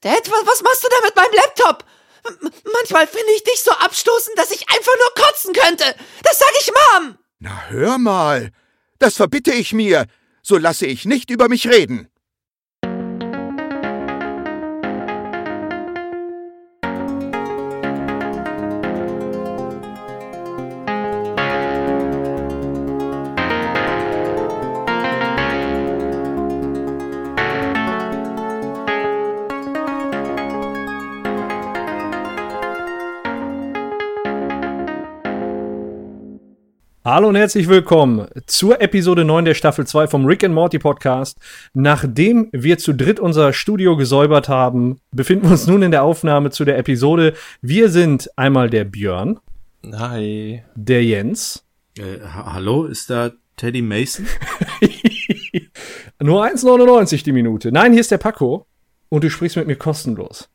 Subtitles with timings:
[0.00, 1.84] Dad, was machst du da mit meinem Laptop?
[2.72, 5.84] Manchmal finde ich dich so abstoßend, dass ich einfach nur kotzen könnte.
[6.22, 7.18] Das sag ich Mom.
[7.38, 8.50] Na hör mal.
[8.98, 10.06] Das verbitte ich mir.
[10.42, 12.08] So lasse ich nicht über mich reden.
[37.16, 41.38] Hallo und herzlich willkommen zur Episode 9 der Staffel 2 vom Rick and Morty Podcast.
[41.72, 46.50] Nachdem wir zu dritt unser Studio gesäubert haben, befinden wir uns nun in der Aufnahme
[46.50, 47.32] zu der Episode.
[47.62, 49.40] Wir sind einmal der Björn.
[49.90, 50.62] Hi.
[50.74, 51.64] Der Jens.
[51.96, 54.26] Äh, hallo, ist da Teddy Mason?
[56.20, 57.72] Nur 1,99 die Minute.
[57.72, 58.66] Nein, hier ist der Paco
[59.08, 60.50] und du sprichst mit mir kostenlos.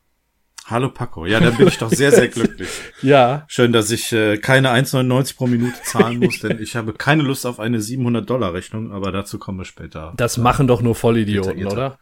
[0.72, 1.26] Hallo Paco.
[1.26, 2.70] Ja, dann bin ich doch sehr, sehr glücklich.
[3.02, 3.44] ja.
[3.48, 7.46] Schön, dass ich äh, keine 1,99 pro Minute zahlen muss, denn ich habe keine Lust
[7.46, 10.14] auf eine 700-Dollar-Rechnung, aber dazu kommen wir später.
[10.16, 12.00] Das machen doch nur Vollidioten, oder?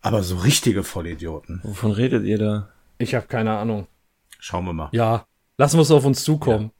[0.00, 1.60] Aber so richtige Vollidioten.
[1.64, 2.68] Wovon redet ihr da?
[2.98, 3.88] Ich habe keine Ahnung.
[4.38, 4.88] Schauen wir mal.
[4.92, 5.26] Ja,
[5.58, 6.70] lassen wir es auf uns zukommen.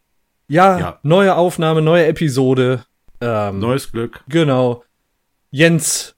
[0.46, 0.98] Ja, ja, ja.
[1.02, 2.84] neue Aufnahme, neue Episode.
[3.20, 4.22] Ähm, Neues Glück.
[4.28, 4.84] Genau.
[5.50, 6.14] Jens,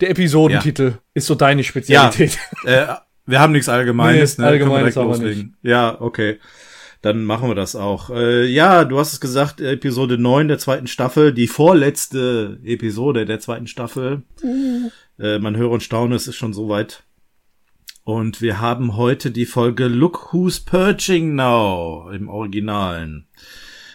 [0.00, 0.98] der Episodentitel ja.
[1.12, 2.38] ist so deine Spezialität.
[2.64, 4.50] Ja, äh, wir haben nichts Allgemeines, nee, ne?
[4.50, 5.46] Allgemeines aber nicht.
[5.62, 6.38] Ja, okay.
[7.02, 8.10] Dann machen wir das auch.
[8.10, 13.40] Äh, ja, du hast es gesagt, Episode 9 der zweiten Staffel, die vorletzte Episode der
[13.40, 14.22] zweiten Staffel.
[14.42, 14.92] Mhm.
[15.18, 17.02] Äh, man höre und staune, es ist schon soweit.
[18.04, 23.26] Und wir haben heute die Folge Look Who's Purging Now im Originalen.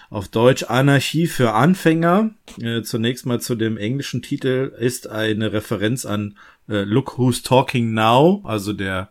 [0.10, 2.32] Auf Deutsch Anarchie für Anfänger.
[2.62, 6.38] Äh, zunächst mal zu dem englischen Titel ist eine Referenz an
[6.70, 9.10] äh, Look Who's Talking Now, also der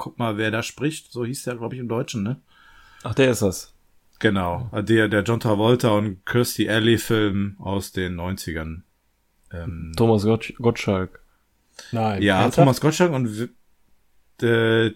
[0.00, 1.12] guck mal, wer da spricht.
[1.12, 2.40] So hieß der, glaube ich, im Deutschen, ne?
[3.02, 3.74] Ach, der ist das.
[4.18, 4.70] Genau.
[4.72, 8.82] Der, der John Travolta und Kirstie Alley Film aus den 90ern.
[9.52, 11.20] Ähm, Thomas Gottsch Gottschalk.
[11.92, 12.22] Nein.
[12.22, 12.56] Ja, ernsthaft?
[12.56, 13.50] Thomas Gottschalk und
[14.42, 14.86] äh,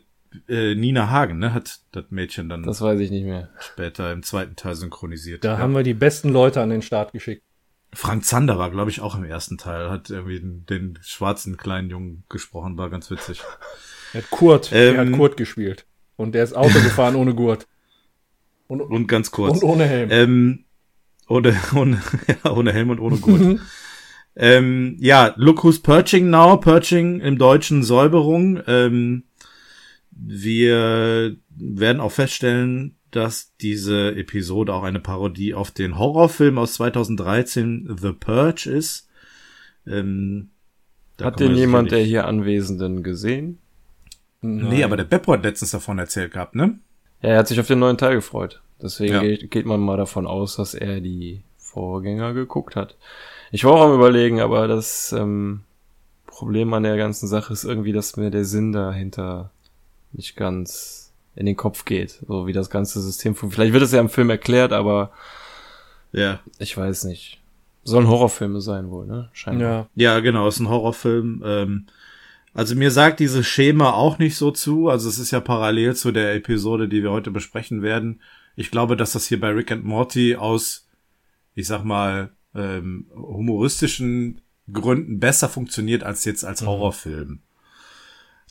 [0.49, 2.63] äh, Nina Hagen, ne, hat das Mädchen dann.
[2.63, 3.51] Das weiß ich nicht mehr.
[3.59, 5.45] Später im zweiten Teil synchronisiert.
[5.45, 5.59] Da ja.
[5.59, 7.43] haben wir die besten Leute an den Start geschickt.
[7.93, 11.91] Frank Zander war, glaube ich, auch im ersten Teil, hat irgendwie den, den schwarzen kleinen
[11.91, 13.43] Jungen gesprochen, war ganz witzig.
[14.15, 15.85] Er hat Kurt, ähm, er hat Kurt gespielt.
[16.17, 17.67] Und der ist Auto gefahren ohne Gurt.
[18.69, 19.63] Und, und ganz kurz.
[19.63, 20.09] Und ohne Helm.
[20.11, 20.65] Ähm,
[21.29, 23.61] ohne, ohne, ja, ohne Helm und ohne Gurt.
[24.37, 26.57] ähm, ja, look who's purging now.
[26.57, 28.63] Purging im Deutschen Säuberung.
[28.67, 29.25] Ähm,
[30.11, 37.97] wir werden auch feststellen, dass diese Episode auch eine Parodie auf den Horrorfilm aus 2013
[38.01, 39.09] The Purge ist.
[39.87, 40.51] Ähm,
[41.21, 43.59] Hat den jemand der hier Anwesenden gesehen?
[44.45, 44.69] Nein.
[44.69, 46.79] Nee, aber der Beppo hat letztens davon erzählt gehabt, ne?
[47.23, 48.61] Ja, er hat sich auf den neuen Teil gefreut.
[48.83, 49.21] Deswegen ja.
[49.21, 52.97] geht, geht, man mal davon aus, dass er die Vorgänger geguckt hat.
[53.53, 55.63] Ich war auch am überlegen, aber das ähm,
[56.27, 59.51] Problem an der ganzen Sache ist irgendwie, dass mir der Sinn dahinter
[60.13, 63.55] nicht ganz in den Kopf geht, so wie das ganze System funktioniert.
[63.55, 65.11] Vielleicht wird es ja im Film erklärt, aber
[66.13, 67.41] ja, ich weiß nicht.
[67.83, 69.31] Sollen Horrorfilme sein wohl, ne?
[69.33, 69.89] Scheinbar.
[69.95, 71.43] Ja, ja genau, ist ein Horrorfilm.
[71.45, 71.87] Ähm,
[72.55, 74.89] also mir sagt dieses Schema auch nicht so zu.
[74.89, 78.23] Also es ist ja parallel zu der Episode, die wir heute besprechen werden.
[78.55, 80.89] Ich glaube, dass das hier bei Rick and Morty aus,
[81.55, 84.41] ich sag mal, ähm, humoristischen
[84.73, 86.69] Gründen besser funktioniert als jetzt als mhm.
[86.69, 87.41] Horrorfilm.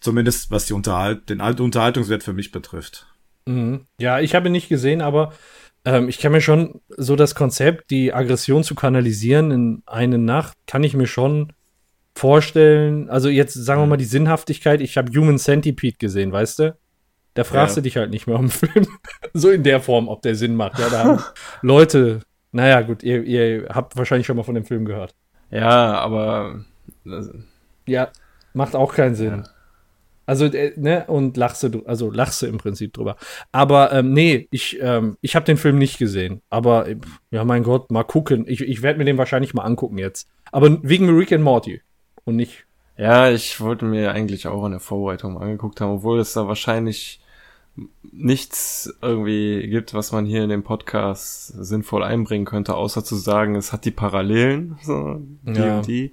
[0.02, 3.08] Zumindest was die Unterhalt den Unterhaltungswert für mich betrifft.
[3.46, 3.86] Mhm.
[3.98, 5.34] Ja, ich habe ihn nicht gesehen, aber
[5.86, 10.58] ähm, ich kann mir schon so das Konzept, die Aggression zu kanalisieren in eine Nacht,
[10.68, 11.54] kann ich mir schon
[12.24, 16.78] vorstellen, also jetzt sagen wir mal die Sinnhaftigkeit, ich habe Human Centipede gesehen, weißt du?
[17.34, 17.82] Da fragst ja.
[17.82, 18.88] du dich halt nicht mehr um Film.
[19.34, 20.80] so in der Form, ob der Sinn macht.
[20.80, 21.24] Ja, da haben
[21.62, 22.22] Leute,
[22.54, 25.14] naja, gut, ihr, ihr habt wahrscheinlich schon mal von dem Film gehört.
[25.52, 26.64] Ja, aber.
[27.86, 28.08] Ja,
[28.54, 29.44] macht auch keinen Sinn.
[29.44, 29.50] Ja.
[30.26, 33.18] Also, äh, ne, und lachst du, also lachst du im Prinzip drüber.
[33.52, 36.42] Aber ähm, nee, ich, ähm, ich habe den Film nicht gesehen.
[36.50, 36.88] Aber
[37.32, 38.46] ja, mein Gott, mal gucken.
[38.48, 40.30] Ich, ich werde mir den wahrscheinlich mal angucken jetzt.
[40.54, 41.82] Aber wegen Rick and Morty
[42.26, 42.66] und nicht.
[42.98, 47.20] Ja, ich wollte mir eigentlich auch in der Vorbereitung angeguckt haben, obwohl es da wahrscheinlich
[48.12, 53.56] nichts irgendwie gibt, was man hier in dem Podcast sinnvoll einbringen könnte, außer zu sagen,
[53.56, 55.78] es hat die Parallelen, so, die ja.
[55.78, 56.12] und die.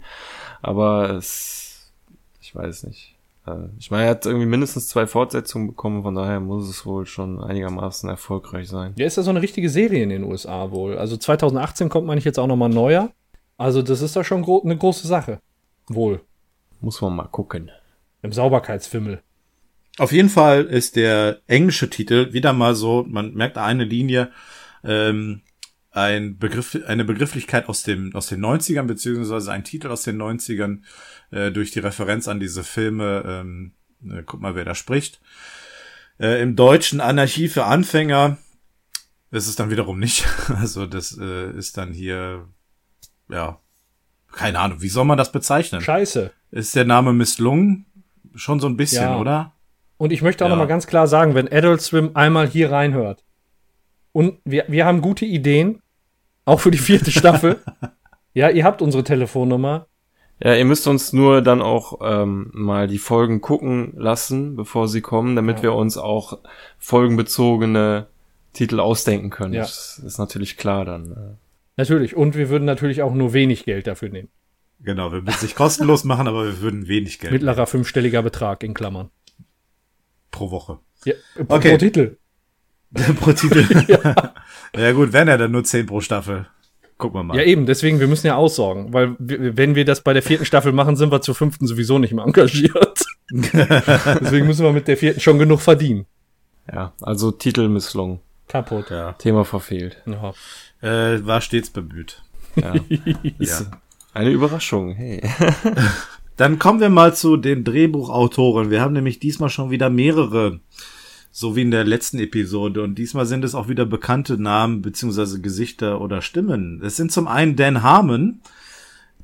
[0.62, 1.92] Aber es,
[2.40, 3.14] ich weiß nicht.
[3.46, 7.04] Äh, ich meine, er hat irgendwie mindestens zwei Fortsetzungen bekommen, von daher muss es wohl
[7.04, 8.94] schon einigermaßen erfolgreich sein.
[8.96, 10.96] Ja, ist ja so eine richtige Serie in den USA wohl.
[10.96, 13.10] Also 2018 kommt man nicht jetzt auch nochmal neuer.
[13.58, 15.40] Also das ist doch schon gro eine große Sache.
[15.94, 16.22] Wohl.
[16.80, 17.70] Muss man mal gucken.
[18.22, 19.22] Im Sauberkeitsfimmel.
[19.98, 24.30] Auf jeden Fall ist der englische Titel wieder mal so, man merkt eine Linie,
[24.84, 25.42] ähm,
[25.90, 30.82] ein Begriff, eine Begrifflichkeit aus dem, aus den 90ern, beziehungsweise ein Titel aus den 90ern,
[31.32, 33.72] äh, durch die Referenz an diese Filme, ähm,
[34.08, 35.20] äh, guck mal, wer da spricht.
[36.20, 38.38] Äh, Im Deutschen Anarchie für Anfänger,
[39.32, 40.24] ist dann wiederum nicht.
[40.48, 42.48] Also das äh, ist dann hier,
[43.28, 43.60] ja,
[44.32, 45.80] keine Ahnung, wie soll man das bezeichnen?
[45.80, 46.30] Scheiße.
[46.50, 47.86] Ist der Name misslungen?
[48.34, 49.18] Schon so ein bisschen, Ja.
[49.18, 49.52] oder?
[49.96, 50.54] Und ich möchte auch Ja.
[50.56, 53.24] noch mal ganz klar sagen, wenn Adult Swim einmal hier reinhört
[54.12, 55.80] und wir, wir haben gute Ideen,
[56.44, 57.60] auch für die vierte Staffel.
[58.34, 59.86] ja, ihr habt unsere Telefonnummer.
[60.42, 65.02] Ja, ihr müsst uns nur dann auch ähm, mal die Folgen gucken lassen, bevor sie
[65.02, 65.64] kommen, damit Ja.
[65.64, 66.38] wir uns auch
[66.78, 68.06] folgenbezogene
[68.52, 69.52] Titel ausdenken können.
[69.54, 69.62] Ja.
[69.62, 71.36] Das ist natürlich klar dann.
[71.76, 72.16] Natürlich.
[72.16, 74.28] Und wir würden natürlich auch nur wenig Geld dafür nehmen.
[74.80, 78.62] Genau, wir würden es nicht kostenlos machen, aber wir würden wenig Geld Mittlerer fünfstelliger Betrag
[78.62, 79.10] in Klammern.
[80.30, 80.78] pro Woche.
[81.04, 81.14] Ja,
[81.46, 81.70] pro, Okay.
[81.72, 82.16] pro Titel.
[83.20, 83.98] pro Titel.
[84.76, 84.92] ja.
[84.92, 86.46] gut, wären ja dann nur 10 pro Staffel.
[86.98, 87.36] Gucken wir mal.
[87.36, 88.92] Ja, eben, deswegen, wir müssen ja aussorgen.
[88.92, 92.12] Weil wenn wir das bei der vierten Staffel machen, sind wir zur fünften sowieso nicht
[92.12, 93.04] mehr engagiert.
[93.30, 96.06] deswegen müssen wir mit der vierten schon genug verdienen.
[96.70, 98.20] Ja, also Titel misslungen.
[98.48, 98.90] Kaputt.
[98.90, 99.12] ja.
[99.14, 100.02] Thema verfehlt.
[100.06, 100.32] Ja.
[100.82, 102.22] Äh, war stets bemüht.
[102.56, 102.74] Ja.
[103.38, 103.70] Ist
[104.12, 105.22] Eine Überraschung, hey.
[106.36, 108.70] Dann kommen wir mal zu den Drehbuchautoren.
[108.70, 110.60] Wir haben nämlich diesmal schon wieder mehrere,
[111.30, 112.82] so wie in der letzten Episode.
[112.82, 116.80] Und diesmal sind es auch wieder bekannte Namen beziehungsweise Gesichter oder Stimmen.
[116.82, 118.40] Es sind zum einen Dan Harmon,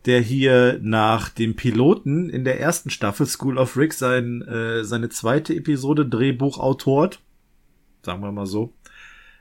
[0.05, 5.09] der hier nach dem Piloten in der ersten Staffel School of Rick sein, äh, seine
[5.09, 7.20] zweite Episode Drehbuch autort.
[8.02, 8.75] Sagen wir mal so.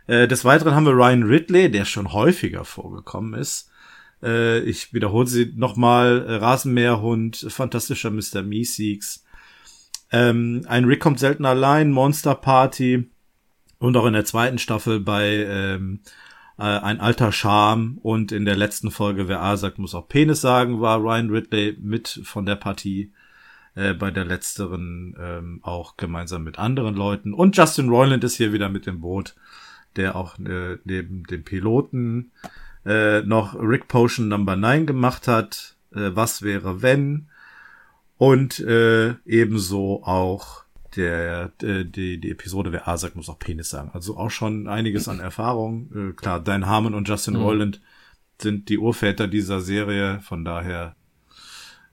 [0.07, 3.69] Äh, des Weiteren haben wir Ryan Ridley, der schon häufiger vorgekommen ist.
[4.21, 6.25] Äh, ich wiederhole sie nochmal.
[6.27, 8.41] Äh, Rasenmäherhund, Fantastischer Mr.
[8.43, 9.23] Meeseeks.
[10.11, 13.09] Ähm, ein Rick kommt selten allein, Monster Party.
[13.79, 15.99] Und auch in der zweiten Staffel bei ähm,
[16.57, 17.97] äh, Ein alter Charme.
[18.01, 21.77] Und in der letzten Folge, wer A sagt, muss auch Penis sagen, war Ryan Ridley
[21.79, 23.11] mit von der Partie.
[23.75, 27.33] Äh, bei der letzteren ähm, auch gemeinsam mit anderen Leuten.
[27.33, 29.35] Und Justin Roiland ist hier wieder mit dem Boot,
[29.95, 32.31] der auch äh, neben dem Piloten
[32.85, 35.75] äh, noch Rick Potion Number 9 gemacht hat.
[35.93, 37.27] Äh, was wäre wenn?
[38.17, 40.63] Und äh, ebenso auch
[40.95, 43.91] der, äh, die, die Episode Wer A sagt, muss auch Penis sagen.
[43.93, 45.91] Also auch schon einiges an Erfahrung.
[45.93, 47.81] Äh, klar, Dan Harmon und Justin Roiland
[48.41, 50.19] sind die Urväter dieser Serie.
[50.21, 50.95] Von daher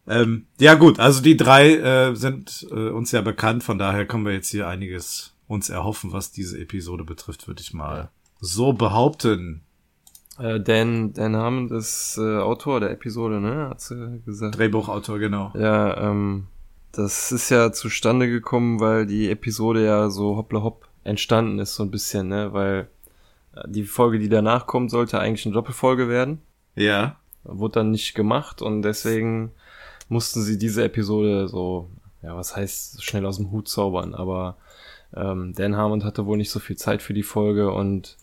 [0.07, 4.25] ähm, ja gut, also die drei äh, sind äh, uns ja bekannt, von daher können
[4.25, 8.11] wir jetzt hier einiges uns erhoffen, was diese Episode betrifft, würde ich mal
[8.41, 9.63] so behaupten.
[10.39, 13.69] Äh, Dan, Dan Hammond ist äh, Autor der Episode, ne?
[13.71, 14.59] Hat sie gesagt.
[14.59, 15.53] Drehbuchautor, genau.
[15.55, 16.47] Ja, ähm,
[16.93, 21.83] das ist ja zustande gekommen, weil die Episode ja so hoppla hopp entstanden ist, so
[21.83, 22.53] ein bisschen, ne?
[22.53, 22.89] Weil
[23.55, 26.41] äh, die Folge, die danach kommt, sollte eigentlich eine Doppelfolge werden.
[26.75, 27.17] Ja.
[27.45, 29.53] Wurde dann nicht gemacht und deswegen
[30.09, 31.91] mussten sie diese Episode so,
[32.23, 34.57] ja, was heißt schnell aus dem Hut zaubern, aber
[35.15, 38.17] ähm, Dan Harmon hatte wohl nicht so viel Zeit für die Folge und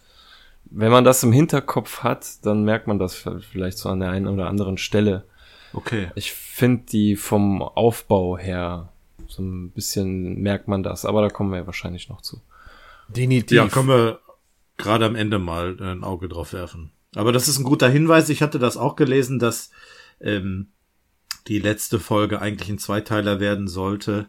[0.71, 4.27] wenn man das im Hinterkopf hat, dann merkt man das vielleicht so an der einen
[4.27, 5.25] oder anderen Stelle.
[5.73, 6.11] Okay.
[6.15, 8.89] Ich finde die vom Aufbau her
[9.27, 12.41] so ein bisschen merkt man das, aber da kommen wir ja wahrscheinlich noch zu.
[13.07, 13.55] Definitiv.
[13.55, 14.19] Ja, können wir
[14.77, 16.91] gerade am Ende mal äh, ein Auge drauf werfen.
[17.15, 18.29] Aber das ist ein guter Hinweis.
[18.29, 19.71] Ich hatte das auch gelesen, dass
[20.19, 20.67] ähm,
[21.47, 24.27] die letzte Folge eigentlich ein Zweiteiler werden sollte.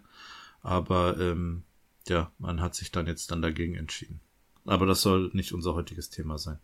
[0.62, 1.62] Aber ähm,
[2.09, 4.21] ja, man hat sich dann jetzt dann dagegen entschieden.
[4.66, 6.59] Aber das soll nicht unser heutiges Thema sein.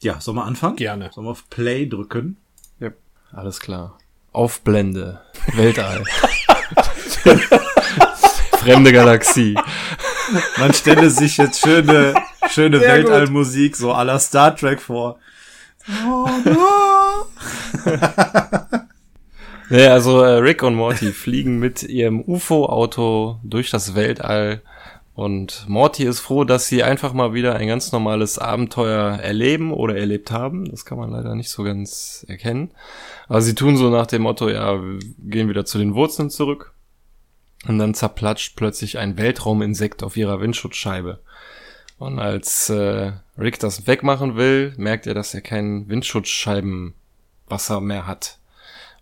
[0.00, 0.76] Ja, sollen wir anfangen?
[0.76, 1.10] Gerne.
[1.12, 2.36] Sollen wir auf Play drücken?
[3.32, 3.98] Alles klar.
[4.32, 5.20] Aufblende.
[5.54, 6.04] Weltall.
[8.58, 9.56] Fremde Galaxie.
[10.58, 12.14] Man stelle sich jetzt schöne,
[12.50, 13.10] schöne Sehr gut.
[13.10, 15.18] Weltallmusik so à la Star Trek vor.
[19.68, 24.62] Nee, also äh, Rick und Morty fliegen mit ihrem UFO-Auto durch das Weltall
[25.16, 29.96] und Morty ist froh, dass sie einfach mal wieder ein ganz normales Abenteuer erleben oder
[29.96, 30.70] erlebt haben.
[30.70, 32.70] Das kann man leider nicht so ganz erkennen.
[33.26, 36.74] Aber sie tun so nach dem Motto, ja, wir gehen wieder zu den Wurzeln zurück.
[37.66, 41.20] Und dann zerplatscht plötzlich ein Weltrauminsekt auf ihrer Windschutzscheibe.
[41.96, 48.38] Und als äh, Rick das wegmachen will, merkt er, dass er kein Windschutzscheibenwasser mehr hat.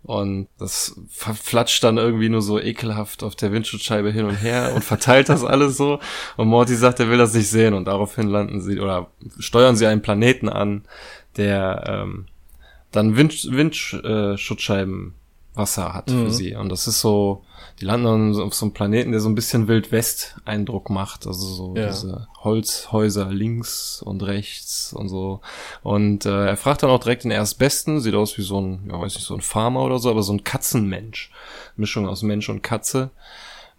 [0.04, 4.84] Und das flatscht dann irgendwie nur so ekelhaft auf der Windschutzscheibe hin und her und
[4.84, 5.98] verteilt das alles so.
[6.36, 9.08] Und Morty sagt, er will das nicht sehen und daraufhin landen sie oder
[9.38, 10.84] steuern sie einen Planeten an,
[11.38, 12.26] der ähm,
[12.92, 15.14] dann Wind, Windschutzscheiben
[15.54, 16.54] Wasser hat für sie.
[16.54, 17.44] Und das ist so,
[17.80, 18.04] die landen
[18.34, 21.26] dann auf so einem Planeten, der so ein bisschen Wild-West-Eindruck macht.
[21.26, 21.88] Also so Ja.
[21.88, 25.40] diese Holzhäuser links und rechts und so.
[25.82, 29.00] Und äh, er fragt dann auch direkt den Erstbesten, sieht aus wie so ein, ja
[29.00, 31.30] weiß nicht, so ein Farmer oder so, aber so ein Katzenmensch.
[31.76, 33.10] Mischung aus Mensch und Katze.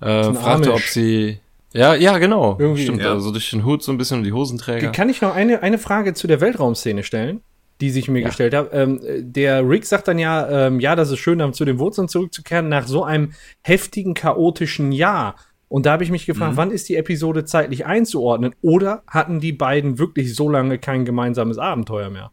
[0.01, 1.39] Äh, ein fragte, ob sie.
[1.73, 2.57] Ja, ja, genau.
[2.59, 3.11] Irgendwie, Stimmt, ja.
[3.11, 4.91] also durch den Hut so ein bisschen und die Hosenträger.
[4.91, 7.41] Kann ich noch eine, eine Frage zu der Weltraumszene stellen,
[7.81, 8.69] die sich mir gestellt hat?
[8.71, 12.07] Ähm, der Rick sagt dann ja, ähm, ja, das ist schön, dann zu den Wurzeln
[12.07, 15.35] zurückzukehren, nach so einem heftigen, chaotischen Jahr.
[15.67, 16.57] Und da habe ich mich gefragt, Mhm.
[16.57, 18.53] wann ist die Episode zeitlich einzuordnen?
[18.61, 22.31] Oder hatten die beiden wirklich so lange kein gemeinsames Abenteuer mehr?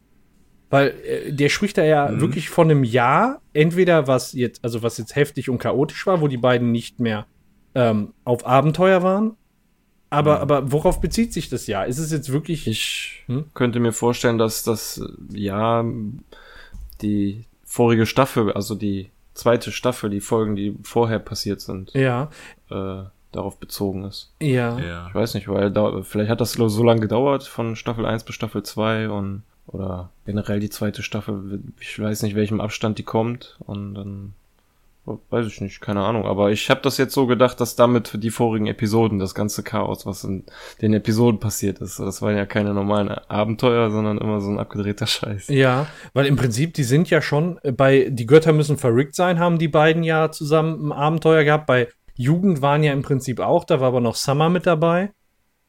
[0.69, 4.97] Weil äh, der spricht da ja wirklich von einem Jahr, entweder was jetzt, also was
[4.97, 7.25] jetzt heftig und chaotisch war, wo die beiden nicht mehr
[7.75, 9.35] ähm, auf Abenteuer waren.
[10.13, 11.85] Aber, aber worauf bezieht sich das Jahr?
[11.87, 12.67] Ist es jetzt wirklich.
[12.67, 13.45] Ich Hm?
[13.53, 15.83] könnte mir vorstellen, dass das äh, ja
[17.01, 22.29] die vorige Staffel, also die zweite Staffel, die Folgen, die vorher passiert sind, ja,
[22.69, 24.31] äh, darauf bezogen ist.
[24.41, 24.77] ja.
[24.79, 25.07] Ja.
[25.07, 28.35] Ich weiß nicht, weil da, vielleicht hat das so lange gedauert von Staffel 1 bis
[28.35, 33.55] Staffel 2 und oder generell die zweite Staffel, ich weiß nicht, welchem Abstand die kommt
[33.59, 34.33] und dann
[35.05, 38.17] weiß ich nicht, keine Ahnung, aber ich habe das jetzt so gedacht, dass damit für
[38.17, 40.45] die vorigen Episoden das ganze Chaos, was in
[40.81, 45.05] den Episoden passiert ist, das waren ja keine normalen Abenteuer, sondern immer so ein abgedrehter
[45.05, 45.49] Scheiß.
[45.49, 49.39] Ja, weil im Prinzip, die sind ja schon äh, bei Die Götter müssen verrückt sein,
[49.39, 51.67] haben die beiden ja zusammen ein Abenteuer gehabt.
[51.67, 55.11] Bei Jugend waren ja im Prinzip auch, da war aber noch Summer mit dabei.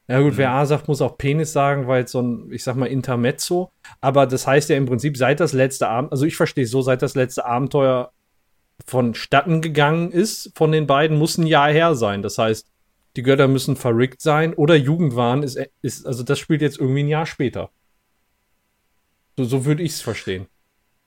[0.07, 2.75] Ja gut, wer A sagt, muss auch Penis sagen, weil jetzt so ein, ich sag
[2.75, 3.71] mal, Intermezzo.
[4.01, 6.81] Aber das heißt ja im Prinzip, seit das letzte Abend, also ich verstehe es so,
[6.81, 8.11] seit das letzte Abenteuer
[8.85, 12.21] vonstatten gegangen ist von den beiden, muss ein Jahr her sein.
[12.21, 12.67] Das heißt,
[13.15, 17.07] die Götter müssen verrückt sein oder Jugendwahn ist, ist also das spielt jetzt irgendwie ein
[17.07, 17.69] Jahr später.
[19.37, 20.47] So, so würde ich es verstehen.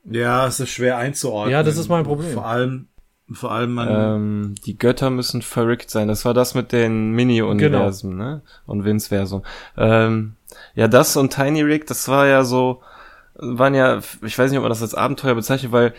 [0.05, 1.53] Ja, es ist schwer einzuordnen.
[1.53, 2.33] Ja, das ist mein Problem.
[2.33, 2.89] Vor allem,
[3.31, 3.89] vor allem man.
[3.91, 6.09] Ähm, die Götter müssen verrückt sein.
[6.09, 8.43] Das war das mit den Mini-Universen, ne?
[8.67, 9.43] Und Vince-Versum.
[9.77, 10.37] Ähm,
[10.75, 12.81] ja, das und Tiny Rick, das war ja so,
[13.35, 15.95] waren ja, ich weiß nicht, ob man das als Abenteuer bezeichnet, weil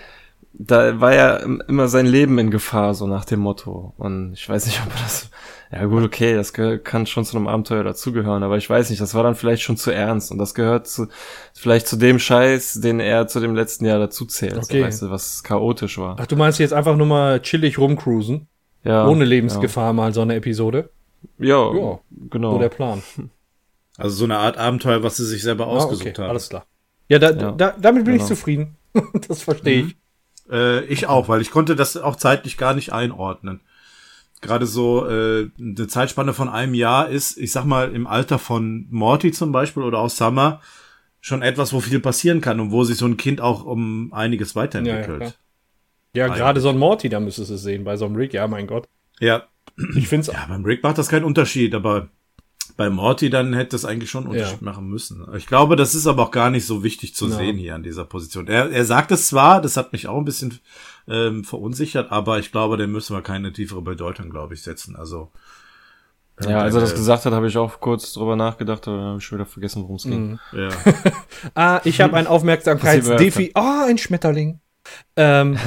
[0.53, 3.94] da war ja im- immer sein Leben in Gefahr, so nach dem Motto.
[3.98, 5.29] Und ich weiß nicht, ob das,
[5.72, 9.13] ja gut, okay, das kann schon zu einem Abenteuer dazugehören, aber ich weiß nicht, das
[9.13, 11.08] war dann vielleicht schon zu ernst und das gehört zu,
[11.53, 14.79] vielleicht zu dem Scheiß, den er zu dem letzten Jahr dazu zählt, Okay.
[14.82, 16.18] so, weißt du, was chaotisch war.
[16.20, 18.48] Ach, du meinst jetzt einfach nur mal chillig rumcruisen,
[18.84, 20.89] Ja, ohne Lebensgefahr mal so eine Episode?
[21.38, 22.53] Ja, Ja, genau.
[22.53, 23.03] So der Plan.
[23.98, 26.29] also so eine Art Abenteuer, was sie sich selber Ah, ausgesucht okay, haben.
[26.32, 26.65] alles klar.
[27.08, 28.27] Ja, da, Ja, da, damit bin ich genau.
[28.29, 28.77] zufrieden.
[29.27, 29.96] das verstehe ich.
[30.50, 33.62] Äh, ich auch, weil ich konnte das auch zeitlich gar nicht einordnen.
[34.41, 38.88] Gerade so äh, eine Zeitspanne von einem Jahr ist, ich sag mal, im Alter von
[38.89, 40.62] Morty zum Beispiel oder auch Summer
[41.22, 44.56] schon etwas, wo viel passieren kann und wo sich so ein Kind auch um einiges
[44.56, 45.20] weiterentwickelt.
[45.20, 45.34] klar.
[46.15, 47.84] Ja, gerade so ein Morty, da müsstest du es sehen.
[47.84, 48.88] Bei so einem Rick, ja, mein Gott.
[49.20, 49.44] ja,
[49.96, 52.10] Ich finde es Ja, beim Rick macht das keinen Unterschied, aber
[52.79, 54.65] bei Morty dann hätte das eigentlich schon einen Unterschied Ja.
[54.65, 55.27] machen müssen.
[55.36, 57.36] Ich glaube, das ist aber auch gar nicht so wichtig zu Ja.
[57.36, 58.48] sehen hier an dieser Position.
[58.48, 60.57] Er, er sagt es zwar, das hat mich auch ein bisschen
[61.09, 64.95] ähm, verunsichert, aber ich glaube, dem müssen wir keine tiefere Bedeutung, glaube ich, setzen.
[64.95, 65.29] Also
[66.41, 69.17] Ja, als er das äh, gesagt hat, habe ich auch kurz drüber nachgedacht, aber habe
[69.17, 70.39] ich schon wieder vergessen, worum es ging.
[70.53, 70.69] ja.
[71.55, 73.51] Ah, ich habe ein Aufmerksamkeitsdefi.
[73.55, 74.62] Ah, ein Schmetterling.
[75.15, 75.58] Ähm,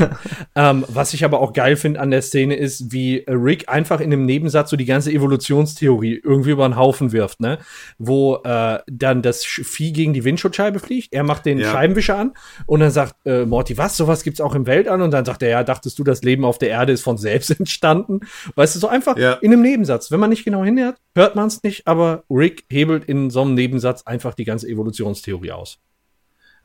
[0.56, 4.12] ähm, was ich aber auch geil finde an der Szene ist, wie Rick einfach in
[4.12, 7.58] einem Nebensatz so die ganze Evolutionstheorie irgendwie über den Haufen wirft, ne?
[7.98, 11.70] Wo äh, dann das Vieh gegen die Windschutzscheibe fliegt, er macht den Ja.
[11.70, 12.32] Scheibenwischer an
[12.66, 15.00] und dann sagt äh, Morty, was, sowas gibt's auch im Weltall?
[15.00, 17.50] Und dann sagt er, ja, dachtest du, das Leben auf der Erde ist von selbst
[17.58, 18.20] entstanden?
[18.56, 19.34] Weißt du, so einfach Ja.
[19.34, 20.10] in einem Nebensatz.
[20.10, 23.54] Wenn man nicht genau hinhört, hört man es nicht, aber Rick hebelt in so einem
[23.54, 25.78] Nebensatz einfach die ganze Evolutionstheorie aus.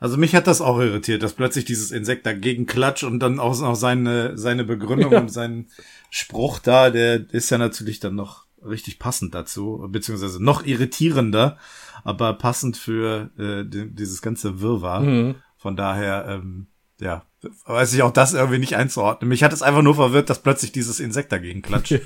[0.02, 3.58] Also mich hat das auch irritiert, dass plötzlich dieses Insekt dagegen klatscht und dann auch
[3.60, 5.68] noch seine, seine Begründung und sein
[6.10, 11.56] Spruch da, der ist ja natürlich dann noch richtig passend dazu, beziehungsweise noch irritierender,
[12.02, 15.00] aber passend für äh, die, dieses ganze Wirrwarr.
[15.00, 15.34] Mhm.
[15.56, 16.66] Von daher, ähm,
[17.00, 17.22] ja,
[17.66, 19.28] weiß ich auch das irgendwie nicht einzuordnen.
[19.28, 22.00] Mich hat es einfach nur verwirrt, dass plötzlich dieses Insekt dagegen klatscht, äh,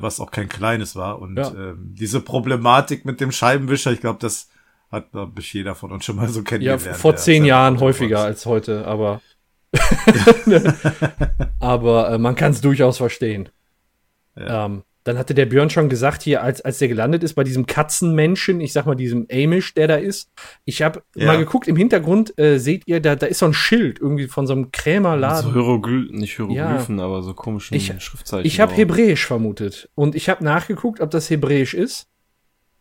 [0.00, 1.20] was auch kein kleines war.
[1.20, 1.52] Und Ja.
[1.52, 4.48] ähm, diese Problematik mit dem Scheibenwischer, ich glaube, das
[4.92, 6.82] hat, glaube ich, jeder von uns schon mal so Ja, kennengelernt.
[6.96, 8.28] vor der zehn Jahren häufiger fährt.
[8.28, 9.20] als heute, aber
[11.60, 13.48] aber äh, man kann es durchaus verstehen.
[14.36, 14.66] Ja.
[14.66, 17.66] Ähm, dann hatte der Björn schon gesagt, hier, als, als der gelandet ist, bei diesem
[17.66, 20.30] Katzenmenschen, ich sag mal, diesem Amish, der da ist.
[20.64, 21.26] Ich habe Ja.
[21.26, 24.46] mal geguckt, im Hintergrund äh, seht ihr, da, da ist so ein Schild irgendwie von
[24.46, 25.42] so einem Krämerladen.
[25.42, 28.46] So Hierogly nicht Hieroglyphen, aber so komischen Ich- Schriftzeichen.
[28.46, 28.72] Ich habe.
[28.74, 29.88] Hebräisch vermutet.
[29.96, 32.06] Und ich habe nachgeguckt, ob das Hebräisch ist.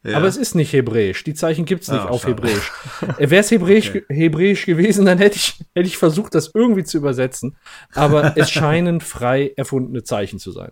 [0.04, 0.18] Ja.
[0.18, 1.24] Aber es ist nicht hebräisch.
[1.24, 2.34] Die Zeichen gibt's nicht Ah, auf schade.
[2.36, 2.72] hebräisch.
[3.20, 4.04] Äh, Wäre es hebräisch, Okay.
[4.10, 7.56] hebräisch gewesen, dann hätte ich, hätte ich versucht, das irgendwie zu übersetzen.
[7.94, 10.72] Aber es scheinen frei erfundene Zeichen zu sein.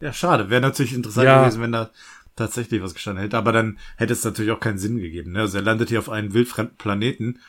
[0.00, 0.48] Ja, schade.
[0.48, 1.42] Wäre natürlich interessant Ja.
[1.42, 1.90] gewesen, wenn da
[2.34, 3.36] tatsächlich was gestanden hätte.
[3.36, 5.32] Aber dann hätte es natürlich auch keinen Sinn gegeben.
[5.32, 5.40] Ne?
[5.40, 7.40] Also er landet hier auf einem wildfremden Planeten.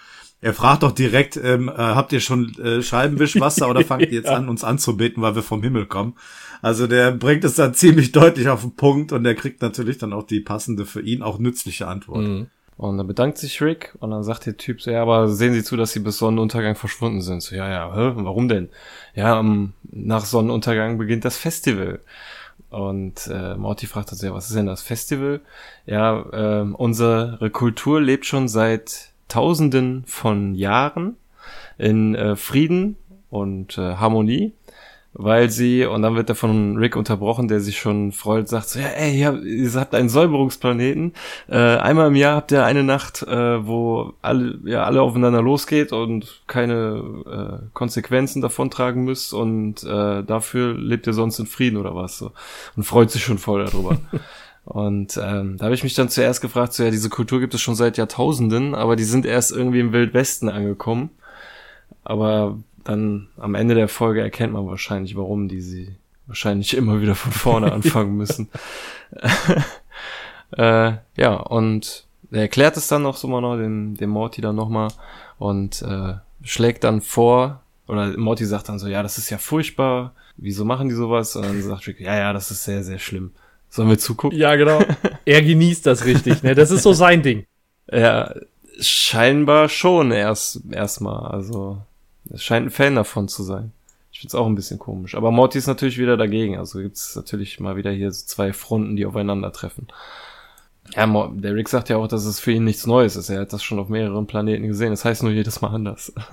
[0.43, 4.27] Er fragt doch direkt, ähm, äh, habt ihr schon äh, Scheibenwischwasser oder fangt ihr jetzt
[4.29, 4.35] Ja.
[4.35, 6.15] an, uns anzubeten, weil wir vom Himmel kommen?
[6.61, 10.13] Also der bringt es dann ziemlich deutlich auf den Punkt und er kriegt natürlich dann
[10.13, 12.23] auch die passende für ihn auch nützliche Antwort.
[12.23, 12.47] Mhm.
[12.75, 15.63] Und dann bedankt sich Rick und dann sagt der Typ so, ja, aber sehen Sie
[15.63, 17.41] zu, dass Sie bis Sonnenuntergang verschwunden sind.
[17.43, 18.69] So, ja, ja, hä, warum denn?
[19.13, 21.99] Ja, am- nach Sonnenuntergang beginnt das Festival.
[22.69, 25.41] Und äh, Morty fragt also, ja, was ist denn das Festival?
[25.85, 31.17] Ja, ähm, unsere Kultur lebt schon seit Tausenden von Jahren
[31.79, 32.97] in äh, Frieden
[33.31, 34.53] und äh, Harmonie,
[35.13, 38.79] weil sie, und dann wird er von Rick unterbrochen, der sich schon freut, sagt so,
[38.79, 41.13] ja, ey, ihr habt, ihr habt einen Säuberungsplaneten,
[41.49, 45.93] äh, einmal im Jahr habt ihr eine Nacht, äh, wo alle, ja, alle aufeinander losgeht
[45.93, 51.95] und keine äh, Konsequenzen davontragen müsst und äh, dafür lebt ihr sonst in Frieden oder
[51.95, 52.33] was so
[52.75, 53.97] und freut sich schon voll darüber.
[54.65, 57.61] Und ähm, da habe ich mich dann zuerst gefragt, so ja, diese Kultur gibt es
[57.61, 61.09] schon seit Jahrtausenden, aber die sind erst irgendwie im Wildwesten angekommen.
[62.03, 65.95] Aber dann am Ende der Folge erkennt man wahrscheinlich, warum die sie
[66.27, 68.49] wahrscheinlich immer wieder von vorne anfangen müssen.
[70.57, 74.55] äh, ja, und er erklärt es dann noch so mal noch, dem, dem Morty dann
[74.55, 74.87] nochmal
[75.37, 80.13] und äh, schlägt dann vor, oder Morty sagt dann so, ja, das ist ja furchtbar,
[80.37, 81.35] wieso machen die sowas?
[81.35, 83.31] Und dann sagt Rick, ja, ja, das ist sehr, sehr schlimm.
[83.73, 84.37] Sollen wir zugucken?
[84.37, 84.81] Ja, genau.
[85.25, 86.53] er genießt das richtig, ne?
[86.53, 87.47] Das ist so sein Ding.
[87.91, 88.31] Ja,
[88.79, 91.31] scheinbar schon erst erstmal.
[91.31, 91.79] Also
[92.31, 93.71] es scheint ein Fan davon zu sein.
[94.11, 95.15] Ich find's auch ein bisschen komisch.
[95.15, 96.59] Aber Morty ist natürlich wieder dagegen.
[96.59, 99.87] Also gibt's natürlich mal wieder hier so zwei Fronten, die aufeinandertreffen.
[100.95, 103.29] Ja, der Rick sagt ja auch, dass es für ihn nichts Neues ist.
[103.31, 104.91] Er hat das schon auf mehreren Planeten gesehen.
[104.91, 106.13] Das heißt nur jedes Mal anders.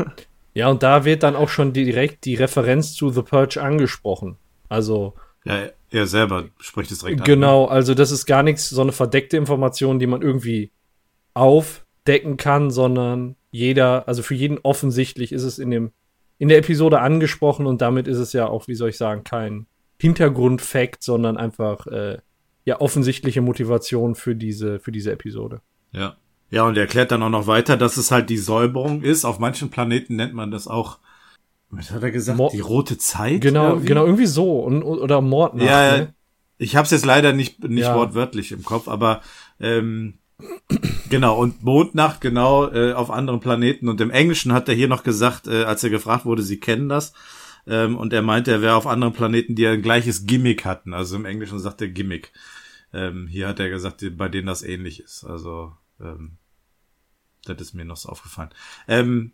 [0.52, 4.37] Ja, und da wird dann auch schon direkt die Referenz zu The Purge angesprochen.
[4.68, 8.92] Also, Ja, er selber spricht es direkt genau, also das ist gar nichts, so eine
[8.92, 10.70] verdeckte Information, die man irgendwie
[11.34, 15.93] aufdecken kann, sondern jeder, also für jeden offensichtlich ist es in dem,
[16.38, 19.67] in der Episode angesprochen und damit ist es ja auch, wie soll ich sagen, kein
[20.00, 22.19] Hintergrundfakt, sondern einfach, äh,
[22.64, 25.60] ja, offensichtliche Motivation für diese, für diese Episode.
[25.93, 26.00] an.
[26.00, 26.17] Ja.
[26.52, 29.25] Ja, und er erklärt dann auch noch weiter, dass es halt die Säuberung ist.
[29.25, 30.99] Auf manchen Planeten nennt man das auch,
[31.71, 32.39] was hat er gesagt?
[32.39, 33.41] Mo- die rote Zeit?
[33.41, 33.87] Genau, irgendwie?
[33.87, 34.61] genau, irgendwie so.
[34.61, 35.99] Und, oder Mordnacht, Ja, ja.
[35.99, 36.15] ne?
[36.59, 37.95] Ich habe es jetzt leider nicht nicht Ja.
[37.97, 39.23] wortwörtlich im Kopf, aber
[39.61, 40.19] ähm,
[41.09, 45.02] genau und Mondnacht genau äh, auf anderen Planeten und im Englischen hat er hier noch
[45.02, 47.13] gesagt, äh, als er gefragt wurde, sie kennen das
[47.67, 50.93] ähm, und er meinte, er wäre auf anderen Planeten, die ein gleiches Gimmick hatten.
[50.93, 52.33] Also im Englischen sagt er Gimmick.
[52.93, 55.25] Ähm, hier hat er gesagt, bei denen das ähnlich ist.
[55.25, 56.33] Also ähm,
[57.45, 58.50] das ist mir noch so aufgefallen.
[58.89, 59.33] Ähm,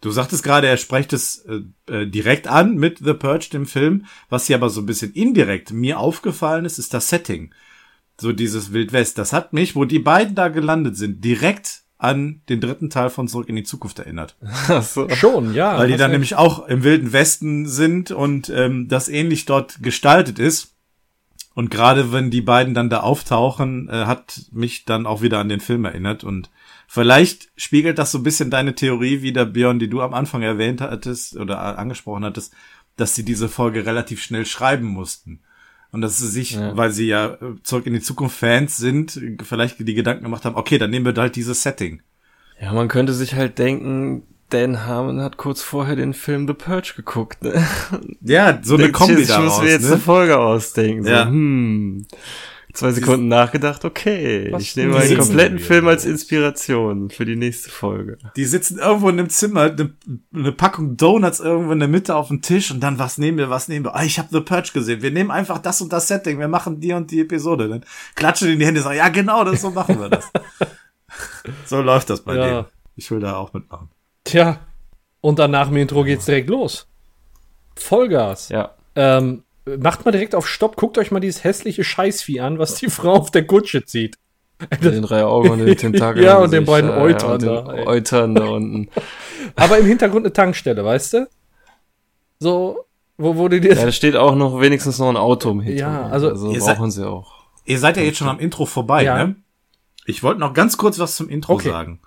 [0.00, 4.06] Du sagtest gerade, er spricht es äh, äh, direkt an mit The Purge, dem Film.
[4.28, 7.52] Was hier aber so ein bisschen indirekt mir aufgefallen ist, ist das Setting.
[8.20, 9.18] So dieses Wildwest.
[9.18, 13.26] Das hat mich, wo die beiden da gelandet sind, direkt an den dritten Teil von
[13.26, 14.36] Zurück in die Zukunft erinnert.
[14.68, 15.08] Ach so.
[15.08, 15.78] Schon, ja.
[15.78, 20.38] Weil die dann nämlich auch im Wilden Westen sind und ähm, das ähnlich dort gestaltet
[20.38, 20.74] ist.
[21.54, 25.48] Und gerade wenn die beiden dann da auftauchen, äh, hat mich dann auch wieder an
[25.48, 26.22] den Film erinnert.
[26.22, 26.50] Und
[26.88, 30.80] vielleicht spiegelt das so ein bisschen deine Theorie wieder, Björn, die du am Anfang erwähnt
[30.80, 32.52] hattest oder angesprochen hattest,
[32.96, 35.40] dass sie diese Folge relativ schnell schreiben mussten.
[35.92, 36.76] Und dass sie sich, Ja.
[36.76, 40.56] weil sie ja äh, zurück in die Zukunft Fans sind, vielleicht die Gedanken gemacht haben,
[40.56, 42.02] okay, dann nehmen wir halt dieses Setting.
[42.60, 46.92] Ja, man könnte sich halt denken, Dan Harmon hat kurz vorher den Film The Purge
[46.96, 47.42] geguckt.
[47.42, 47.66] Ne?
[48.20, 49.62] Ja, so eine Kombi sich, Ich muss daraus.
[49.62, 49.92] mir jetzt ne?
[49.92, 51.04] eine Folge ausdenken.
[51.04, 51.26] So, Ja.
[51.26, 52.06] hm.
[52.76, 57.34] Zwei Sekunden nachgedacht, okay, Was ich nehme die einen kompletten Film als Inspiration für die
[57.34, 58.18] nächste Folge.
[58.36, 59.94] Die sitzen irgendwo in einem Zimmer, eine,
[60.34, 63.48] eine Packung Donuts irgendwo in der Mitte auf dem Tisch und dann, was nehmen wir,
[63.48, 63.96] was nehmen wir?
[63.96, 65.00] Ah, ich habe The Purge gesehen.
[65.00, 66.38] Wir nehmen einfach das und das Setting.
[66.38, 67.66] Wir machen die und die Episode.
[67.68, 67.84] Dann
[68.14, 70.30] klatschen in die Hände und sagen, ja genau, das so machen wir das.
[71.64, 72.46] so läuft das bei Ja.
[72.46, 72.64] denen.
[72.94, 73.88] Ich will da auch mitmachen.
[74.24, 74.58] Tja,
[75.22, 76.86] und dann nach dem Intro geht's direkt los.
[77.74, 78.50] Vollgas.
[78.50, 78.74] Ja.
[78.94, 79.44] Ähm,
[79.78, 83.14] macht mal direkt auf Stopp, guckt euch mal dieses hässliche Scheißvieh an, was die Frau
[83.14, 84.16] auf der Kutsche zieht.
[84.70, 86.24] Mit den drei Augen und den Tentakeln.
[86.24, 87.86] Ja, und den beiden ja, Eutern den da, ey.
[87.86, 88.88] Eutern da unten.
[89.56, 91.28] Aber im Hintergrund eine Tankstelle, weißt du?
[92.38, 92.86] So,
[93.18, 96.04] wo wurde dir Ja, da steht auch noch wenigstens noch ein Auto im Hintergrund.
[96.04, 97.34] Ja, also- also seid- brauchen sie auch.
[97.66, 99.24] Ihr seid ja jetzt schon am Intro vorbei, Ja.
[99.26, 99.36] ne?
[100.06, 101.68] Ich wollte noch ganz kurz was zum Intro Okay.
[101.70, 102.00] sagen.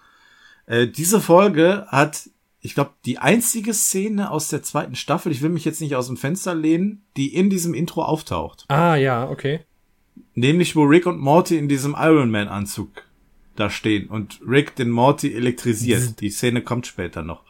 [0.68, 2.30] Äh, diese Folge hat,
[2.62, 6.08] ich glaube, die einzige Szene aus der zweiten Staffel, ich will mich jetzt nicht aus
[6.08, 8.66] dem Fenster lehnen, die in diesem Intro auftaucht.
[8.68, 9.62] Ah, ja, okay.
[10.34, 13.04] Nämlich, wo Rick und Morty in diesem Iron Man Anzug
[13.56, 16.20] da stehen und Rick den Morty elektrisiert.
[16.22, 17.44] Die Szene kommt später noch.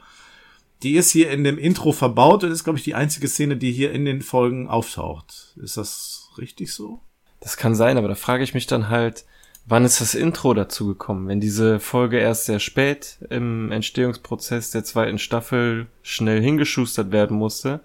[0.81, 3.71] Die ist hier in dem Intro verbaut und ist, glaube ich, die einzige Szene, die
[3.71, 5.55] hier in den Folgen auftaucht.
[5.61, 7.01] Ist das richtig so?
[7.41, 9.25] Das kann sein, aber da frage ich mich dann halt,
[9.69, 11.27] wann ist das Intro dazu gekommen?
[11.27, 17.79] Wenn diese Folge erst sehr spät im Entstehungsprozess der zweiten Staffel schnell hingeschustert werden musste,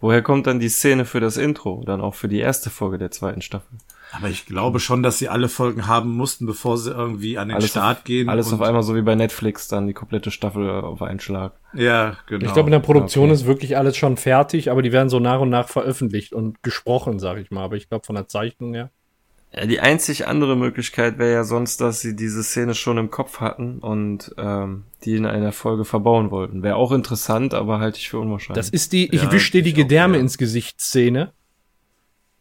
[0.00, 3.10] woher kommt dann die Szene für das Intro, dann auch für die erste Folge der
[3.10, 3.78] zweiten Staffel?
[4.12, 7.54] Aber ich glaube schon, dass sie alle Folgen haben mussten, bevor sie irgendwie an den
[7.58, 8.28] Alles Start auf, gehen.
[8.28, 11.52] Alles und- auf einmal so wie bei Netflix, dann die komplette Staffel auf einen Schlag.
[11.74, 12.44] Ja, genau.
[12.44, 13.34] Ich glaube, in der Produktion Okay.
[13.34, 17.20] ist wirklich alles schon fertig, aber die werden so nach und nach veröffentlicht und gesprochen,
[17.20, 17.62] sag ich mal.
[17.62, 18.90] Aber ich glaube, von der Zeichnung her.
[19.52, 23.40] Ja, die einzig andere Möglichkeit wäre ja sonst, dass sie diese Szene schon im Kopf
[23.40, 26.62] hatten und ähm, die in einer Folge verbauen wollten.
[26.62, 28.54] Wäre auch interessant, aber halte ich für unwahrscheinlich.
[28.64, 30.20] Das ist die Ich Ja, wisch dir die Gedärme ja.
[30.20, 31.32] ins Gesicht Szene.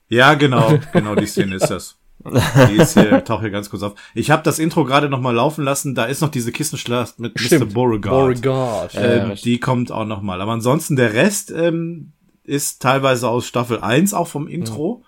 [0.08, 1.96] Ja, genau, genau die Szene ist das.
[2.26, 3.94] Die ist hier, taucht hier ganz kurz auf.
[4.14, 5.96] Ich habe das Intro gerade noch mal laufen lassen.
[5.96, 7.42] Da ist noch diese Kissenschlacht mit Mr.
[7.42, 7.74] Stimmt.
[7.74, 8.12] Beauregard.
[8.14, 8.94] Beauregard.
[8.94, 9.42] Ja, Ähm, richtig.
[9.44, 10.42] die kommt auch noch mal.
[10.42, 12.12] Aber ansonsten der Rest ähm,
[12.44, 15.04] ist teilweise aus Staffel 1 auch vom Intro,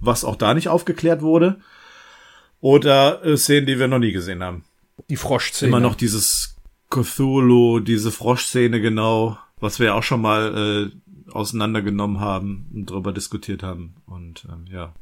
[0.00, 1.60] was auch da nicht aufgeklärt wurde.
[2.60, 4.64] Oder äh, Szenen, die wir noch nie gesehen haben.
[5.08, 5.68] Die Froschszene.
[5.68, 6.56] Immer noch dieses
[6.90, 13.12] Cthulhu, diese Froschszene genau, was wir ja auch schon mal äh, auseinandergenommen haben und drüber
[13.12, 13.96] diskutiert haben.
[14.06, 14.94] Und ähm, ja.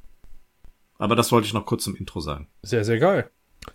[0.98, 2.48] Aber das wollte ich noch kurz zum Intro sagen.
[2.62, 3.30] Sehr, sehr geil.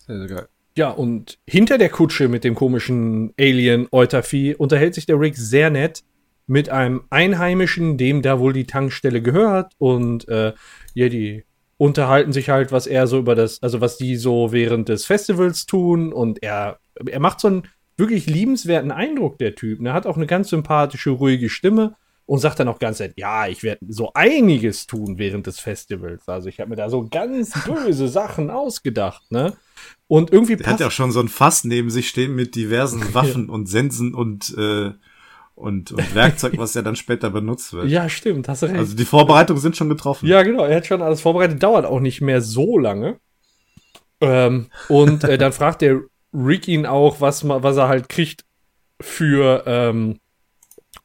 [0.06, 0.48] sehr, sehr geil.
[0.76, 6.04] Ja, und hinter der Kutsche mit dem komischen Alien-Eutervieh unterhält sich der Rick sehr nett
[6.48, 9.74] mit einem Einheimischen, dem da wohl die Tankstelle gehört.
[9.78, 10.54] Und äh,
[10.94, 11.44] ja, die
[11.78, 15.66] unterhalten sich halt, was er so über das, also was die so während des Festivals
[15.66, 16.14] tun.
[16.14, 17.64] Und er, er macht so einen
[17.98, 19.84] wirklich liebenswerten Eindruck, der Typ.
[19.86, 23.48] Er hat auch eine ganz sympathische, ruhige Stimme und sagt dann auch ganz nett, ja,
[23.48, 26.28] ich werde so einiges tun während des Festivals.
[26.28, 29.54] Also ich habe mir da so ganz böse Sachen ausgedacht, ne?
[30.08, 33.14] Und irgendwie Er hat ja auch schon so ein Fass neben sich stehen mit diversen
[33.14, 34.92] Waffen und Sensen und, äh,
[35.56, 37.88] und, und Werkzeug, was ja dann später benutzt wird.
[37.90, 38.78] Ja, stimmt, hast du recht.
[38.78, 40.28] Also die Vorbereitungen sind schon getroffen.
[40.28, 43.20] ja, genau, er hat schon alles vorbereitet, dauert auch nicht mehr so lange.
[44.22, 46.00] Ähm, und äh, dann fragt der
[46.34, 48.46] Rick ihn auch, was, was er halt kriegt
[49.02, 50.20] für, ähm,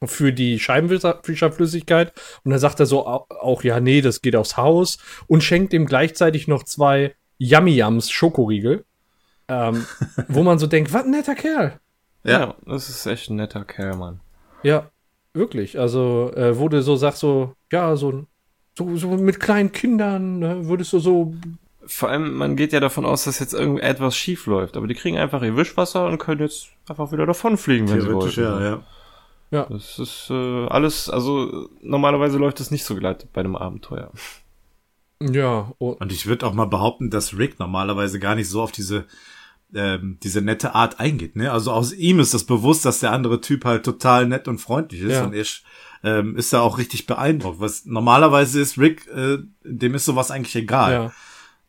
[0.05, 2.13] für die Scheibenwischerflüssigkeit.
[2.43, 4.97] Und dann sagt er so au- auch, ja, nee, das geht aufs Haus.
[5.27, 8.85] Und schenkt ihm gleichzeitig noch zwei Yummy Yums Schokoriegel.
[9.47, 9.85] Ähm,
[10.27, 11.79] wo man so denkt, was ein netter Kerl.
[12.23, 12.39] Ja.
[12.39, 12.55] Ja.
[12.65, 14.19] das ist echt ein netter Kerl, Mann.
[14.63, 14.89] Ja,
[15.33, 15.79] wirklich.
[15.79, 18.25] Also, äh, wo du so sagst, so, ja, so,
[18.77, 21.33] so, so mit kleinen Kindern, ne, würdest du so.
[21.85, 25.17] Vor allem, man geht ja davon aus, dass jetzt irgendetwas schief läuft, aber die kriegen
[25.17, 28.63] einfach ihr Wischwasser und können jetzt einfach wieder davonfliegen, wenn sie Theoretisch, wollen.
[28.63, 28.83] ja,
[29.51, 29.65] ja.
[29.69, 34.11] Das ist äh, alles, also normalerweise läuft es nicht so glatt bei einem Abenteuer.
[35.21, 38.71] Ja, und, Und ich würde auch mal behaupten, dass Rick normalerweise gar nicht so auf
[38.71, 39.05] diese
[39.75, 41.35] ähm, diese nette Art eingeht.
[41.35, 41.51] Ne?
[41.51, 45.01] Also aus ihm ist das bewusst, dass der andere Typ halt total nett und freundlich
[45.01, 45.25] ist Ja.
[45.25, 45.45] und er
[46.03, 47.59] ähm, ist da auch richtig beeindruckt.
[47.59, 50.91] Was normalerweise ist Rick, äh, dem ist sowas eigentlich egal.
[50.93, 51.11] ja.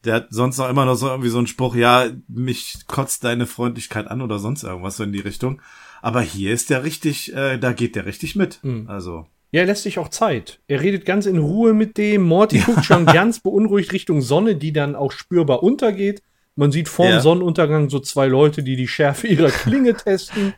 [0.05, 3.47] Der hat sonst noch immer noch so irgendwie so einen Spruch, ja, mich kotzt deine
[3.47, 5.61] Freundlichkeit an oder sonst irgendwas so in die Richtung.
[6.01, 8.61] Aber hier ist der richtig, äh, da geht der richtig mit.
[8.63, 8.89] Mhm.
[8.89, 10.61] Also Ja, er lässt sich auch Zeit.
[10.69, 12.23] Er redet ganz in Ruhe mit dem.
[12.23, 16.23] Morty guckt schon ganz beunruhigt Richtung Sonne, die dann auch spürbar untergeht.
[16.57, 17.21] Man sieht vorm Ja.
[17.21, 20.55] Sonnenuntergang so zwei Leute, die die Schärfe ihrer Klinge testen.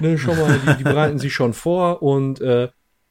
[0.00, 2.68] ne, schon mal, die, die bereiten sich schon vor und äh,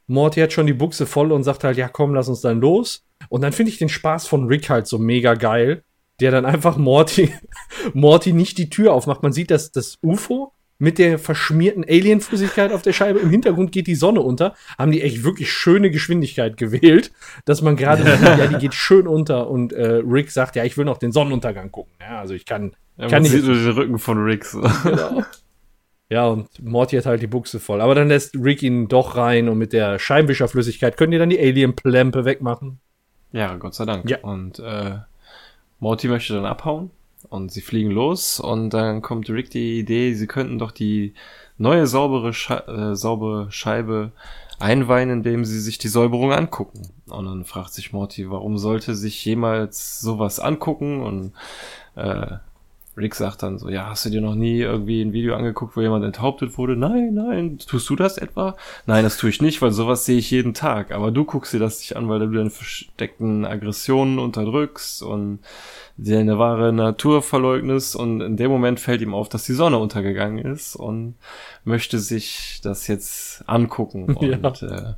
[0.08, 3.04] Morty hat schon die Buchse voll und sagt halt, ja komm, lass uns dann los.
[3.30, 5.84] Und dann finde ich den Spaß von Rick halt so mega geil,
[6.20, 7.34] der dann einfach Morty,
[7.94, 9.24] Morty nicht die Tür aufmacht.
[9.24, 13.20] Man sieht das, das UFO mit der verschmierten Alienflüssigkeit auf der Scheibe.
[13.20, 14.56] Im Hintergrund geht die Sonne unter.
[14.80, 17.12] Haben die echt wirklich schöne Geschwindigkeit gewählt,
[17.46, 19.48] dass man gerade ja, die geht schön unter.
[19.48, 21.94] Und äh, Rick sagt, ja, ich will noch den Sonnenuntergang gucken.
[22.02, 23.32] Ja, also ich kann, Ja, kann man nicht.
[23.32, 24.44] sieht nur den Rücken von Rick.
[24.44, 24.62] So.
[24.84, 25.22] Genau.
[26.10, 27.80] Ja, und Morty hat halt die Buchse voll.
[27.80, 31.39] Aber dann lässt Rick ihn doch rein und mit der Scheinwischerflüssigkeit können die dann die
[31.39, 32.80] Alien-Plempe wegmachen.
[33.34, 34.10] Ja, Gott sei Dank.
[34.10, 34.17] Ja.
[34.22, 34.96] Und äh,
[35.80, 36.89] Morty möchte dann abhauen
[37.29, 41.13] und sie fliegen los und dann kommt Rick die Idee, sie könnten doch die
[41.57, 44.12] neue saubere, Sche äh, saubere Scheibe
[44.60, 46.89] einweihen, indem sie sich die Säuberung angucken.
[47.10, 51.01] Und dann fragt sich Morty, warum sollte sich jemals sowas angucken?
[51.01, 51.34] Und
[51.95, 52.38] äh,
[52.97, 55.82] Rick sagt dann so, ja, hast du dir noch nie irgendwie ein Video angeguckt, wo
[55.82, 56.75] jemand enthauptet wurde?
[56.75, 58.56] Nein, nein, tust du das etwa?
[58.86, 60.91] Nein, das tue ich nicht, weil sowas sehe ich jeden Tag.
[60.91, 65.39] Aber du guckst dir das nicht an, weil du deine versteckten Aggressionen unterdrückst und
[65.97, 67.95] deine wahre Natur verleugnest.
[67.95, 71.15] Und in dem Moment fällt ihm auf, dass die Sonne untergegangen ist und
[71.63, 74.17] möchte sich das jetzt angucken.
[74.21, 74.38] Ja.
[74.38, 74.93] Und äh,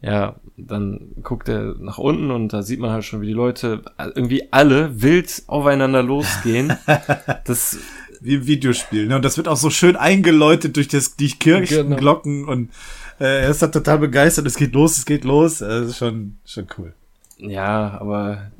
[0.00, 3.82] ja, dann guckt er nach unten und da sieht man halt schon, wie die Leute
[3.98, 6.76] irgendwie alle wild aufeinander losgehen.
[7.44, 7.78] das
[8.20, 9.06] wie im Videospiel.
[9.06, 9.16] Ne?
[9.16, 12.52] Und das wird auch so schön eingeläutet durch das, die Kirchenglocken genau.
[12.52, 12.70] und
[13.20, 14.46] äh, er ist da total begeistert.
[14.46, 15.58] Es geht los, es geht los.
[15.58, 16.92] Das ist schon, schon cool.
[17.38, 18.50] Ja, aber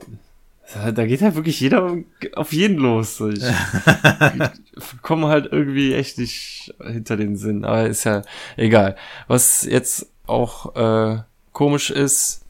[0.95, 1.97] da geht halt wirklich jeder
[2.35, 3.21] auf jeden los.
[3.21, 8.23] Ich, ich komme halt irgendwie echt nicht hinter den Sinn, aber ist ja
[8.57, 8.97] egal.
[9.29, 11.23] Was jetzt auch äh,
[11.59, 12.45] komisch ist,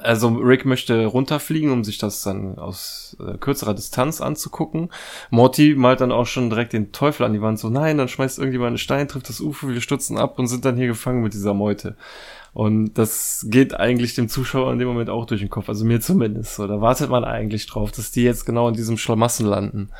[0.00, 4.90] also Rick möchte runterfliegen, um sich das dann aus äh, kürzerer Distanz anzugucken.
[5.30, 8.36] Morty malt dann auch schon direkt den Teufel an die Wand, so nein, dann schmeißt
[8.36, 11.34] irgendjemand einen Stein, trifft das UFO, wir stürzen ab und sind dann hier gefangen mit
[11.34, 11.96] dieser Meute.
[12.52, 16.00] Und das geht eigentlich dem Zuschauer in dem Moment auch durch den Kopf, also mir
[16.00, 16.56] zumindest.
[16.56, 19.90] So, da wartet man eigentlich drauf, dass die jetzt genau in diesem Schlamassen landen.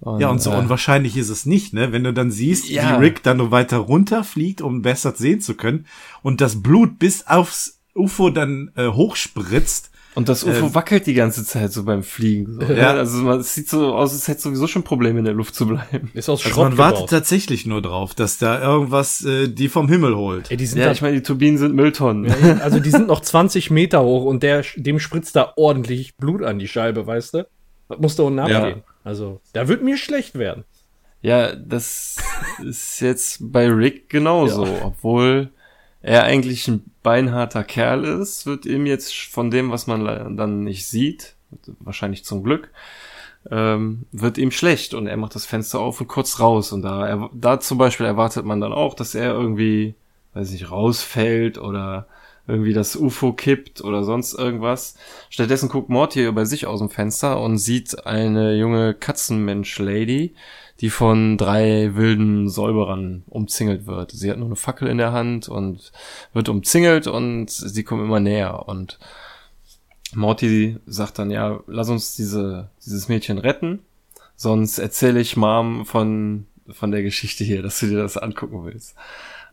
[0.00, 1.92] Und, ja, und so äh, unwahrscheinlich ist es nicht, ne?
[1.92, 2.98] Wenn du dann siehst, ja.
[2.98, 5.86] wie Rick dann nur weiter runterfliegt, um besser sehen zu können,
[6.22, 9.90] und das Blut bis aufs UFO dann äh, hochspritzt.
[10.14, 12.58] Und das UFO äh, wackelt die ganze Zeit so beim Fliegen.
[12.60, 12.72] So.
[12.72, 15.54] Ja, also man, es sieht so aus, als hätte sowieso schon Probleme in der Luft
[15.54, 16.10] zu bleiben.
[16.14, 16.94] Ist aus also man gebaut.
[16.94, 20.50] wartet tatsächlich nur drauf, dass da irgendwas äh, die vom Himmel holt.
[20.50, 22.24] Ey, die sind ja, ich meine, die Turbinen sind Mülltonnen.
[22.24, 26.42] Ja, also die sind noch 20 Meter hoch und der, dem spritzt da ordentlich Blut
[26.42, 27.46] an die Scheibe, weißt du?
[27.88, 28.78] Das muss da unten abgehen.
[28.78, 28.84] Ja.
[29.04, 30.64] Also, da wird mir schlecht werden.
[31.20, 32.16] Ja, das
[32.64, 34.84] ist jetzt bei Rick genauso, ja.
[34.84, 35.50] obwohl
[36.02, 40.86] er eigentlich ein beinharter Kerl ist, wird ihm jetzt von dem, was man dann nicht
[40.86, 41.34] sieht,
[41.80, 42.70] wahrscheinlich zum Glück,
[43.50, 47.06] ähm, wird ihm schlecht und er macht das Fenster auf und kurz raus und da,
[47.06, 49.94] er, da zum Beispiel erwartet man dann auch, dass er irgendwie,
[50.34, 52.06] weiß nicht, rausfällt oder
[52.48, 54.96] irgendwie das UFO kippt oder sonst irgendwas.
[55.30, 60.34] Stattdessen guckt Morty bei sich aus dem Fenster und sieht eine junge Katzenmensch-Lady,
[60.80, 64.12] die von drei wilden Säuberern umzingelt wird.
[64.12, 65.92] Sie hat nur eine Fackel in der Hand und
[66.32, 68.98] wird umzingelt und sie kommen immer näher und
[70.14, 73.80] Morty sagt dann, ja, lass uns diese, dieses Mädchen retten,
[74.36, 78.94] sonst erzähle ich Mom von, von der Geschichte hier, dass du dir das angucken willst.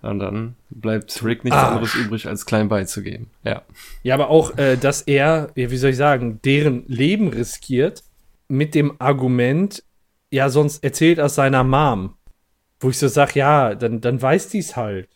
[0.01, 1.71] Und dann bleibt Rick nichts Arsch.
[1.71, 3.29] anderes übrig, als klein beizugeben.
[3.45, 3.61] Ja.
[4.03, 8.03] Ja, aber auch, äh, dass er, wie soll ich sagen, deren Leben riskiert
[8.49, 9.81] mit dem Argument,
[10.33, 12.15] ja, sonst erzählt aus seiner Mom.
[12.79, 15.07] Wo ich so sag, ja, dann, dann weiß die's halt.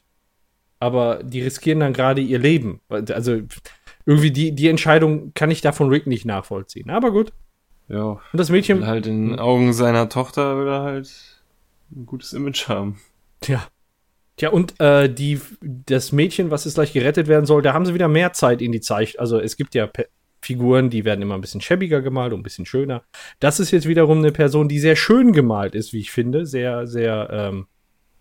[0.80, 2.82] Aber die riskieren dann gerade ihr Leben.
[2.88, 3.42] Also,
[4.06, 6.92] irgendwie die, die Entscheidung kann ich da von Rick nicht nachvollziehen.
[6.92, 7.34] Aber gut.
[7.88, 8.04] Ja.
[8.04, 8.86] Und das Mädchen.
[8.86, 11.12] Halt in den Augen seiner Tochter will er halt
[11.92, 13.02] ein gutes Image haben.
[13.42, 13.68] Tja.
[14.36, 17.96] Tja, und äh, die, das Mädchen, was jetzt gleich gerettet werden soll, da haben sie
[17.96, 19.20] wieder mehr Zeit in die Zeichnung.
[19.20, 19.90] Also es gibt ja
[20.48, 23.04] Figuren, die werden immer ein bisschen schäbiger gemalt und ein bisschen schöner.
[23.40, 26.46] Das ist jetzt wiederum eine Person, die sehr schön gemalt ist, wie ich finde.
[26.46, 27.68] Sehr, sehr ähm,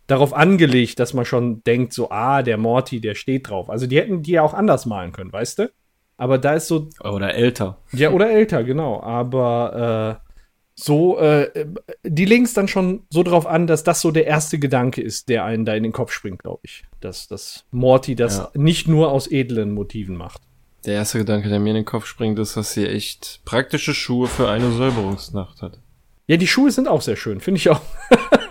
[0.09, 3.71] darauf angelegt, dass man schon denkt, so, ah, der Morty, der steht drauf.
[3.71, 5.71] Also die hätten die ja auch anders malen können, weißt du?
[6.17, 6.89] Aber da ist so.
[7.01, 7.79] Oder älter.
[7.93, 9.01] Ja, oder älter, genau.
[9.03, 10.27] Aber äh,
[10.75, 11.67] so, äh,
[12.03, 15.29] die legen es dann schon so drauf an, dass das so der erste Gedanke ist,
[15.29, 16.85] der einen da in den Kopf springt, glaube ich.
[17.01, 18.51] Dass, dass Morty das ja.
[18.55, 20.43] nicht nur aus edlen Motiven macht.
[20.87, 24.29] Der erste Gedanke, der mir in den Kopf springt, ist, dass sie echt praktische Schuhe
[24.29, 25.81] für eine Säuberungsnacht hat.
[26.29, 27.81] Ja, die Schuhe sind auch sehr schön, finde ich auch.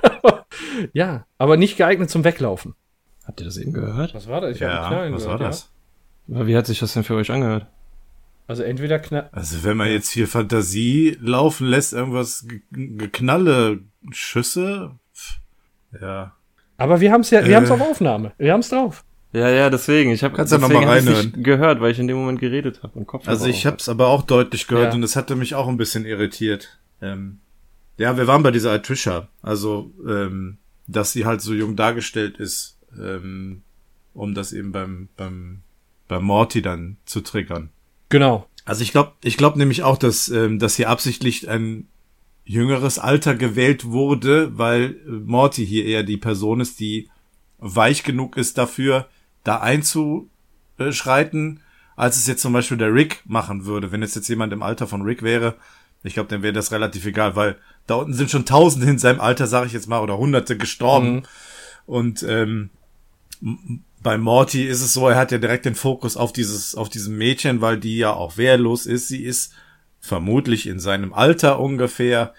[0.94, 2.76] ja, aber nicht geeignet zum Weglaufen.
[3.26, 4.14] Habt ihr das eben gehört?
[4.14, 4.56] Was war das?
[4.56, 5.72] Ich ja, was gehört, war das?
[6.28, 6.46] Ja.
[6.46, 7.68] Wie hat sich das denn für euch angehört?
[8.48, 9.30] Also entweder knall.
[9.32, 13.80] Also wenn man jetzt hier Fantasie laufen lässt, irgendwas geknalle
[14.12, 14.92] Schüsse,
[16.00, 16.34] ja.
[16.78, 18.34] Aber wir haben es ja, wir äh, haben es auf Aufnahme.
[18.38, 19.06] Wir haben es drauf.
[19.36, 20.12] Ja, ja, deswegen.
[20.12, 21.44] Ich habe ja noch mal reinhören.
[21.44, 23.28] gehört, weil ich in dem Moment geredet habe und Kopf.
[23.28, 24.96] Also ich habe es aber auch deutlich gehört ja.
[24.96, 26.80] und es hatte mich auch ein bisschen irritiert.
[27.02, 27.40] Ähm,
[27.98, 32.78] ja, wir waren bei dieser Trisha, also ähm, dass sie halt so jung dargestellt ist,
[32.98, 33.64] ähm,
[34.14, 35.64] um das eben beim beim
[36.08, 37.72] beim Morty dann zu triggern.
[38.08, 38.48] Genau.
[38.64, 41.90] Also ich glaube, ich glaube nämlich auch, dass ähm, dass hier absichtlich ein
[42.46, 47.10] jüngeres Alter gewählt wurde, weil Morty hier eher die Person ist, die
[47.58, 49.10] weich genug ist dafür,
[49.46, 51.62] da einzuschreiten,
[51.96, 53.94] als es jetzt zum Beispiel der Rick machen würde.
[53.94, 55.56] Wenn es jetzt jemand im Alter von Rick wäre,
[56.04, 59.22] ich glaube, dann wäre das relativ egal, weil da unten sind schon Tausende in seinem
[59.22, 61.14] Alter, sage ich jetzt mal, oder Hunderte gestorben.
[61.14, 61.24] Mhm.
[61.86, 62.70] Und ähm,
[64.02, 67.18] bei Morty ist es so, er hat ja direkt den Fokus auf dieses, auf diesem
[67.18, 69.08] Mädchen, weil die ja auch wehrlos ist.
[69.08, 69.54] Sie ist
[70.00, 72.34] vermutlich in seinem Alter ungefähr.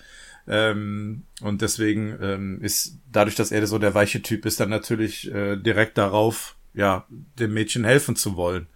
[0.49, 5.33] Ähm, und deswegen ähm, ist dadurch, dass er so der weiche Typ ist, dann natürlich
[5.33, 7.07] äh, direkt darauf ja,
[7.39, 8.69] dem Mädchen helfen zu wollen.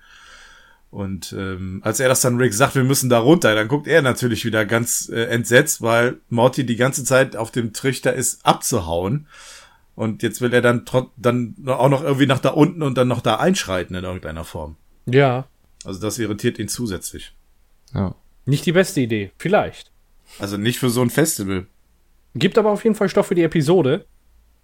[0.91, 4.03] Und ähm, als er das dann Rick sagt, wir müssen da runter, dann guckt er
[4.03, 9.29] natürlich wieder ganz äh, entsetzt, weil Morty die ganze Zeit auf dem Trichter ist, abzuhauen.
[9.95, 10.85] Und jetzt will er dann,
[11.17, 14.77] dann auch noch irgendwie nach da unten und dann noch da einschreiten in irgendeiner Form.
[15.07, 15.47] Ja.
[15.85, 17.35] Also das irritiert ihn zusätzlich.
[17.95, 18.15] Ja.
[18.47, 19.31] Nicht die beste Idee.
[19.39, 19.93] Vielleicht.
[20.39, 21.67] Also nicht für so ein Festival.
[22.35, 24.07] Gibt aber auf jeden Fall Stoff für die Episode.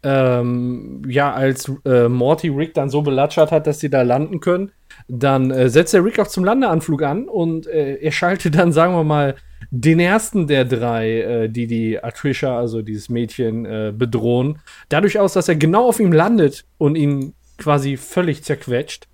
[0.09, 4.71] Ähm, ja, als äh, Morty Rick dann so belatschert hat, dass sie da landen können,
[5.09, 8.95] dann äh, setzt der Rick auch zum Landeanflug an und äh, er schaltet dann, sagen
[8.95, 9.35] wir mal,
[9.73, 15.33] den ersten der drei, äh, die die Atrisha, also dieses Mädchen, äh, bedrohen, dadurch aus,
[15.33, 19.09] dass er genau auf ihm landet und ihn quasi völlig zerquetscht.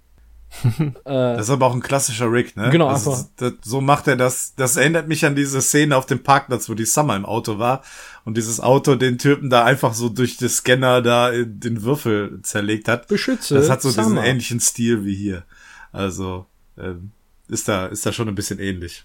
[1.05, 2.71] Das ist aber auch ein klassischer Rick, ne?
[2.71, 3.25] Genau, das, einfach.
[3.37, 4.55] das, so macht er das.
[4.55, 7.83] Das erinnert mich an diese Szene auf dem Parkplatz, wo die Summer im Auto war
[8.25, 12.41] und dieses Auto den Typen da einfach so durch den Scanner da äh, den Würfel
[12.43, 13.09] zerlegt hat.
[13.09, 13.55] Beschütze.
[13.55, 14.25] Das hat so diesen Summer.
[14.25, 15.45] ähnlichen Stil wie hier.
[15.91, 16.47] Also
[16.79, 17.13] ähm,
[17.49, 19.05] ist da ist da schon ein bisschen ähnlich.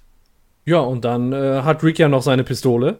[0.65, 2.99] Ja, und dann äh, hat Rick ja noch seine Pistole.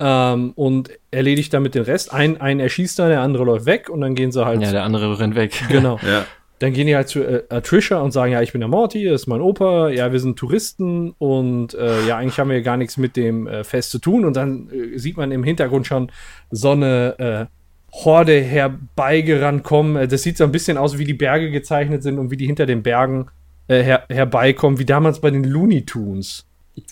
[0.00, 2.12] Ähm, und erledigt damit den Rest.
[2.12, 4.62] Ein, ein erschießt da, der andere läuft weg und dann gehen sie halt.
[4.62, 5.64] Ja, der andere rennt weg.
[5.68, 5.98] genau.
[6.06, 6.24] Ja.
[6.58, 9.22] Dann gehen die halt zu äh, Atrisha und sagen, ja, ich bin der Morty, das
[9.22, 12.96] ist mein Opa, ja, wir sind Touristen und äh, ja, eigentlich haben wir gar nichts
[12.96, 14.24] mit dem äh, Fest zu tun.
[14.24, 16.10] Und dann äh, sieht man im Hintergrund schon
[16.50, 19.96] so eine äh, Horde herbeigerannt kommen.
[19.96, 22.46] Äh, Das sieht so ein bisschen aus, wie die Berge gezeichnet sind und wie die
[22.46, 23.28] hinter den Bergen
[23.70, 26.46] her herbeikommen, wie damals bei den Looney Tunes.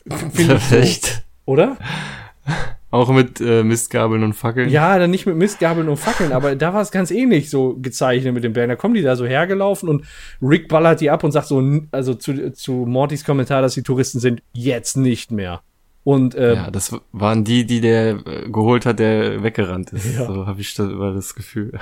[0.71, 1.25] Echt?
[1.47, 1.79] oder?
[2.91, 4.69] Auch mit äh, Mistgabeln und Fackeln.
[4.71, 8.33] Ja, dann nicht mit Mistgabeln und Fackeln, aber da war es ganz ähnlich so gezeichnet
[8.33, 8.71] mit den Bergen.
[8.71, 10.05] Da kommen die da so hergelaufen und
[10.41, 14.21] Rick ballert die ab und sagt so, also zu, zu Mortys Kommentar, dass die Touristen
[14.21, 15.63] sind, jetzt nicht mehr.
[16.05, 20.15] Und äh, Ja, das waren die, die der äh, geholt hat, der weggerannt ist.
[20.17, 20.27] Ja.
[20.27, 21.73] So habe ich das über das Gefühl.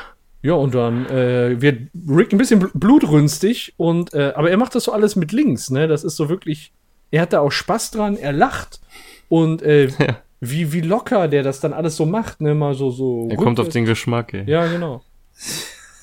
[0.40, 4.74] ja, und dann äh, wird Rick ein bisschen bl- blutrünstig und äh, aber er macht
[4.74, 5.86] das so alles mit links, ne?
[5.86, 6.72] Das ist so wirklich,
[7.10, 8.80] er hat da auch Spaß dran, er lacht
[9.28, 10.16] und äh, Ja.
[10.50, 12.54] Wie, wie locker der das dann alles so macht, ne?
[12.54, 13.28] Mal so, so.
[13.30, 14.44] Er kommt auf den Geschmack, ey.
[14.48, 15.02] Ja, genau.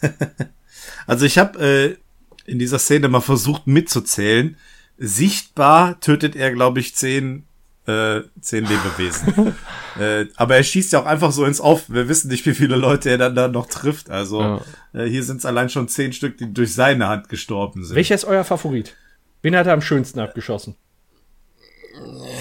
[1.08, 1.60] Also ich habe
[2.46, 4.56] äh, in dieser Szene mal versucht mitzuzählen.
[4.98, 7.46] Sichtbar tötet er, glaube ich, zehn,
[7.88, 9.56] äh, zehn Lebewesen.
[10.00, 11.90] äh, aber er schießt ja auch einfach so ins Auf.
[11.90, 14.10] Wir wissen nicht, wie viele Leute er dann da noch trifft.
[14.10, 14.62] Also Ja.
[14.94, 17.96] äh, hier sind es allein schon zehn Stück, die durch seine Hand gestorben sind.
[17.96, 18.96] Welcher ist euer Favorit?
[19.42, 20.76] Wen hat er am schönsten abgeschossen?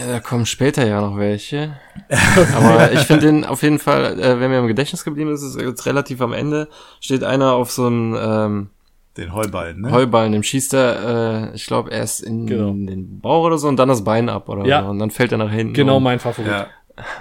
[0.01, 1.77] Ja, da kommen später ja noch welche.
[2.57, 5.61] Aber ich finde den auf jeden Fall, äh, wenn mir im Gedächtnis geblieben ist, ist
[5.61, 6.69] jetzt relativ am Ende,
[7.01, 8.71] steht einer auf so einem ähm,
[9.17, 9.91] Den Heuballen, ne?
[9.91, 12.71] Heuballen, dem schießt er, äh, ich glaube, erst in Genau.
[12.73, 14.83] den Bauch oder so und dann das Bein ab oder Ja.
[14.83, 14.89] so.
[14.91, 15.75] Und dann fällt er nach hinten.
[15.75, 16.03] Genau um.
[16.03, 16.51] mein Favorit.
[16.51, 16.67] ja.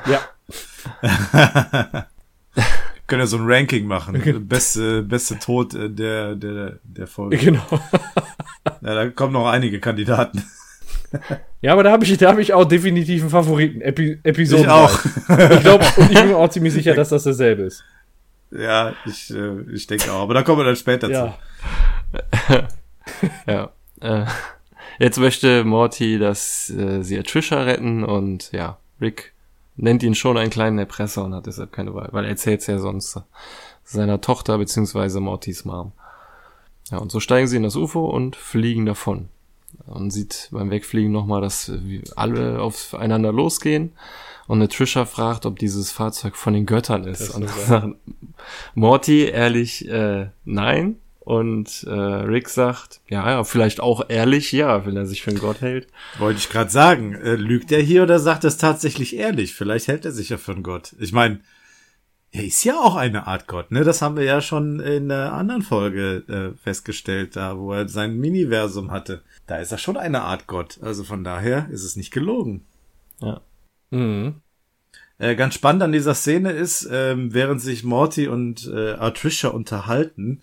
[0.08, 0.20] Ja.
[3.08, 4.22] Können ja so ein Ranking machen.
[4.48, 7.38] beste, beste Tod äh, der, der, der Folge.
[7.38, 7.62] Genau.
[8.82, 10.44] Ja, da kommen noch einige Kandidaten.
[11.62, 13.82] Ja, aber da habe ich, da hab ich auch definitiv einen Favoriten.
[13.82, 14.62] Epi Episode.
[14.62, 14.98] Ich auch.
[15.04, 17.84] Ich glaube, und ich bin mir auch ziemlich sicher, dass das dasselbe ist.
[18.52, 20.22] Ja, ich, äh, ich denke auch.
[20.22, 21.14] Aber da kommen wir dann später zu.
[21.14, 21.38] Ja.
[23.48, 23.72] Ja.
[24.02, 24.26] Äh,
[25.00, 29.34] jetzt möchte Morty, dass äh, sie Trisha retten und ja, Rick
[29.76, 32.78] nennt ihn schon einen kleinen Erpresser und hat deshalb keine Wahl, weil er erzählt ja
[32.78, 33.20] sonst
[33.84, 35.92] seiner Tochter beziehungsweise Mortys Mom.
[36.92, 39.30] Ja, und so steigen sie in das UFO und fliegen davon.
[39.90, 43.94] Und sieht beim Wegfliegen nochmal, dass wir alle aufeinander losgehen.
[44.48, 47.22] Und eine Trisha fragt, ob dieses Fahrzeug von den Göttern ist.
[47.22, 47.96] Das und dann sagt
[48.76, 50.96] Morty ehrlich, äh, nein.
[51.20, 55.40] Und äh, Rick sagt, ja, ja, vielleicht auch ehrlich, ja, wenn er sich für einen
[55.40, 55.88] Gott hält.
[56.18, 57.14] Wollte ich gerade sagen.
[57.14, 59.54] Äh, lügt er hier oder sagt er es tatsächlich ehrlich?
[59.54, 60.96] Vielleicht hält er sich ja für einen Gott.
[61.00, 61.42] Ich meine,
[62.32, 63.84] er ist ja auch eine Art Gott, ne?
[63.84, 68.18] Das haben wir ja schon in einer anderen Folge äh, festgestellt, da wo er sein
[68.18, 69.24] Miniversum hatte.
[69.48, 70.80] Da ist er schon eine Art Gott.
[70.82, 72.66] Also von daher ist es nicht gelogen.
[73.20, 73.42] Ja.
[73.90, 74.36] Mhm.
[75.18, 80.42] Äh, ganz spannend an dieser Szene ist, ähm, während sich Morty und äh, Artrisha unterhalten,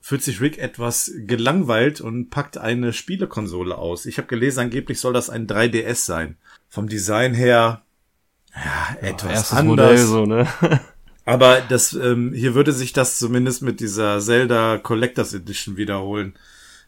[0.00, 4.06] fühlt sich Rick etwas gelangweilt und packt eine Spielekonsole aus.
[4.06, 6.36] Ich habe gelesen, angeblich soll das ein 3DS sein.
[6.68, 7.82] Vom Design her,
[8.54, 9.90] ja, etwas Erstes anders.
[9.90, 10.48] Modell so, ne?
[11.26, 16.34] Aber das, ähm, hier würde sich das zumindest mit dieser Zelda Collectors Edition wiederholen.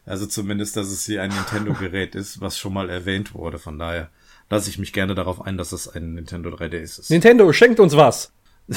[0.05, 3.59] Also zumindest, dass es hier ein Nintendo-Gerät ist, was schon mal erwähnt wurde.
[3.59, 4.09] Von daher
[4.49, 7.11] lasse ich mich gerne darauf ein, dass es ein Nintendo 3DS ist.
[7.11, 8.31] Nintendo, schenkt uns was.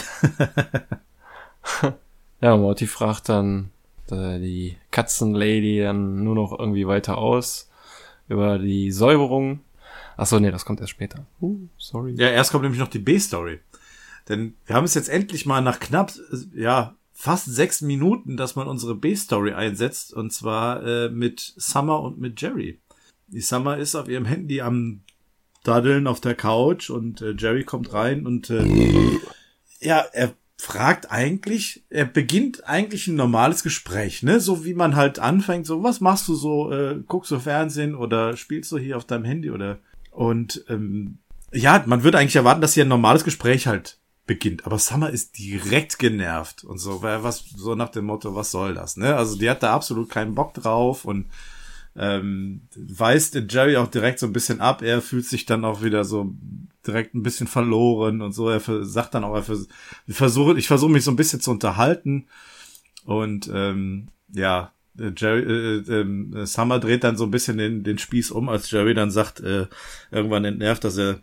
[2.42, 3.70] Ja, Morty fragt dann
[4.10, 7.70] äh, die Katzenlady dann nur noch irgendwie weiter aus
[8.28, 9.60] über die Säuberung.
[10.16, 11.24] Ach so, nee, das kommt erst später.
[11.40, 12.14] Uh, sorry.
[12.16, 13.60] Ja, erst kommt nämlich noch die B-Story.
[14.32, 16.12] Denn wir haben es jetzt endlich mal nach knapp,
[16.54, 20.14] ja, fast sechs Minuten, dass man unsere B-Story einsetzt.
[20.14, 22.80] Und zwar äh, mit Summer und mit Jerry.
[23.28, 25.02] Die Summer ist auf ihrem Handy am
[25.64, 28.64] Daddeln auf der Couch und äh, Jerry kommt rein und äh,
[29.80, 34.40] ja, er fragt eigentlich, er beginnt eigentlich ein normales Gespräch, ne?
[34.40, 38.36] So wie man halt anfängt, so, was machst du so, äh, guckst du Fernsehen oder
[38.36, 39.78] spielst du hier auf deinem Handy oder
[40.10, 41.18] und ähm,
[41.52, 44.66] ja, man würde eigentlich erwarten, dass hier ein normales Gespräch halt beginnt.
[44.66, 48.74] Aber Summer ist direkt genervt und so, weil was so nach dem Motto, was soll
[48.74, 49.16] das, ne?
[49.16, 51.26] Also die hat da absolut keinen Bock drauf und
[51.94, 54.82] ähm, weist Jerry auch direkt so ein bisschen ab.
[54.82, 56.34] Er fühlt sich dann auch wieder so
[56.86, 58.48] direkt ein bisschen verloren und so.
[58.48, 59.68] Er sagt dann auch, er vers
[60.08, 62.26] versuche, ich versuche mich so ein bisschen zu unterhalten
[63.04, 68.30] und ähm, ja, Jerry, äh, äh, Summer dreht dann so ein bisschen den, den Spieß
[68.30, 69.66] um, als Jerry dann sagt, äh,
[70.10, 71.20] irgendwann entnervt, dass er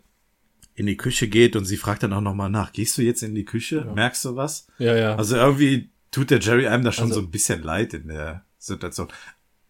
[0.80, 3.34] in die Küche geht und sie fragt dann auch nochmal nach, gehst du jetzt in
[3.34, 3.84] die Küche?
[3.86, 3.94] Ja.
[3.94, 4.66] Merkst du was?
[4.78, 5.14] Ja, ja.
[5.14, 8.44] Also irgendwie tut der Jerry einem da schon also, so ein bisschen leid in der
[8.58, 9.08] Situation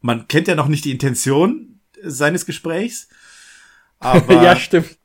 [0.01, 3.09] man kennt ja noch nicht die Intention seines Gesprächs.
[3.99, 4.97] Aber ja, stimmt.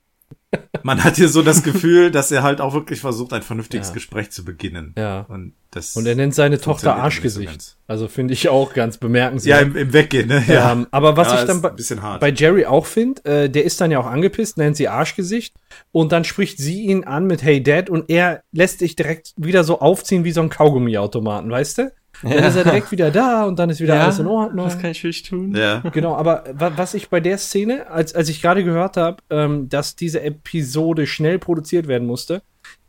[0.83, 3.93] Man hat hier so das Gefühl, dass er halt auch wirklich versucht, ein vernünftiges ja.
[3.93, 4.93] Gespräch zu beginnen.
[4.97, 5.21] Ja.
[5.27, 7.61] Und, das und er nennt seine Tochter Arschgesicht.
[7.61, 9.61] So also finde ich auch ganz bemerkenswert.
[9.61, 10.43] Ja, im, im Weggehen, ne?
[10.47, 10.71] Ja.
[10.71, 11.71] Ähm, aber was ja, ich dann bei,
[12.19, 15.55] bei, Jerry auch finde, äh, der ist dann ja auch angepisst, nennt sie Arschgesicht.
[15.91, 19.63] Und dann spricht sie ihn an mit Hey Dad und er lässt sich direkt wieder
[19.63, 21.91] so aufziehen wie so ein Kaugummiautomaten, weißt du?
[22.21, 22.47] Dann ja.
[22.47, 24.65] ist er direkt wieder da und dann ist wieder ja, alles in Ordnung.
[24.65, 25.55] Was kann ich für dich tun?
[25.55, 25.79] Ja.
[25.91, 29.95] Genau, aber was ich bei der Szene, als, als ich gerade gehört habe, ähm, dass
[29.95, 32.41] diese Episode schnell produziert werden musste,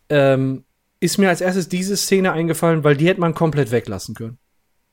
[0.08, 0.64] ähm,
[1.00, 4.38] ist mir als erstes diese Szene eingefallen, weil die hätte man komplett weglassen können.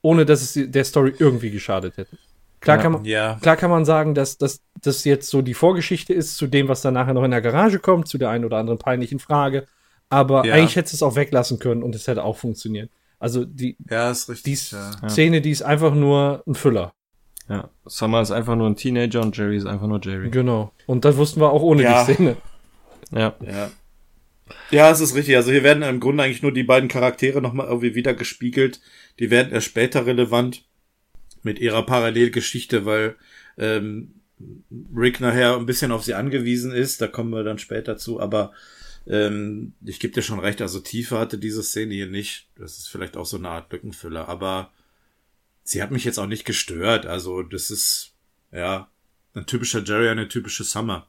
[0.02, 2.18] Ohne dass es der Story irgendwie geschadet hätte.
[2.60, 3.38] Klar, ja, kann, man, ja.
[3.40, 6.94] klar kann man sagen, dass das jetzt so die Vorgeschichte ist zu dem, was dann
[6.94, 9.66] nachher noch in der Garage kommt, zu der einen oder anderen peinlichen Frage.
[10.08, 10.54] Aber ja.
[10.54, 12.90] eigentlich hätte es auch weglassen können und es hätte auch funktioniert.
[13.18, 15.08] Also die, ja, ist richtig, die ja.
[15.08, 16.92] Szene, die ist einfach nur ein Füller.
[17.48, 20.30] Ja, Summer ist einfach nur ein Teenager und Jerry ist einfach nur Jerry.
[20.30, 20.72] Genau.
[20.86, 22.04] Und das wussten wir auch ohne ja.
[22.04, 22.36] die Szene.
[23.10, 23.34] Ja.
[23.40, 23.70] Ja.
[24.70, 25.36] Ja, es ist richtig.
[25.36, 28.80] Also hier werden im Grunde eigentlich nur die beiden Charaktere nochmal irgendwie wieder gespiegelt.
[29.18, 30.64] Die werden erst später relevant
[31.42, 33.16] mit ihrer Parallelgeschichte, weil
[33.58, 34.20] ähm,
[34.94, 37.00] Rick nachher ein bisschen auf sie angewiesen ist.
[37.00, 38.20] Da kommen wir dann später zu.
[38.20, 38.52] Aber
[39.06, 42.48] ähm, ich gebe dir schon recht, also Tiefe hatte diese Szene hier nicht.
[42.56, 44.72] Das ist vielleicht auch so eine Art Lückenfüller, aber
[45.62, 47.06] sie hat mich jetzt auch nicht gestört.
[47.06, 48.14] Also das ist,
[48.52, 48.88] ja,
[49.34, 51.08] ein typischer Jerry, eine typische Summer.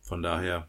[0.00, 0.68] Von daher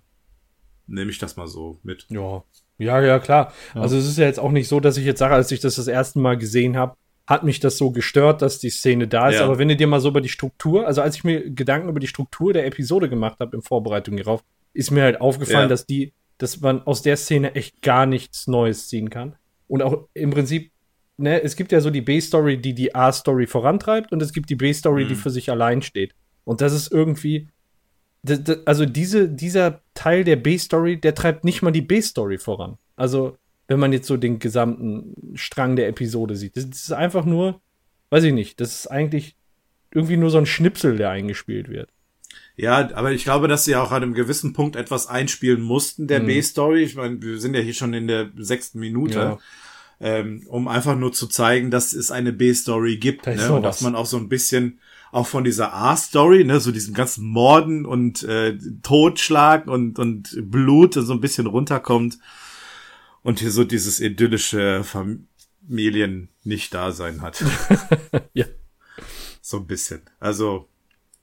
[0.88, 2.06] nehme ich das mal so mit.
[2.10, 2.44] Ja,
[2.78, 3.54] ja, ja, klar.
[3.76, 3.82] Ja.
[3.82, 5.76] Also es ist ja jetzt auch nicht so, dass ich jetzt sage, als ich das
[5.76, 9.36] das erste Mal gesehen habe, hat mich das so gestört, dass die Szene da ist.
[9.36, 9.46] Ja.
[9.46, 12.02] Aber wenn du dir mal so über die Struktur, also als ich mir Gedanken über
[12.02, 15.68] die Struktur der Episode gemacht habe in Vorbereitung hierauf, ist mir halt aufgefallen, ja.
[15.68, 19.36] dass die dass man aus der Szene echt gar nichts Neues ziehen kann.
[19.68, 20.72] Und auch im Prinzip,
[21.18, 24.56] ne, es gibt ja so die B-Story, die die A-Story vorantreibt und es gibt die
[24.56, 25.10] B-Story, mhm.
[25.10, 26.14] die für sich allein steht.
[26.44, 27.50] Und das ist irgendwie,
[28.66, 32.78] also diese, dieser Teil der B-Story, der treibt nicht mal die B-Story voran.
[32.96, 36.58] Also, wenn man jetzt so den gesamten Strang der Episode sieht.
[36.58, 37.62] Das ist einfach nur,
[38.10, 39.38] weiß ich nicht, das ist eigentlich
[39.92, 41.90] irgendwie nur so ein Schnipsel, der eingespielt wird.
[42.56, 46.22] Ja, aber ich glaube, dass sie auch an einem gewissen Punkt etwas einspielen mussten, der
[46.22, 46.28] mhm.
[46.28, 46.84] B-Story.
[46.84, 49.20] Ich meine, wir sind ja hier schon in der sechsten Minute.
[49.20, 49.39] Ja.
[49.99, 53.54] Ähm, um einfach nur zu zeigen, dass es eine B-Story gibt, ne?
[53.54, 54.80] und dass man auch so ein bisschen
[55.14, 60.95] auch von dieser A-Story, ne, so diesem ganzen Morden und äh, Totschlag und, und Blut
[60.95, 62.18] so ein bisschen runterkommt
[63.22, 67.43] und hier so dieses idyllische Familien nicht da sein hat.
[68.34, 68.45] ja.
[69.39, 70.01] So ein bisschen.
[70.20, 70.68] Also,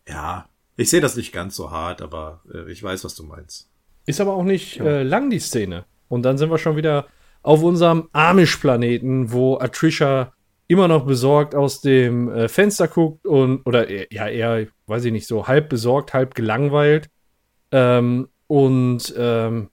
[0.08, 0.48] ja,
[0.80, 3.68] ich sehe das nicht ganz so hart, aber äh, ich weiß, was du meinst.
[4.06, 4.84] Ist aber auch nicht ja.
[4.84, 5.84] äh, lang die Szene.
[6.08, 7.06] Und dann sind wir schon wieder
[7.42, 10.32] auf unserem Amish-Planeten, wo Atrisha
[10.68, 15.26] immer noch besorgt aus dem äh, Fenster guckt und, oder ja, eher, weiß ich nicht,
[15.26, 17.10] so halb besorgt, halb gelangweilt.
[17.72, 19.68] Ähm, und ähm,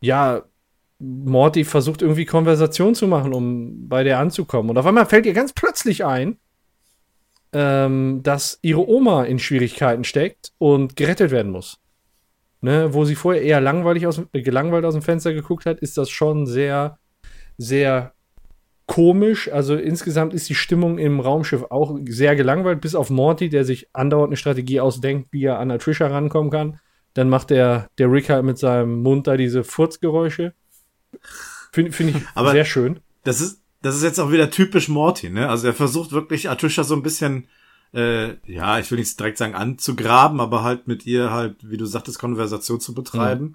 [0.00, 0.42] ja,
[1.00, 4.70] Morty versucht irgendwie Konversation zu machen, um bei der anzukommen.
[4.70, 6.38] Und auf einmal fällt ihr ganz plötzlich ein,
[7.52, 11.78] ähm, dass ihre Oma in Schwierigkeiten steckt und gerettet werden muss.
[12.64, 15.98] Ne, wo sie vorher eher langweilig aus, äh, gelangweilt aus dem Fenster geguckt hat, ist
[15.98, 16.98] das schon sehr,
[17.58, 18.12] sehr
[18.86, 19.50] komisch.
[19.50, 23.88] Also insgesamt ist die Stimmung im Raumschiff auch sehr gelangweilt, bis auf Morty, der sich
[23.92, 26.78] andauernd eine Strategie ausdenkt, wie er an Trisha rankommen kann.
[27.14, 30.54] Dann macht der, der Rick halt mit seinem Mund da diese Furzgeräusche.
[31.72, 33.00] Finde find ich Aber sehr schön.
[33.24, 35.48] Das ist, das ist jetzt auch wieder typisch Morty, ne?
[35.48, 37.48] Also er versucht wirklich Atusha so ein bisschen,
[37.92, 41.84] äh, ja, ich will nicht direkt sagen anzugraben, aber halt mit ihr halt, wie du
[41.84, 43.44] sagtest, Konversation zu betreiben.
[43.44, 43.54] Mhm.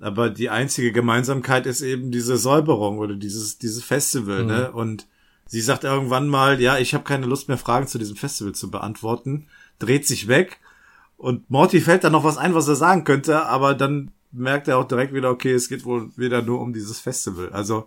[0.00, 4.42] Aber die einzige Gemeinsamkeit ist eben diese Säuberung oder dieses, dieses Festival, ne?
[4.42, 4.48] mhm.
[4.48, 4.72] ne?
[4.72, 5.06] Und
[5.46, 8.70] sie sagt irgendwann mal, ja, ich habe keine Lust mehr, Fragen zu diesem Festival zu
[8.70, 9.46] beantworten,
[9.78, 10.60] dreht sich weg
[11.16, 14.78] und Morty fällt dann noch was ein, was er sagen könnte, aber dann merkt er
[14.78, 17.50] auch direkt wieder, okay, es geht wohl wieder nur um dieses Festival.
[17.50, 17.86] Also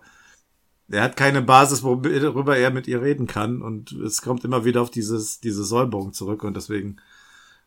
[0.88, 4.82] er hat keine Basis, worüber er mit ihr reden kann und es kommt immer wieder
[4.82, 6.96] auf dieses diese Säuberung zurück und deswegen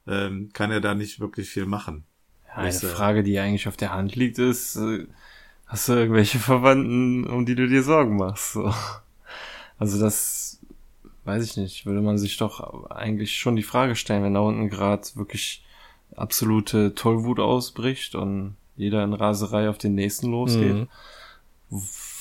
[0.07, 2.03] ähm, kann er da nicht wirklich viel machen.
[2.47, 5.07] Ja, eine Frage, die eigentlich auf der Hand liegt, ist, äh,
[5.65, 8.53] hast du irgendwelche Verwandten, um die du dir Sorgen machst?
[8.53, 8.73] So.
[9.77, 10.59] Also das
[11.25, 14.69] weiß ich nicht, würde man sich doch eigentlich schon die Frage stellen, wenn da unten
[14.69, 15.65] gerade wirklich
[16.15, 20.75] absolute Tollwut ausbricht und jeder in Raserei auf den nächsten losgeht.
[20.75, 20.87] Mhm.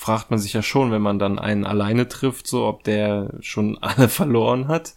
[0.05, 3.79] Fragt man sich ja schon, wenn man dann einen alleine trifft, so ob der schon
[3.81, 4.95] alle verloren hat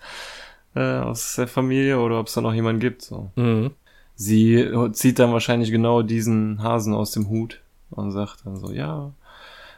[0.76, 3.04] äh, aus der Familie oder ob es da noch jemanden gibt.
[3.04, 3.32] So.
[3.38, 3.72] Mhm.
[4.16, 9.14] Sie zieht dann wahrscheinlich genau diesen Hasen aus dem Hut und sagt dann so, ja,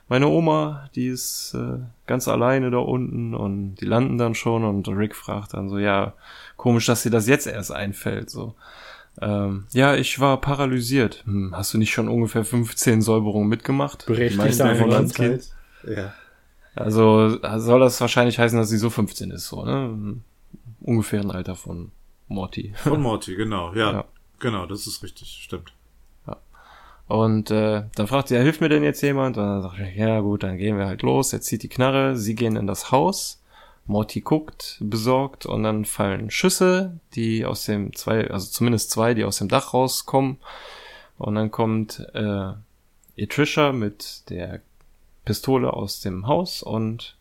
[0.08, 1.78] meine Oma, die ist äh,
[2.08, 6.14] ganz alleine da unten und die landen dann schon und Rick fragt dann so, ja,
[6.58, 8.56] komisch, dass dir das jetzt erst einfällt, so.
[9.22, 11.24] Ähm, ja, ich war paralysiert.
[11.26, 14.06] Hm, hast du nicht schon ungefähr 15 Säuberungen mitgemacht?
[14.06, 15.50] Berechtigt davon als Kind.
[15.88, 16.14] Ja.
[16.76, 20.18] Also soll das wahrscheinlich heißen, dass sie so 15 ist, so, ne?
[20.82, 21.92] Ungefähr ein Alter von
[22.28, 22.74] Morty.
[22.84, 23.92] Von Morty, genau, ja.
[23.92, 24.06] ja.
[24.40, 25.74] Genau, das ist richtig, stimmt.
[27.10, 29.36] Und äh, dann fragt sie, ja, hilft mir denn jetzt jemand?
[29.36, 31.34] Und dann sagt ich, ja gut, dann gehen wir halt los.
[31.34, 33.39] Er zieht die Knarre, sie gehen in das Haus.
[33.90, 39.24] Morty guckt, besorgt und dann fallen Schüsse, die aus dem zwei, also zumindest zwei, die
[39.24, 40.38] aus dem Dach rauskommen.
[41.18, 42.52] Und dann kommt äh,
[43.18, 44.62] Etrisha mit der
[45.26, 47.18] Pistole aus dem Haus und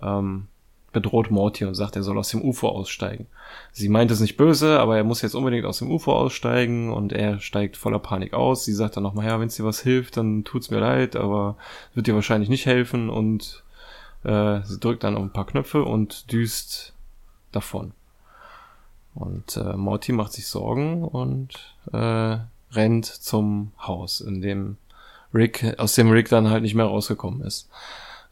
[0.00, 0.46] ähm,
[0.92, 3.26] bedroht Morty und sagt, er soll aus dem UFO aussteigen.
[3.72, 7.12] Sie meint es nicht böse, aber er muss jetzt unbedingt aus dem UFO aussteigen und
[7.12, 8.64] er steigt voller Panik aus.
[8.64, 11.56] Sie sagt dann nochmal, ja, wenn es dir was hilft, dann tut's mir leid, aber
[11.94, 13.64] wird dir wahrscheinlich nicht helfen und
[14.26, 16.92] äh, sie drückt dann auf ein paar Knöpfe und düst
[17.52, 17.92] davon.
[19.14, 22.38] Und äh, Morty macht sich Sorgen und äh,
[22.72, 24.76] rennt zum Haus, in dem
[25.32, 27.70] Rick, aus dem Rick dann halt nicht mehr rausgekommen ist.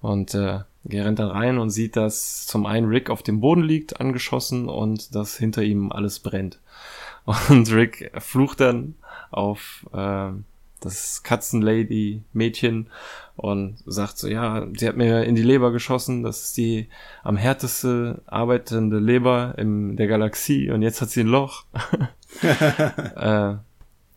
[0.02, 3.62] Und äh, er rennt dann rein und sieht, dass zum einen Rick auf dem Boden
[3.62, 6.58] liegt, angeschossen, und dass hinter ihm alles brennt.
[7.48, 8.96] Und Rick flucht dann
[9.30, 10.28] auf äh,
[10.80, 12.88] das Katzenlady-Mädchen
[13.36, 16.88] und sagt so, ja, sie hat mir in die Leber geschossen, das ist die
[17.22, 21.64] am härteste arbeitende Leber in der Galaxie und jetzt hat sie ein Loch.
[22.42, 23.54] äh,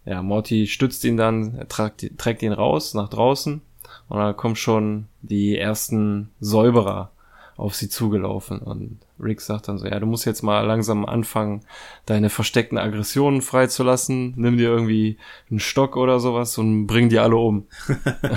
[0.05, 3.61] ja, Morty stützt ihn dann, trägt, trägt ihn raus nach draußen
[4.07, 7.11] und da kommen schon die ersten Säuberer
[7.57, 8.59] auf sie zugelaufen.
[8.59, 11.61] Und Rick sagt dann so, ja, du musst jetzt mal langsam anfangen,
[12.05, 14.33] deine versteckten Aggressionen freizulassen.
[14.37, 15.17] Nimm dir irgendwie
[15.49, 17.65] einen Stock oder sowas und bring die alle um.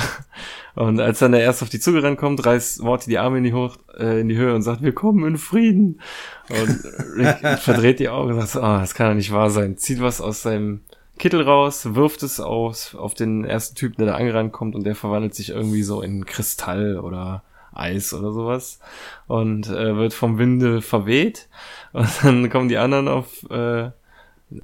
[0.74, 3.52] und als dann der erste auf die zugerannt kommt, reißt Morty die Arme in die,
[3.52, 6.00] Hoch, äh, in die Höhe und sagt, wir kommen in Frieden.
[6.48, 6.82] Und
[7.16, 9.76] Rick verdreht die Augen und sagt, oh, das kann ja nicht wahr sein.
[9.76, 10.80] Zieht was aus seinem
[11.18, 14.94] Kittel raus, wirft es aus, auf den ersten Typen, der da angerannt kommt und der
[14.94, 17.42] verwandelt sich irgendwie so in Kristall oder
[17.72, 18.80] Eis oder sowas
[19.26, 21.48] und äh, wird vom Winde verweht
[21.92, 23.90] und dann kommen die anderen auf äh,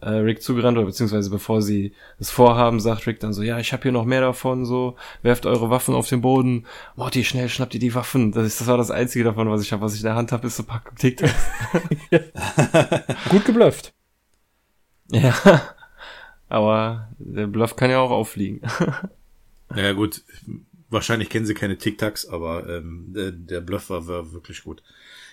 [0.00, 3.72] äh, Rick zugerannt oder beziehungsweise bevor sie das vorhaben, sagt Rick dann so, ja, ich
[3.72, 7.74] habe hier noch mehr davon, so, werft eure Waffen auf den Boden, Morty, schnell, schnappt
[7.74, 10.00] ihr die Waffen, das, ist, das war das einzige davon, was ich habe, was ich
[10.00, 11.30] in der Hand habe, ist so Pack TikTok.
[13.30, 13.92] Gut geblufft.
[15.12, 15.32] Ja.
[16.48, 18.61] Aber der Bluff kann ja auch auffliegen.
[19.76, 20.24] ja gut,
[20.89, 24.82] wahrscheinlich kennen sie keine Tic-Tacs, aber ähm, der, der Bluff war, war wirklich gut.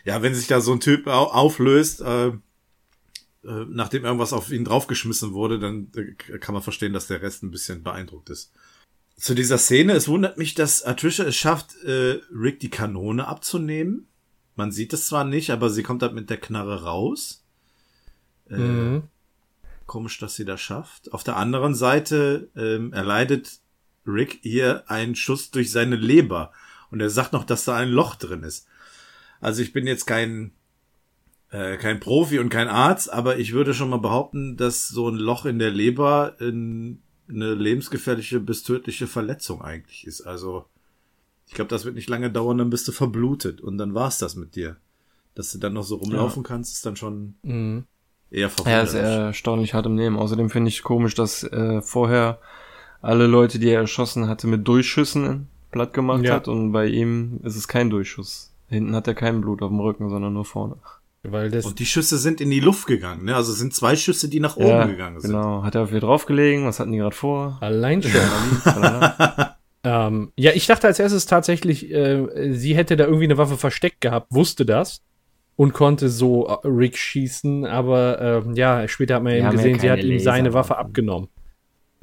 [0.06, 5.34] Ja, wenn sich da so ein Typ auflöst, äh, äh, nachdem irgendwas auf ihn draufgeschmissen
[5.34, 8.52] wurde, dann äh, kann man verstehen, dass der Rest ein bisschen beeindruckt ist.
[9.18, 14.08] Zu dieser Szene, es wundert mich, dass Atrisha es schafft, äh, Rick die Kanone abzunehmen.
[14.56, 17.44] Man sieht es zwar nicht, aber sie kommt halt mit der Knarre raus.
[18.50, 19.04] Äh, mhm.
[19.86, 21.14] Komisch, dass sie das schafft.
[21.14, 23.60] Auf der anderen Seite ähm, erleidet
[24.06, 26.52] Rick hier einen Schuss durch seine Leber.
[26.92, 28.68] Und er sagt noch, dass da ein Loch drin ist.
[29.42, 30.52] Also ich bin jetzt kein,
[31.50, 35.16] äh, kein Profi und kein Arzt, aber ich würde schon mal behaupten, dass so ein
[35.16, 40.22] Loch in der Leber in eine lebensgefährliche bis tödliche Verletzung eigentlich ist.
[40.22, 40.66] Also
[41.48, 44.36] ich glaube, das wird nicht lange dauern, dann bist du verblutet und dann war's das
[44.36, 44.78] mit dir.
[45.36, 46.48] Dass du dann noch so rumlaufen ja.
[46.48, 47.86] kannst, ist dann schon mhm
[48.34, 48.94] eher verwunderlich.
[48.94, 50.18] Er ist erstaunlich hart im Nehmen.
[50.18, 52.40] Außerdem finde ich komisch, dass äh, vorher
[53.04, 56.36] alle Leute, die er erschossen hatte, mit Durchschüssen platt gemacht ja.
[56.36, 58.54] hat und bei ihm ist es kein Durchschuss.
[58.70, 60.78] Hinten hat er kein Blut auf dem Rücken, sondern nur vorne.
[61.24, 63.36] Weil das und die Schüsse sind in die Luft gegangen, ne?
[63.36, 65.32] Also es sind zwei Schüsse, die nach oben ja, gegangen sind.
[65.32, 65.64] Genau.
[65.64, 66.66] Hat er auf ihr draufgelegen?
[66.66, 67.58] Was hatten die gerade vor?
[67.62, 68.12] Allein schon.
[69.84, 74.02] ähm, ja, ich dachte als erstes tatsächlich, äh, sie hätte da irgendwie eine Waffe versteckt
[74.02, 75.02] gehabt, wusste das
[75.56, 79.92] und konnte so äh, Rick schießen, aber äh, ja, später hat man eben gesehen, sie
[79.92, 81.30] hat ihm seine Waffe abgenommen.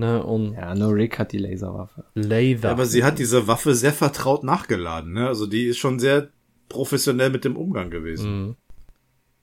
[0.01, 2.05] Ne, und Ja, nur Rick hat die Laserwaffe.
[2.15, 2.71] Laser.
[2.71, 5.27] Aber sie hat diese Waffe sehr vertraut nachgeladen, ne?
[5.27, 6.31] Also die ist schon sehr
[6.71, 8.33] professionell mit dem Umgang gewesen.
[8.47, 8.57] Mhm.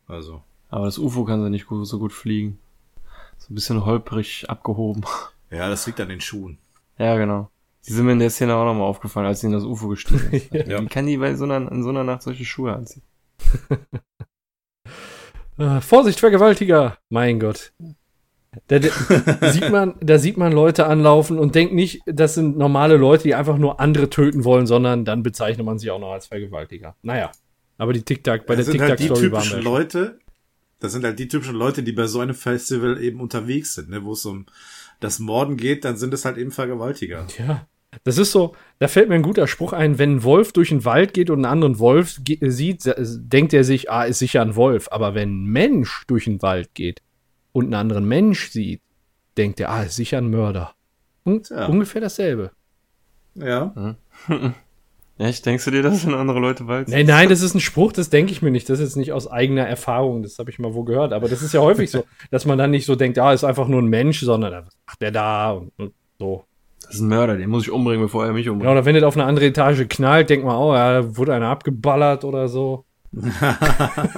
[0.08, 0.42] Also.
[0.70, 2.58] Aber das UFO kann sie nicht so gut fliegen.
[3.38, 5.06] So ein bisschen holprig abgehoben.
[5.52, 6.58] Ja, das liegt an den Schuhen.
[6.98, 7.52] ja, genau.
[7.88, 10.28] Die sind mir in der Szene auch nochmal aufgefallen, als sie in das UFO gestiegen
[10.32, 10.52] ist.
[10.52, 10.82] Ja.
[10.82, 13.04] Wie kann die bei so einer, in so einer Nacht solche Schuhe anziehen?
[15.60, 17.00] Äh, Vorsicht, Vergewaltiger!
[17.10, 17.74] Mein Gott.
[18.68, 22.98] Da, da, sieht man, da sieht man Leute anlaufen und denkt nicht, das sind normale
[22.98, 26.28] Leute, die einfach nur andere töten wollen, sondern dann bezeichnet man sie auch noch als
[26.28, 26.96] Vergewaltiger.
[27.02, 27.32] Naja.
[27.78, 29.62] Aber die TikTok, bei das der sind halt die TikTok-Story waren wir.
[29.62, 30.20] Leute,
[30.80, 34.04] das sind halt die typischen Leute, die bei so einem Festival eben unterwegs sind, ne?
[34.04, 34.46] Wo es um
[35.00, 37.28] das Morden geht, dann sind es halt eben Vergewaltiger.
[37.38, 37.68] Ja.
[38.04, 40.86] Das ist so, da fällt mir ein guter Spruch ein, wenn ein Wolf durch den
[40.86, 44.88] Wald geht und einen anderen Wolf sieht, denkt er sich, ah, ist sicher ein Wolf.
[44.92, 47.02] Aber wenn ein Mensch durch den Wald geht
[47.58, 48.82] und einen anderen Mensch sieht,
[49.36, 50.74] denkt er, ah, ist sicher ein Mörder.
[51.26, 51.66] Un Tja.
[51.66, 52.52] Ungefähr dasselbe.
[53.34, 53.96] Ja.
[55.18, 57.92] Echt, denkst du dir das, wenn andere Leute Wald Nein, nein, das ist ein Spruch,
[57.92, 58.70] das denke ich mir nicht.
[58.70, 61.14] Das ist jetzt nicht aus eigener Erfahrung, das habe ich mal wo gehört.
[61.14, 63.68] Aber das ist ja häufig so, dass man dann nicht so denkt, ah, ist einfach
[63.68, 66.46] nur ein Mensch, sondern was macht der da und, und so.
[66.84, 68.72] Das ist ein Mörder, den muss ich umbringen, bevor er mich Ja, umbringt.
[68.72, 71.50] oder wenn das auf eine andere Etage knallt, denkt man, oh, ja, da wurde einer
[71.50, 72.86] abgeballert oder so.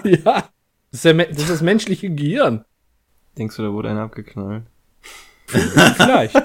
[0.03, 0.43] ja,
[0.91, 2.65] das ist, der, das ist das menschliche Gehirn.
[3.39, 4.63] Denkst du, da wurde einer abgeknallt?
[5.47, 6.35] Vielleicht.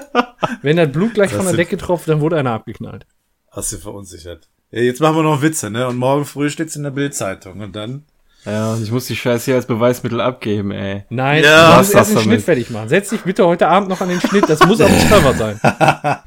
[0.63, 3.05] wenn das Blut gleich Das von der sind- Decke tropft, dann wurde einer abgeknallt.
[3.51, 4.47] Hast du verunsichert.
[4.71, 5.87] Ja, jetzt machen wir noch Witze, ne?
[5.87, 8.03] Und morgen früh steht's in der Bildzeitung und dann.
[8.45, 11.03] Ja, und ich muss die Scheiße hier als Beweismittel abgeben, ey.
[11.09, 12.45] Nein, Ja, du was musst erst den du Schnitt damit?
[12.45, 12.89] fertig machen.
[12.89, 15.59] Setz dich bitte heute Abend noch an den Schnitt, das muss auf dem Server sein.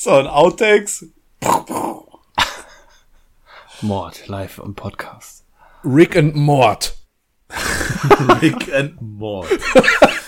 [0.00, 1.06] So, ein Outtakes.
[3.82, 5.44] Mord, live im Podcast.
[5.84, 6.96] Rick and Mort.
[8.42, 9.46] Rick and Mord.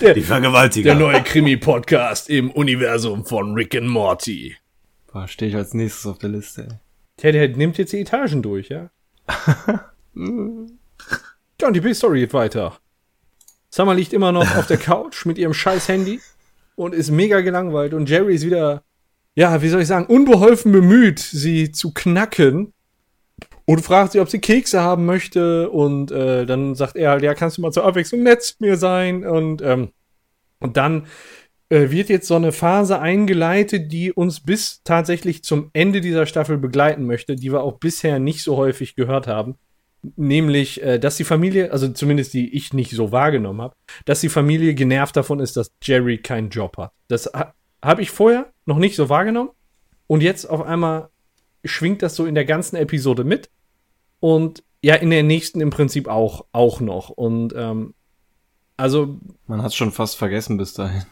[0.01, 0.95] Der- Die Vergewaltiger.
[0.95, 4.57] Der neue Krimi-Podcast im Universum von Rick and Morty.
[5.13, 6.77] Boah, stehe ich als nächstes auf der Liste, ey.
[7.19, 8.91] Tja, der nimmt jetzt die Etagen durch, ja?
[10.15, 10.79] und
[11.75, 12.79] die B-Story geht weiter.
[13.71, 16.21] Summer liegt immer noch auf der Couch mit ihrem scheiß Handy
[16.77, 18.83] und ist mega gelangweilt und Jerry ist wieder,
[19.35, 22.73] ja, wie soll ich sagen, unbeholfen bemüht, sie zu knacken
[23.67, 27.35] und fragt sie, ob sie Kekse haben möchte und äh, dann sagt er halt, ja,
[27.35, 29.91] kannst du mal zur Abwechslung nett zu mir sein und ähm,
[30.61, 31.07] und dann
[31.71, 36.59] äh, wird jetzt so eine Phase eingeleitet, die uns bis tatsächlich zum Ende dieser Staffel
[36.59, 39.57] begleiten möchte, die wir auch bisher nicht so häufig gehört haben.
[40.17, 44.29] Nämlich, äh, dass die Familie, also zumindest die ich nicht so wahrgenommen habe, dass die
[44.29, 46.93] Familie genervt davon ist, dass Jerry keinen Job hat.
[47.09, 49.51] Das ha habe ich vorher noch nicht so wahrgenommen.
[50.07, 51.09] Und jetzt auf einmal
[51.65, 53.51] schwingt das so in der ganzen Episode mit.
[54.21, 57.11] Und ja, in der nächsten im Prinzip auch, auch noch.
[57.11, 57.95] Und ähm,
[58.77, 61.03] also Man hat schon fast vergessen bis dahin.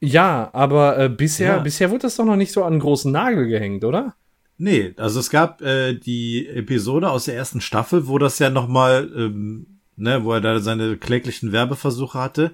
[0.00, 1.58] ja, aber äh, bisher, Ja.
[1.58, 4.14] bisher wurde das doch noch nicht so an einen großen Nagel gehängt, oder?
[4.58, 9.10] Nee, also es gab äh, die Episode aus der ersten Staffel, wo das ja nochmal,
[9.16, 12.52] ähm, ne, wo er da seine kläglichen Werbeversuche hatte.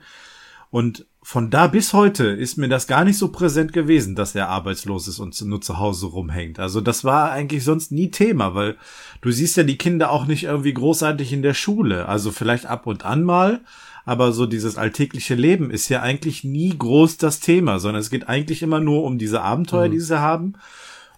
[0.70, 4.48] Und von da bis heute ist mir das gar nicht so präsent gewesen, dass er
[4.48, 6.60] arbeitslos ist und nur zu Hause rumhängt.
[6.60, 8.76] Also das war eigentlich sonst nie Thema, weil
[9.22, 12.06] du siehst ja die Kinder auch nicht irgendwie großartig in der Schule.
[12.06, 13.60] Also vielleicht ab und an mal,
[14.04, 18.28] aber so dieses alltägliche Leben ist ja eigentlich nie groß das Thema, sondern es geht
[18.28, 20.52] eigentlich immer nur um diese Abenteuer, die sie haben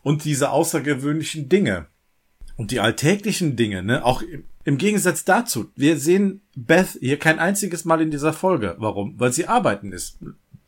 [0.02, 1.84] und diese außergewöhnlichen Dinge.
[2.56, 4.22] Und die alltäglichen Dinge, ne, auch
[4.68, 8.74] im, Gegensatz dazu, wir sehen Beth hier kein einziges Mal in dieser Folge.
[8.78, 9.18] Warum?
[9.18, 10.18] Weil sie arbeiten ist.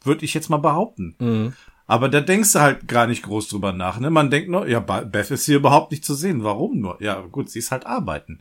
[0.02, 1.54] Würde ich jetzt mal behaupten.
[1.86, 4.10] Aber da denkst du halt gar nicht groß drüber nach, ne?
[4.10, 6.44] Man denkt nur, ja, Beth ist hier überhaupt nicht zu sehen.
[6.44, 7.02] Warum nur?
[7.02, 8.40] Ja, gut, sie ist halt arbeiten.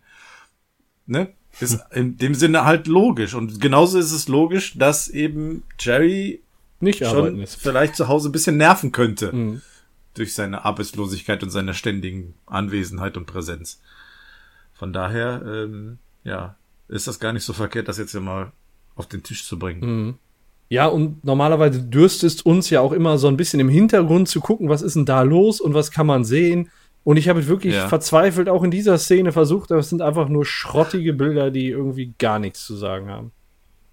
[1.08, 1.30] Ne?
[1.60, 3.34] Ist in dem Sinne halt logisch.
[3.34, 6.42] Und genauso ist es logisch, dass eben Jerry
[6.80, 7.56] Nicht arbeiten schon ist.
[7.56, 9.62] vielleicht zu Hause ein bisschen nerven könnte Mhm.
[10.14, 13.82] durch seine Arbeitslosigkeit und seine ständigen Anwesenheit und Präsenz.
[14.80, 16.56] Von daher, ähm, ja,
[16.88, 18.54] ist das gar nicht so verkehrt, das jetzt ja mal
[18.96, 19.82] auf den Tisch zu bringen.
[20.06, 20.14] Mhm.
[20.70, 24.70] Ja, und normalerweise dürstest uns ja auch immer so ein bisschen im Hintergrund zu gucken,
[24.70, 26.70] was ist denn da los und was kann man sehen.
[27.04, 27.88] Und ich habe wirklich Ja.
[27.90, 32.14] verzweifelt auch in dieser Szene versucht, aber es sind einfach nur schrottige Bilder, die irgendwie
[32.20, 33.32] gar nichts zu sagen haben.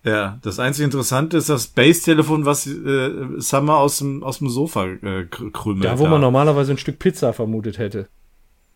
[0.04, 4.84] Ja, das einzige Interessante ist das Base-Telefon, was äh, Summer aus dem, aus dem Sofa
[4.86, 5.84] äh, kr- krümelt.
[5.84, 8.06] Da, wo man normalerweise ein Stück Pizza vermutet hätte.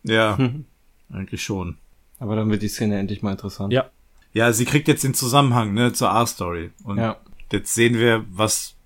[0.02, 0.36] Ja,
[1.12, 1.76] eigentlich schon.
[2.20, 3.72] Aber dann wird die Szene endlich mal interessant.
[3.72, 3.86] Ja.
[4.32, 6.70] Ja, sie kriegt jetzt den Zusammenhang ne, zur R-Story.
[6.84, 7.16] Und Ja.
[7.50, 8.76] jetzt sehen wir, was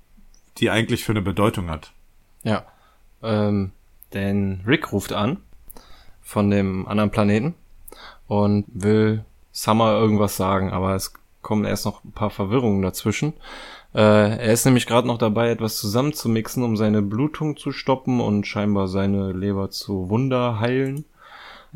[0.57, 1.93] die eigentlich für eine Bedeutung hat.
[2.45, 2.64] Ja.
[3.22, 3.72] Ähm,
[4.14, 5.39] denn Rick ruft an
[6.22, 7.55] von dem anderen Planeten
[8.26, 11.12] und will Summer irgendwas sagen, aber es
[11.43, 13.35] kommen erst noch ein paar Verwirrungen dazwischen.
[13.95, 14.01] Äh,
[14.39, 18.89] er ist nämlich gerade noch dabei, etwas zusammenzumixen, um seine Blutung zu stoppen und scheinbar
[18.89, 21.05] seine Leber zu Wunder heilen.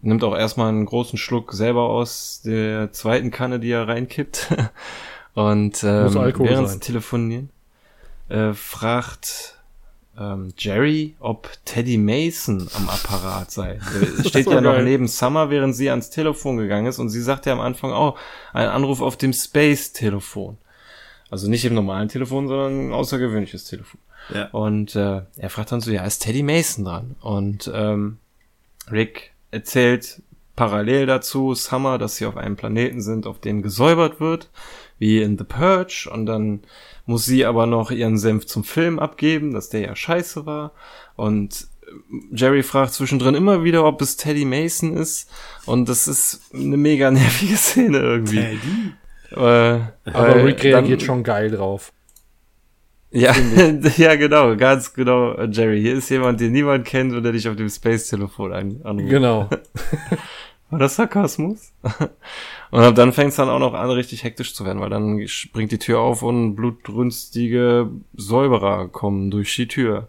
[0.00, 4.48] Nimmt auch erstmal einen großen Schluck selber aus der zweiten Kanne, die er reinkippt.
[5.34, 7.50] und ähm, während sie telefonieren,
[8.28, 9.58] äh, fragt
[10.18, 13.78] ähm, Jerry, ob Teddy Mason am Apparat sei.
[14.18, 17.46] Er steht ja noch neben Summer, während sie ans Telefon gegangen ist und sie sagt
[17.46, 18.18] ja am Anfang auch, oh,
[18.52, 20.58] ein Anruf auf dem Space-Telefon.
[21.30, 24.00] Also nicht im normalen Telefon, sondern ein außergewöhnliches Telefon.
[24.34, 24.48] Ja.
[24.48, 27.16] Und äh, er fragt dann so, ja, ist Teddy Mason dran?
[27.20, 28.18] Und ähm,
[28.90, 30.22] Rick erzählt
[30.56, 34.50] parallel dazu Summer, dass sie auf einem Planeten sind, auf dem gesäubert wird,
[34.98, 36.10] wie in The Purge.
[36.12, 36.60] Und dann
[37.06, 40.72] muss sie aber noch ihren Senf zum Film abgeben, dass der ja scheiße war.
[41.14, 41.68] Und
[42.32, 45.30] Jerry fragt zwischendrin immer wieder, ob es Teddy Mason ist.
[45.64, 48.40] Und das ist eine mega nervige Szene irgendwie.
[48.40, 48.92] Teddy?
[49.30, 49.80] Äh,
[50.10, 51.92] aber Rick reagiert schon geil drauf.
[53.10, 53.34] Ja,
[53.96, 55.80] ja, genau, ganz genau, Jerry.
[55.80, 59.10] Hier ist jemand, den niemand kennt und der dich auf dem Space-Telefon an anruft.
[59.10, 59.48] Genau.
[60.70, 61.72] War das Sarkasmus?
[62.70, 65.26] Und ab dann fängt es dann auch noch an, richtig hektisch zu werden, weil dann
[65.26, 70.08] springt die Tür auf und blutrünstige Säuberer kommen durch die Tür.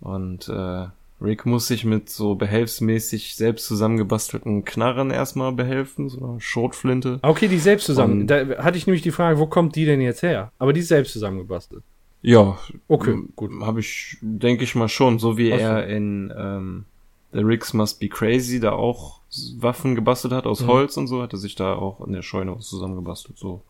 [0.00, 0.88] Und äh,
[1.22, 7.20] Rick muss sich mit so behelfsmäßig selbst zusammengebastelten Knarren erstmal behelfen, so eine Schrotflinte.
[7.22, 8.22] Okay, die selbst zusammen.
[8.22, 10.52] Und, da hatte ich nämlich die Frage, wo kommt die denn jetzt her?
[10.58, 11.82] Aber die ist selbst zusammengebastelt.
[12.22, 12.56] Ja.
[12.88, 13.50] Okay, gut.
[13.60, 15.64] Habe ich, denke ich mal schon, so wie also.
[15.64, 16.84] er in ähm,
[17.32, 19.20] The Ricks Must Be Crazy da auch
[19.58, 20.66] Waffen gebastelt hat aus mhm.
[20.68, 23.38] Holz und so, hat er sich da auch in der Scheune zusammengebastelt.
[23.38, 23.62] So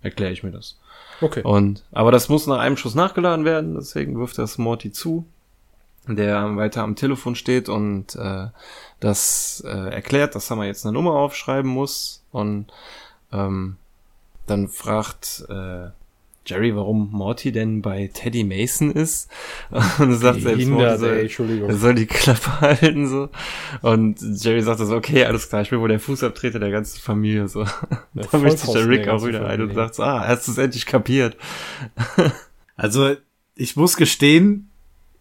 [0.00, 0.78] erkläre ich mir das.
[1.20, 1.42] Okay.
[1.42, 5.26] Und, aber das muss nach einem Schuss nachgeladen werden, deswegen wirft das Morty zu,
[6.06, 8.46] der weiter am Telefon steht und äh,
[9.00, 12.66] das äh, erklärt, dass er jetzt eine Nummer aufschreiben muss und
[13.32, 13.76] ähm,
[14.46, 15.90] dann fragt äh,
[16.46, 19.30] Jerry, warum Morty denn bei Teddy Mason ist.
[19.98, 21.16] Und sagt selbst Morty, soll,
[21.68, 23.28] ey, soll die Klappe halten, so.
[23.82, 27.48] Und Jerry sagt so, okay, alles klar, ich bin wohl der Fußabtreter der ganzen Familie,
[27.48, 27.62] so.
[27.62, 27.72] Ja,
[28.32, 30.58] da mischt sich der Rick auch wieder ein und sagt so, ah, hast du es
[30.58, 31.36] endlich kapiert.
[32.76, 33.14] also,
[33.54, 34.70] ich muss gestehen,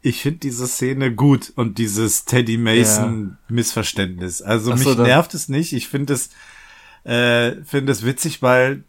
[0.01, 4.41] ich finde diese Szene gut und dieses Teddy Mason Missverständnis.
[4.41, 5.74] Also so, mich nervt es nicht.
[5.74, 6.30] Ich finde es,
[7.03, 8.86] äh, finde es witzig, weil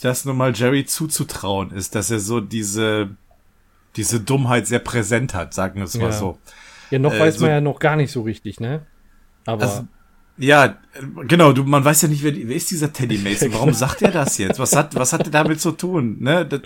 [0.00, 3.10] das nun mal Jerry zuzutrauen ist, dass er so diese,
[3.96, 6.38] diese Dummheit sehr präsent hat, sagen wir es mal so.
[6.90, 8.86] Ja, noch äh, weiß man ja noch gar nicht so richtig, ne?
[9.44, 9.62] Aber.
[9.62, 9.86] Also,
[10.38, 10.76] ja,
[11.26, 13.52] genau, du, man weiß ja nicht, wer, wer ist dieser Teddy Mason?
[13.54, 14.58] Warum sagt er das jetzt?
[14.58, 16.18] Was hat, was hat er damit zu tun?
[16.20, 16.44] Ne?
[16.44, 16.60] Das,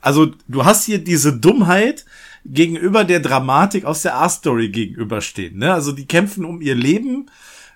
[0.00, 2.04] also, du hast hier diese Dummheit
[2.44, 5.58] gegenüber der Dramatik aus der A-Story gegenüberstehen.
[5.58, 5.72] Ne?
[5.72, 7.30] Also, die kämpfen um ihr Leben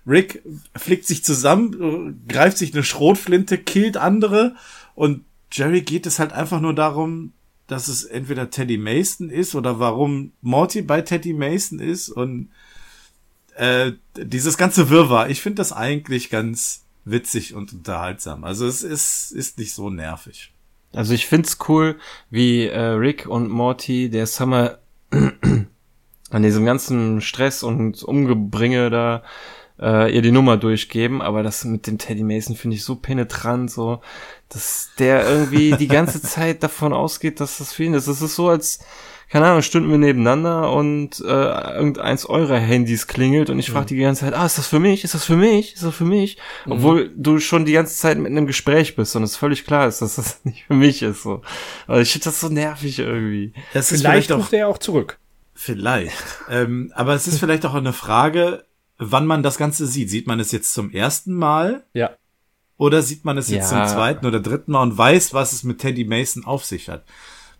[0.07, 0.42] Rick
[0.76, 4.57] flickt sich zusammen, greift sich eine Schrotflinte, killt andere
[4.94, 7.32] und Jerry geht es halt einfach nur darum,
[7.66, 12.50] dass es entweder Teddy Mason ist oder warum Morty bei Teddy Mason ist und
[13.57, 15.30] äh, dieses ganze Wirrwarr.
[15.30, 18.44] Ich finde das eigentlich ganz witzig und unterhaltsam.
[18.44, 20.53] Also es ist, ist nicht so nervig.
[20.92, 21.98] Also ich find's cool,
[22.30, 24.78] wie äh, Rick und Morty der Summer
[25.11, 29.22] an diesem ganzen Stress und Umgebringe da
[29.83, 33.70] äh, ihr die Nummer durchgeben, aber das mit dem Teddy Mason finde ich so penetrant,
[33.70, 34.01] so,
[34.49, 38.07] dass der irgendwie die ganze Zeit davon ausgeht, dass das für ihn ist.
[38.07, 38.78] Das ist so, als,
[39.28, 43.97] keine Ahnung, stünden wir nebeneinander und äh, irgendeins eurer Handys klingelt und ich frage die
[43.97, 45.03] ganze Zeit, ah, ist das für mich?
[45.03, 45.74] Ist das für mich?
[45.74, 46.39] Ist das für mich?
[46.64, 46.72] Mhm.
[46.72, 50.01] Obwohl du schon die ganze Zeit mit einem Gespräch bist und es völlig klar ist,
[50.01, 51.24] dass das nicht für mich ist.
[51.24, 51.43] So.
[51.89, 53.53] Aber ich finde das so nervig irgendwie.
[53.74, 55.18] Das ist vielleicht, vielleicht ruft er auch zurück.
[55.55, 56.14] Vielleicht.
[56.51, 58.64] ähm, aber es ist vielleicht auch eine Frage,
[59.11, 60.11] wann man das Ganze sieht.
[60.11, 61.84] Sieht man es jetzt zum ersten Mal?
[61.94, 62.11] Ja.
[62.76, 63.86] Oder sieht man es jetzt ja.
[63.86, 67.05] zum zweiten oder dritten Mal und weiß, was es mit Teddy Mason auf sich hat?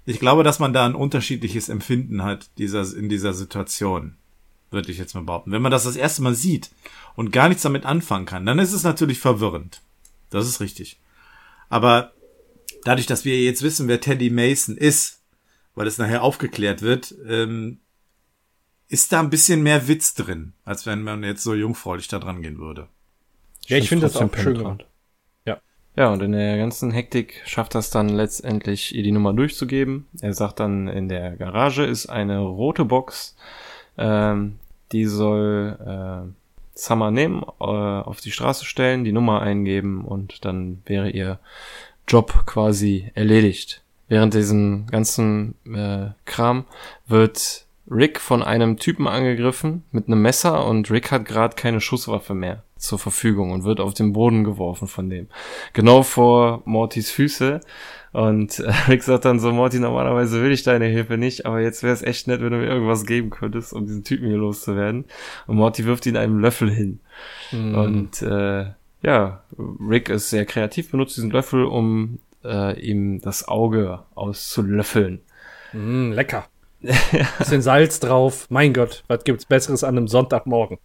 [0.05, 4.17] Ich glaube, dass man da ein unterschiedliches Empfinden hat dieser, in dieser Situation.
[4.71, 5.53] Würde ich jetzt mal behaupten.
[5.53, 6.71] Wenn man das das erste Mal sieht
[7.15, 9.83] und gar nichts damit anfangen kann, dann ist es natürlich verwirrend.
[10.31, 10.99] Das ist richtig.
[11.69, 12.13] Aber
[12.85, 15.21] dadurch, dass wir jetzt wissen, wer Teddy Mason ist,
[15.75, 17.79] weil es nachher aufgeklärt wird, ähm,
[18.93, 22.43] ist da ein bisschen mehr Witz drin, als wenn man jetzt so jungfräulich da dran
[22.43, 22.89] gehen würde.
[23.67, 24.85] Ja, ich finde das auch schön gemacht.
[25.47, 25.63] Ja.
[25.97, 30.09] Ja, und in der ganzen Hektik schafft das dann letztendlich, ihr die Nummer durchzugeben.
[30.21, 33.35] Er sagt dann, in der Garage ist eine rote Box,
[33.97, 34.59] ähm,
[34.93, 40.83] die soll äh, Summer nehmen, äh, auf die Straße stellen, die Nummer eingeben und dann
[40.85, 41.39] wäre ihr
[42.07, 43.81] Job quasi erledigt.
[44.09, 46.67] Während diesem ganzen äh, Kram
[47.07, 52.35] wird Rick von einem Typen angegriffen mit einem Messer und Rick hat gerade keine Schusswaffe
[52.35, 55.29] mehr zur Verfügung und wird auf den Boden geworfen von dem.
[55.73, 57.61] Genau vor Mortys Füße.
[58.13, 61.83] Und äh, Rick sagt dann so, Morty, normalerweise will ich deine Hilfe nicht, aber jetzt
[61.83, 65.05] wäre es echt nett, wenn du mir irgendwas geben könntest, um diesen Typen hier loszuwerden.
[65.47, 67.01] Und Morty wirft ihn einem Löffel hin.
[67.53, 67.75] Mhm.
[67.75, 68.67] Und äh,
[69.03, 75.21] ja, Rick ist sehr kreativ, benutzt diesen Löffel, um äh, ihm das Auge auszulöffeln.
[75.73, 76.47] Mm, lecker.
[77.39, 78.47] Bisschen Salz drauf.
[78.51, 80.79] Mein Gott, was gibt's Besseres an einem Sonntagmorgen?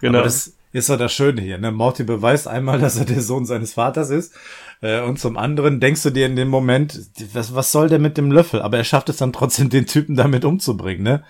[0.00, 0.18] Genau.
[0.18, 1.58] Aber das ist doch das Schöne hier.
[1.58, 1.72] Ne?
[1.72, 4.34] Morty beweist einmal, dass er der Sohn seines Vaters ist.
[4.80, 6.98] Äh, und zum anderen denkst du dir in dem Moment,
[7.32, 8.62] was, was soll der mit dem Löffel?
[8.62, 11.24] Aber er schafft es dann trotzdem, den Typen damit umzubringen, ne?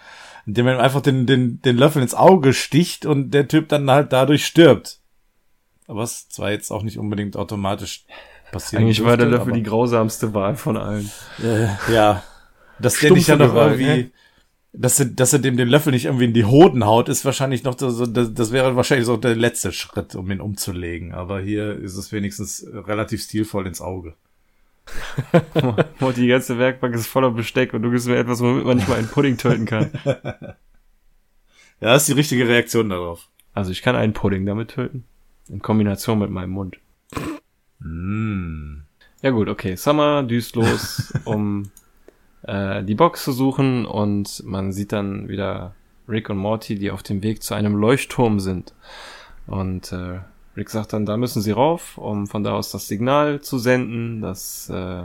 [0.46, 3.90] Indem er ihm einfach den, den, den Löffel ins Auge sticht und der Typ dann
[3.90, 5.00] halt dadurch stirbt.
[5.86, 8.04] Aber es zwar jetzt auch nicht unbedingt automatisch
[8.52, 8.82] passiert.
[8.82, 11.10] Eigentlich war der Löffel die grausamste Wahl von allen.
[11.42, 12.22] Äh, ja.
[12.80, 14.10] Dass der nicht ja noch irgendwie, ne?
[14.72, 17.64] dass er, dass er dem den Löffel nicht irgendwie in die Hoden haut, ist wahrscheinlich
[17.64, 21.12] noch so, das, das wäre wahrscheinlich so der letzte Schritt, um ihn umzulegen.
[21.12, 24.14] Aber hier ist es wenigstens relativ stilvoll ins Auge.
[26.16, 28.98] Die ganze Werkbank ist voller Besteck und du gibst mir etwas, womit man nicht mal
[28.98, 29.90] einen Pudding töten kann.
[31.80, 33.28] Ja, das ist die richtige Reaktion darauf.
[33.54, 35.04] Also ich kann einen Pudding damit töten.
[35.48, 36.78] In Kombination mit meinem Mund.
[37.78, 38.82] Mm.
[39.22, 39.76] Ja gut, okay.
[39.76, 41.70] Summer düst los, um
[42.42, 45.74] äh, die Box zu suchen und man sieht dann wieder
[46.08, 48.74] Rick und Morty, die auf dem Weg zu einem Leuchtturm sind.
[49.46, 50.20] Und äh,
[50.56, 54.20] Rick sagt dann, da müssen sie rauf, um von da aus das Signal zu senden,
[54.20, 55.02] dass äh,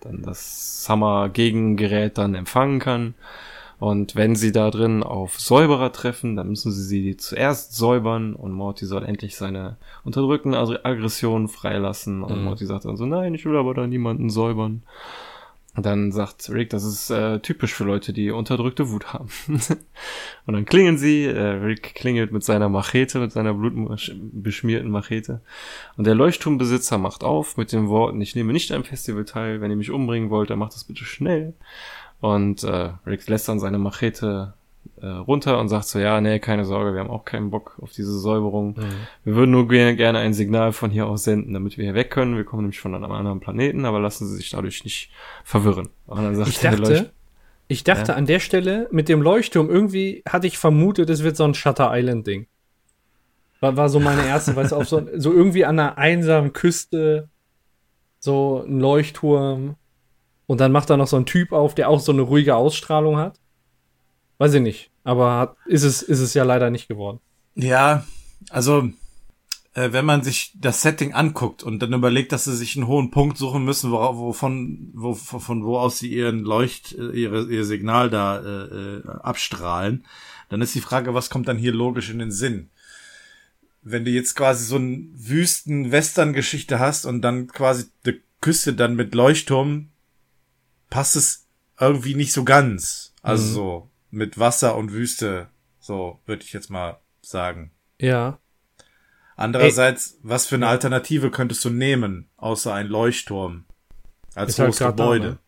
[0.00, 3.14] dann das Summer-Gegengerät dann empfangen kann.
[3.78, 8.52] Und wenn sie da drin auf Säuberer treffen, dann müssen sie sie zuerst säubern und
[8.52, 12.22] Morty soll endlich seine unterdrückten Ag- Aggressionen freilassen.
[12.22, 12.44] Und Mhm.
[12.44, 14.82] Morty sagt dann so, nein, ich will aber da niemanden säubern.
[15.76, 19.28] Und dann sagt Rick, das ist äh, typisch für Leute, die unterdrückte Wut haben.
[20.46, 25.42] und dann klingen sie, äh, Rick klingelt mit seiner Machete, mit seiner blutbeschmierten Machete.
[25.98, 29.70] Und der Leuchtturmbesitzer macht auf mit den Worten, ich nehme nicht am Festival teil, wenn
[29.70, 31.52] ihr mich umbringen wollt, dann macht das bitte schnell.
[32.20, 34.54] Und äh, Rick lässt dann seine Machete
[35.00, 37.92] äh, runter und sagt so, ja, nee, keine Sorge, wir haben auch keinen Bock auf
[37.92, 38.76] diese Säuberung.
[39.24, 42.10] Wir würden nur ge- gerne ein Signal von hier aus senden, damit wir hier weg
[42.10, 42.36] können.
[42.36, 45.10] Wir kommen nämlich von einem anderen Planeten, aber lassen Sie sich dadurch nicht
[45.44, 45.88] verwirren.
[46.06, 47.10] Und dann sagt Ich der Leucht- dachte,
[47.68, 48.18] ich dachte Ja.
[48.18, 51.90] an der Stelle mit dem Leuchtturm, irgendwie hatte ich vermutet, es wird so ein Shutter
[51.92, 52.46] Island Ding.
[53.60, 57.28] War, war so meine erste, weißt du, auf so, so irgendwie an einer einsamen Küste,
[58.20, 59.76] so ein Leuchtturm.
[60.46, 63.16] Und dann macht da noch so ein Typ auf, der auch so eine ruhige Ausstrahlung
[63.16, 63.40] hat.
[64.38, 64.90] Weiß ich nicht.
[65.04, 67.20] Aber ist, es, ist es ja leider nicht geworden.
[67.54, 68.04] Ja,
[68.50, 68.90] also
[69.74, 73.10] äh, wenn man sich das Setting anguckt und dann überlegt, dass sie sich einen hohen
[73.10, 77.64] Punkt suchen müssen, wo, wovon, wo, von wo aus sie ihren Leucht, äh, ihre, ihr
[77.64, 80.04] Signal da äh, äh, abstrahlen,
[80.48, 82.68] dann ist die Frage, was kommt dann hier logisch in den Sinn?
[83.82, 88.96] Wenn du jetzt quasi so einen wüsten Western-Geschichte hast und dann quasi die Küste dann
[88.96, 89.88] mit Leuchtturm,
[90.90, 91.46] passt es
[91.80, 93.12] irgendwie nicht so ganz.
[93.22, 93.54] Also Mhm.
[93.54, 95.48] so mit Wasser und Wüste,
[95.78, 97.70] so würde ich jetzt mal sagen.
[98.00, 98.38] Ja.
[99.36, 103.64] Andererseits, was für eine Alternative könntest du nehmen, außer ein Leuchtturm?
[104.34, 105.26] Als halt hohes da, Gebäude.
[105.26, 105.38] ne?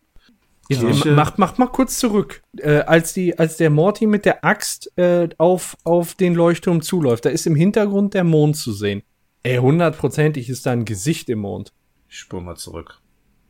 [0.69, 1.11] Jetzt, Ja.
[1.11, 2.43] äh, mach, mach mal kurz zurück.
[2.57, 7.25] Äh, als, die, als der Morty mit der Axt äh, auf, auf den Leuchtturm zuläuft,
[7.25, 9.01] da ist im Hintergrund der Mond zu sehen.
[9.41, 11.73] Ey, hundertprozentig ist da ein Gesicht im Mond.
[12.07, 12.99] Ich spur mal zurück.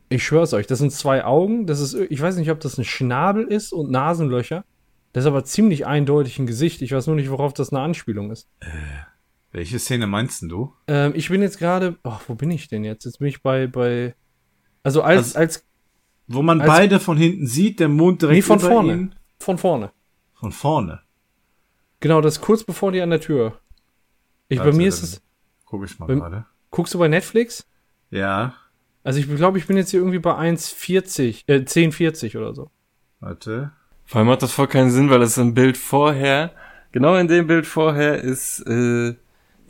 [0.08, 1.66] Ich schwör's euch, das sind zwei Augen.
[1.66, 4.64] Das ist, ich weiß nicht, ob das ein Schnabel ist und Nasenlöcher.
[5.12, 6.82] Das ist aber ziemlich eindeutig ein Gesicht.
[6.82, 8.48] Ich weiß nur nicht, worauf das eine Anspielung ist.
[9.52, 10.72] Welche Szene meinst denn du?
[10.86, 11.96] Ähm, ich bin jetzt gerade.
[12.04, 13.04] Ach, wo bin ich denn jetzt?
[13.04, 13.66] Jetzt bin ich bei.
[13.66, 14.14] bei
[14.84, 15.66] also als, Also- als
[16.28, 18.92] Wo man Also- beide von hinten sieht, der Mond direkt Nee, von vorne.
[18.92, 19.14] ihn.
[19.40, 19.90] von vorne.
[20.34, 21.00] Von vorne.
[21.98, 23.58] Genau, das ist kurz bevor die an der Tür.
[24.48, 25.20] Ich, bei Warte, mir ist es.
[25.64, 26.46] Guck ich mal Beim- gerade.
[26.70, 27.66] Guckst du bei Netflix?
[28.10, 28.54] Ja,
[29.02, 32.70] Also ich glaube, ich bin jetzt hier irgendwie bei 1,40, äh, 10,40 oder so.
[33.18, 33.72] warte.
[34.10, 36.50] Vor allem macht das voll keinen Sinn, weil es im Bild vorher,
[36.90, 39.14] genau in dem Bild vorher ist äh,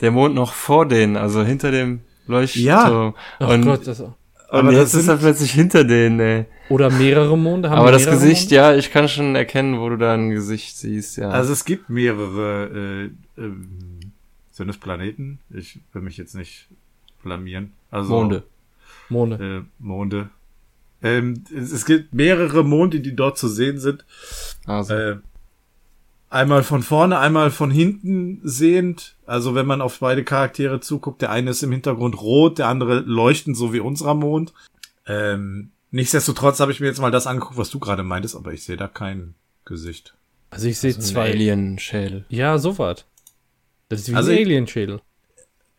[0.01, 3.13] der Mond noch vor denen, also hinter dem Leuchtturm.
[3.37, 4.15] Ach und, Gott, das, und
[4.49, 6.45] Aber jetzt das ist er plötzlich hinter denen, ey.
[6.69, 8.55] oder mehrere Monde haben Aber das Gesicht, Monde?
[8.55, 11.29] ja, ich kann schon erkennen, wo du da ein Gesicht siehst, ja.
[11.29, 13.99] Also es gibt mehrere, äh, ähm,
[14.49, 15.37] sind es Planeten?
[15.51, 16.67] Ich will mich jetzt nicht
[17.21, 17.73] blamieren.
[17.91, 18.41] Also, Monde.
[19.07, 19.35] Monde.
[19.35, 20.31] Äh, Monde.
[21.03, 24.05] Ähm, es, gibt mehrere Monde, die dort zu sehen sind.
[24.65, 25.17] Also, Äh,
[26.29, 29.15] einmal von vorne, einmal von hinten sehend.
[29.25, 32.99] Also wenn man auf beide Charaktere zuguckt, der eine ist im Hintergrund rot, der andere
[32.99, 34.53] leuchtend, so wie unserer Mond.
[35.07, 38.63] Ähm, nichtsdestotrotz habe ich mir jetzt mal das angeguckt, was du gerade meintest, aber ich
[38.63, 39.33] sehe da kein
[39.65, 40.13] Gesicht.
[40.51, 41.31] Also ich sehe so ein zwei.
[41.31, 42.25] Alien-Schädel.
[42.29, 43.05] Ja, so was.
[43.89, 45.01] Das ist wie Also ein ich- Alien-Schädel.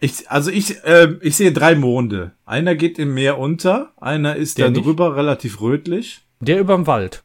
[0.04, 2.32] Ich, also ich, äh, ich sehe drei Monde.
[2.44, 4.84] Einer geht im Meer unter, einer ist Der da nicht?
[4.84, 6.22] drüber relativ rötlich.
[6.40, 7.22] Der überm Wald.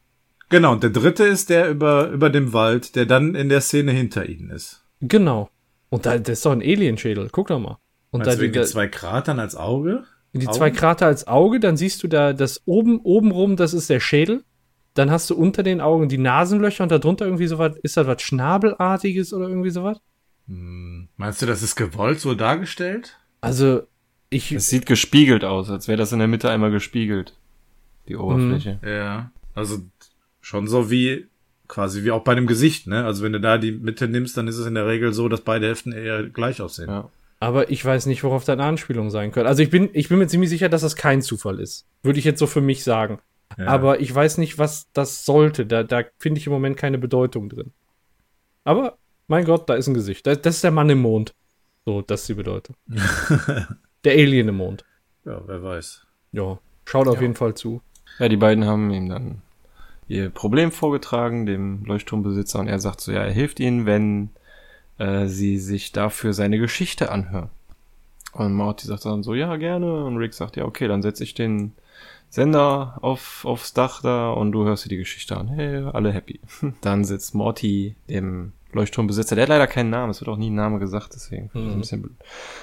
[0.48, 3.90] Genau, und der dritte ist der über, über dem Wald, der dann in der Szene
[3.90, 4.84] hinter ihnen ist.
[5.00, 5.50] Genau.
[5.90, 7.28] Und da, das ist doch ein Alienschädel.
[7.32, 7.78] Guck doch mal.
[8.12, 10.04] Und da Also die, wegen da, den zwei Kratern als Auge?
[10.32, 10.56] die Augen?
[10.56, 13.98] zwei Krater als Auge, dann siehst du da das oben, oben rum, das ist der
[13.98, 14.44] Schädel.
[14.94, 18.22] Dann hast du unter den Augen die Nasenlöcher und darunter irgendwie sowas, ist das was
[18.22, 19.98] Schnabelartiges oder irgendwie sowas?
[20.48, 23.18] Meinst du, das ist gewollt so dargestellt?
[23.40, 23.82] Also,
[24.30, 27.34] ich, Es sieht gespiegelt aus, als wäre das in der Mitte einmal gespiegelt.
[28.08, 28.78] Die Oberfläche.
[28.84, 29.30] Ja.
[29.54, 29.78] Also
[30.40, 31.26] schon so wie
[31.66, 33.04] quasi wie auch bei dem Gesicht, ne?
[33.04, 35.42] Also wenn du da die Mitte nimmst, dann ist es in der Regel so, dass
[35.42, 36.88] beide Hälften eher gleich aussehen.
[36.88, 37.10] Ja.
[37.40, 39.48] aber ich weiß nicht, worauf das eine Anspielung sein könnte.
[39.48, 41.86] Also ich bin, ich bin mir ziemlich sicher, dass das kein Zufall ist.
[42.02, 43.18] Würde ich jetzt so für mich sagen.
[43.58, 43.66] Ja.
[43.66, 45.66] Aber ich weiß nicht, was das sollte.
[45.66, 47.72] Da, da finde ich im Moment keine Bedeutung drin.
[48.64, 48.96] Aber,
[49.28, 50.26] mein Gott, da ist ein Gesicht.
[50.26, 51.34] Das, das ist der Mann im Mond.
[51.86, 52.76] So, das ist die Bedeutung.
[54.04, 54.84] der Alien im Mond.
[55.24, 56.06] ja, wer weiß.
[56.32, 57.80] Ja, schaut auf jeden Fall zu.
[58.18, 59.42] Ja, die beiden haben ihm dann
[60.08, 64.30] ihr Problem vorgetragen, dem Leuchtturmbesitzer, und er sagt so, ja, er hilft ihnen, wenn
[64.98, 67.50] äh, sie sich dafür seine Geschichte anhören.
[68.32, 70.04] Und Morty sagt dann so, ja, gerne.
[70.04, 71.72] Und Rick sagt, ja, okay, dann setze ich den
[72.30, 75.48] Sender auf, aufs Dach da und du hörst dir die Geschichte an.
[75.48, 76.40] Hey, alle happy.
[76.82, 80.54] Dann sitzt Morty dem Leuchtturmbesitzer, der hat leider keinen Namen, es wird auch nie ein
[80.54, 81.50] Name gesagt, deswegen
[82.02, 82.16] blöd.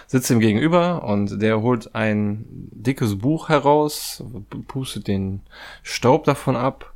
[0.08, 4.24] Sitzt ihm gegenüber und der holt ein dickes Buch heraus,
[4.68, 5.42] pustet den
[5.82, 6.94] Staub davon ab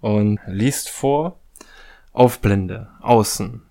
[0.00, 1.38] und liest vor.
[2.12, 3.62] Aufblende, außen,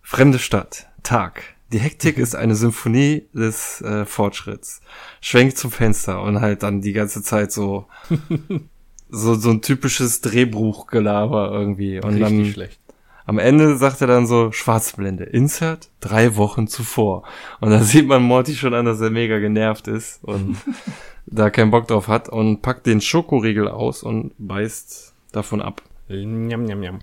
[0.00, 1.42] fremde Stadt, Tag.
[1.72, 4.80] Die Hektik ist eine Symphonie des äh, Fortschritts.
[5.20, 7.86] Schwenkt zum Fenster und halt dann die ganze Zeit so
[9.08, 12.80] so so ein typisches Drehbuchgelaber irgendwie und Richtig dann schlecht.
[13.26, 17.24] Am Ende sagt er dann so, Schwarzblende, Insert, drei Wochen zuvor.
[17.60, 20.56] Und da sieht man Morty schon an, dass er mega genervt ist und
[21.26, 25.82] da keinen Bock drauf hat und packt den Schokoriegel aus und beißt davon ab.
[26.08, 26.98] Njam, njam, njam.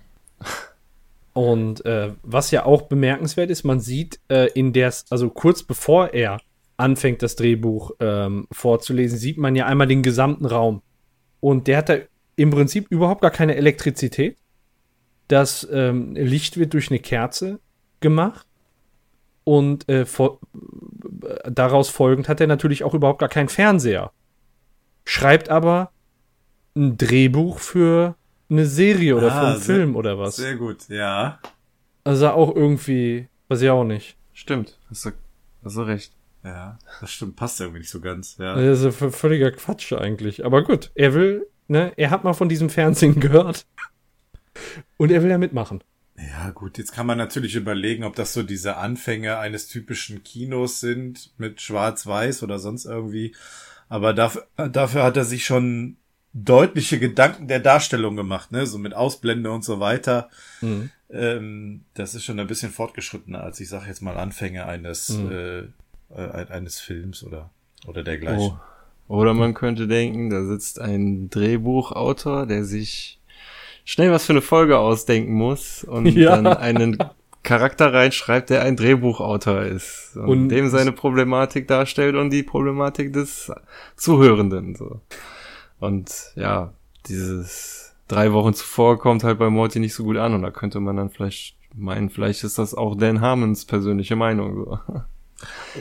[1.32, 6.12] Und äh, was ja auch bemerkenswert ist, man sieht äh, in der, also kurz bevor
[6.12, 6.40] er
[6.76, 10.82] anfängt, das Drehbuch ähm, vorzulesen, sieht man ja einmal den gesamten Raum.
[11.40, 11.96] Und der hat da
[12.36, 14.36] im Prinzip überhaupt gar keine Elektrizität.
[15.28, 17.60] Das ähm, Licht wird durch eine Kerze
[18.00, 18.46] gemacht.
[19.44, 20.40] Und äh, vor,
[21.48, 24.12] daraus folgend hat er natürlich auch überhaupt gar keinen Fernseher.
[25.04, 25.90] Schreibt aber
[26.76, 28.14] ein Drehbuch für
[28.50, 30.36] eine Serie oder für Ah, einen sehr- Film oder was.
[30.36, 31.38] Sehr gut, ja.
[32.04, 34.16] Also auch irgendwie, weiß ich auch nicht.
[34.32, 35.10] Stimmt, hast du,
[35.64, 36.12] hast du recht.
[36.44, 38.54] Ja, das stimmt, passt irgendwie nicht so ganz, ja.
[38.54, 40.44] Das ist völliger Quatsch eigentlich.
[40.44, 43.66] Aber gut, er will, ne, er hat mal von diesem Fernsehen gehört.
[44.96, 45.82] Und er will ja mitmachen.
[46.16, 50.80] Ja, gut, jetzt kann man natürlich überlegen, ob das so diese Anfänge eines typischen Kinos
[50.80, 53.34] sind mit Schwarz-Weiß oder sonst irgendwie.
[53.88, 55.96] Aber dafür, dafür hat er sich schon
[56.32, 60.28] deutliche Gedanken der Darstellung gemacht, ne, so mit Ausblende und so weiter.
[60.60, 60.90] Mhm.
[61.10, 65.30] Ähm, das ist schon ein bisschen fortgeschrittener als ich sag jetzt mal Anfänge eines Mhm.
[65.30, 65.58] äh,
[66.14, 67.50] äh, eines Films oder
[67.86, 68.58] oder dergleichen.
[69.08, 69.14] Oh.
[69.20, 73.17] Oder man könnte denken, da sitzt ein Drehbuchautor, der sich
[73.90, 76.36] schnell was für eine Folge ausdenken muss und Ja.
[76.36, 76.98] dann einen
[77.42, 83.14] Charakter reinschreibt, der ein Drehbuchautor ist und, Und- dem seine Problematik darstellt und die Problematik
[83.14, 83.50] des
[83.96, 84.74] Zuhörenden.
[84.74, 85.00] So.
[85.80, 86.74] Und ja,
[87.08, 90.80] dieses drei Wochen zuvor kommt halt bei Morty nicht so gut an und da könnte
[90.80, 94.54] man dann vielleicht meinen, vielleicht ist das auch Dan Harmons persönliche Meinung.
[94.64, 94.78] So.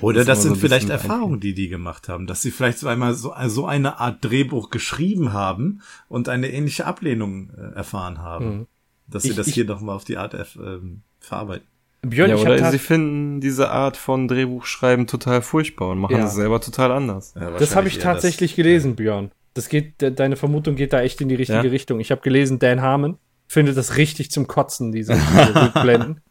[0.02, 2.88] Oder Das das sind so vielleicht Erfahrungen, die die gemacht haben, dass sie vielleicht so
[2.88, 8.46] einmal so, so eine Art Drehbuch geschrieben haben und eine ähnliche Ablehnung äh, erfahren haben.
[8.60, 8.68] Mhm.
[9.08, 11.66] Dass sie Ich- das ich- hier noch mal auf die Art erf- ähm, verarbeiten.
[12.04, 16.22] Björn, ja, ich oder sie finden diese Art von Drehbuchschreiben total furchtbar und machen Ja.
[16.22, 17.34] das selber total anders.
[17.36, 19.32] Ja, das habe ich tatsächlich gelesen, Björn.
[19.56, 21.72] Das geht, de deine Vermutung geht da echt in die richtige Ja?
[21.72, 22.00] Richtung.
[22.00, 26.22] Ich habe gelesen, Dan Harmon findet das richtig zum Kotzen, diese, diese Rückblenden.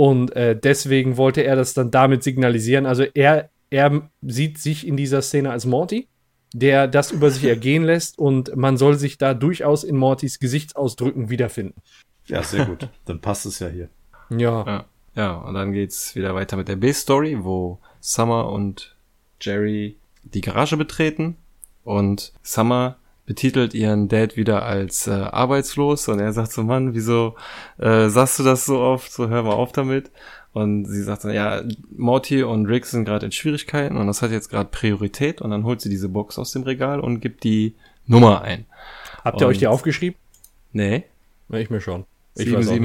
[0.00, 2.86] Und äh, deswegen wollte er das dann damit signalisieren.
[2.86, 6.08] Also er, er sieht sich in dieser Szene als Morty,
[6.54, 11.28] der das über sich ergehen lässt und man soll sich da durchaus in Mortys Gesichtsausdrücken
[11.28, 11.82] wiederfinden.
[12.28, 12.88] Ja, sehr gut.
[13.04, 13.90] Dann passt es ja hier.
[14.30, 14.64] Ja.
[14.66, 14.84] Ja.
[15.16, 18.96] ja, und dann geht's wieder weiter mit der B-Story, wo Summer und
[19.38, 21.36] Jerry die Garage betreten
[21.84, 22.96] und Summer
[23.30, 27.36] betitelt ihren Dad wieder als äh, arbeitslos und er sagt so, Mann, wieso
[27.78, 29.12] äh, sagst du das so oft?
[29.12, 30.10] So, hör mal auf damit.
[30.52, 31.62] Und sie sagt dann, ja,
[31.96, 35.62] Morty und Rick sind gerade in Schwierigkeiten und das hat jetzt gerade Priorität und dann
[35.62, 37.76] holt sie diese Box aus dem Regal und gibt die
[38.08, 38.66] Nummer ein.
[39.24, 40.18] Habt ihr Und- euch die aufgeschrieben?
[40.72, 41.04] Nee,
[41.50, 42.06] Ich mir schon.
[42.34, 42.82] Ich weiß auch nicht.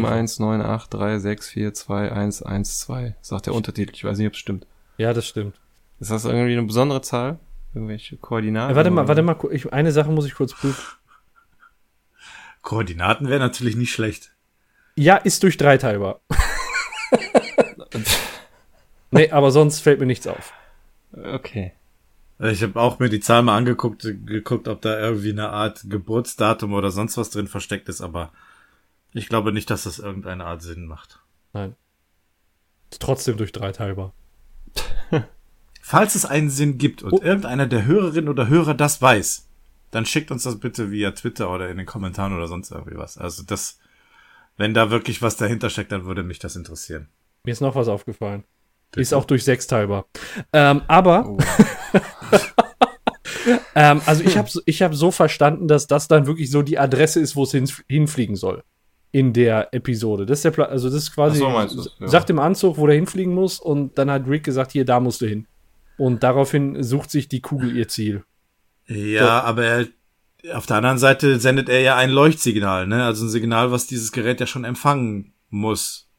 [1.98, 3.94] 7719836421112, sagt der Untertitel.
[3.96, 4.68] Ich weiß nicht, ob es stimmt.
[4.98, 5.56] Ja, das stimmt.
[6.00, 7.40] Ist das irgendwie eine besondere Zahl?
[7.76, 8.74] Irgendwelche Koordinaten?
[8.74, 10.82] Äh, warte mal, warte mal, ich, eine Sache muss ich kurz prüfen.
[12.62, 14.34] Koordinaten wäre natürlich nicht schlecht.
[14.96, 16.22] Ja, ist durch drei teilbar.
[19.12, 20.54] nee, aber sonst fällt mir nichts auf.
[21.12, 21.74] Okay.
[22.40, 26.74] Ich habe auch mir die Zahl mal angeguckt, geguckt, ob da irgendwie eine Art Geburtsdatum
[26.74, 28.32] oder sonst was drin versteckt ist, aber
[29.12, 31.20] ich glaube nicht, dass das irgendeine Art Sinn macht.
[31.52, 31.76] Nein.
[32.90, 34.14] Ist trotzdem durch drei teilbar.
[35.88, 37.22] Falls es einen Sinn gibt und Oh.
[37.22, 39.48] irgendeiner der Hörerinnen oder Hörer das weiß,
[39.92, 43.20] dann schickt uns das bitte via Twitter oder in den Kommentaren oder sonst irgendwie was.
[43.20, 43.78] Also das,
[44.58, 47.10] wenn da wirklich was dahinter steckt, dann würde mich das interessieren.
[47.44, 48.46] Mir ist noch was aufgefallen.
[48.96, 50.06] Ist auch durch sechs teilbar.
[50.54, 51.38] Ähm, aber, Oh.
[53.76, 57.20] ähm, also ich habe ich hab so verstanden, dass das dann wirklich so die Adresse
[57.20, 58.64] ist, wo es hin, hinfliegen soll.
[59.12, 60.26] In der Episode.
[60.26, 62.08] Das ist der Pla also das ist quasi, Ach so, du ja.
[62.08, 65.22] sagt im Anzug, wo der hinfliegen muss und dann hat Rick gesagt, hier, da musst
[65.22, 65.46] du hin.
[65.98, 68.24] Und daraufhin sucht sich die Kugel ihr Ziel.
[68.88, 69.88] Ja, aber er,
[70.54, 73.04] auf der anderen Seite sendet er ja ein Leuchtsignal, ne?
[73.06, 76.10] Also ein Signal, was dieses Gerät ja schon empfangen muss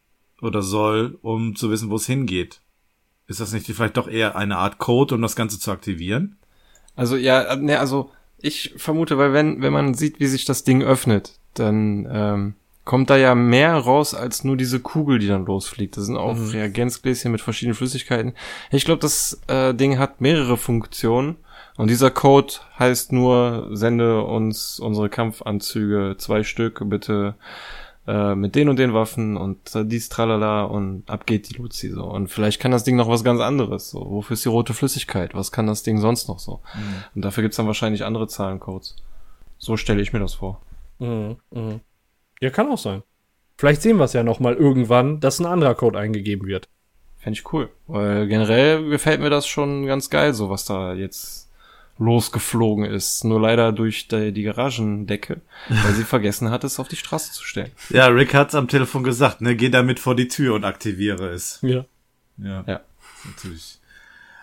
[0.41, 2.61] oder soll, um zu wissen, wo es hingeht.
[3.27, 6.39] Ist das nicht vielleicht doch eher eine Art Code, um das Ganze zu aktivieren?
[6.95, 10.83] Also ja, ne, also ich vermute, weil wenn, wenn man sieht, wie sich das Ding
[10.83, 12.55] öffnet, dann ähm,
[12.87, 15.97] kommt da ja mehr raus als nur diese Kugel, die dann losfliegt.
[15.97, 16.51] Das sind auch Mhm.
[16.51, 18.33] Reagenzgläschen mit verschiedenen Flüssigkeiten.
[18.71, 21.37] Ich glaube, das äh, Ding hat mehrere Funktionen.
[21.77, 27.35] Und dieser Code heißt nur, sende uns unsere Kampfanzüge, zwei Stück, bitte
[28.07, 31.91] äh, mit den und den Waffen und äh, dies, tralala und ab geht die Luzi
[31.91, 32.05] so.
[32.05, 33.91] Und vielleicht kann das Ding noch was ganz anderes.
[33.91, 35.35] So, wofür ist die rote Flüssigkeit?
[35.35, 36.61] Was kann das Ding sonst noch so?
[37.17, 38.95] Und dafür gibt's dann wahrscheinlich andere Zahlencodes.
[39.59, 40.61] So stelle ich mir das vor.
[41.01, 41.81] Mhm, mhm.
[42.41, 43.03] Ja, kann auch sein.
[43.59, 46.69] Vielleicht sehen wir es ja noch mal irgendwann, dass ein anderer Code eingegeben wird.
[47.19, 47.71] Fände ich cool.
[47.87, 51.51] Weil generell gefällt mir das schon ganz geil, so was da jetzt
[51.99, 53.25] losgeflogen ist.
[53.25, 57.45] Nur leider durch die, die Garagendecke, weil sie vergessen hat, es auf die Straße zu
[57.45, 57.73] stellen.
[57.89, 59.57] Ja, Rick hat's am Telefon gesagt, ne?
[59.57, 61.59] Geh damit vor die Tür und aktiviere es.
[61.63, 61.87] Ja.
[62.37, 62.65] Ja.
[62.67, 62.81] Ja.
[63.25, 63.81] Natürlich.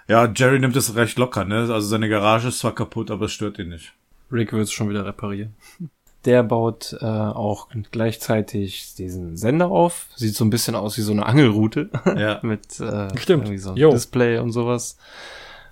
[0.07, 1.59] Ja, Jerry nimmt es recht locker, ne?
[1.59, 3.93] Also seine Garage ist zwar kaputt, aber es stört ihn nicht.
[4.31, 5.53] Rick wird es schon wieder reparieren.
[6.25, 10.07] Der baut äh, auch gleichzeitig diesen Sender auf.
[10.15, 11.89] Sieht so ein bisschen aus wie so eine Angelroute.
[12.05, 12.39] Ja.
[12.43, 13.43] mit äh, Stimmt.
[13.43, 13.91] irgendwie so einem Jo.
[13.91, 14.97] Display und sowas.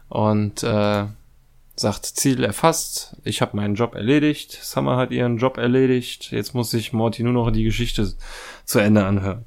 [0.09, 1.05] Und äh,
[1.75, 6.73] sagt Ziel erfasst, ich habe meinen Job erledigt, Summer hat ihren Job erledigt, jetzt muss
[6.73, 8.13] ich Morty nur noch die Geschichte
[8.65, 9.45] zu Ende anhören.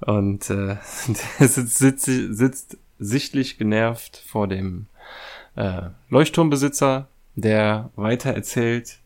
[0.00, 0.76] Und äh,
[1.40, 4.86] der sitzt, sitzt, sitzt sichtlich genervt vor dem
[5.56, 8.98] äh, Leuchtturmbesitzer, der weiter erzählt,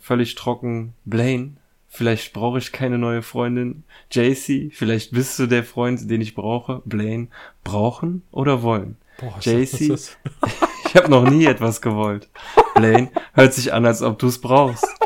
[0.00, 1.52] völlig trocken, Blaine,
[1.88, 6.82] vielleicht brauche ich keine neue Freundin, JC, vielleicht bist du der Freund, den ich brauche,
[6.84, 7.28] Blaine,
[7.64, 8.96] brauchen oder wollen?
[9.18, 9.88] Boah, JC?
[9.88, 10.16] das
[10.88, 12.28] Ich habe noch nie etwas gewollt.
[12.74, 14.86] Blaine, hört sich an, als ob du es brauchst.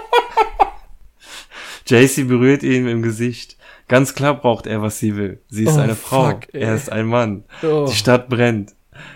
[1.86, 3.56] JC berührt ihn im Gesicht.
[3.88, 5.40] Ganz klar braucht er, was sie will.
[5.48, 6.30] Sie ist Oh, eine Frau.
[6.30, 7.44] fuck, er ist ein Mann.
[7.62, 7.86] Oh.
[7.88, 8.74] Die Stadt brennt.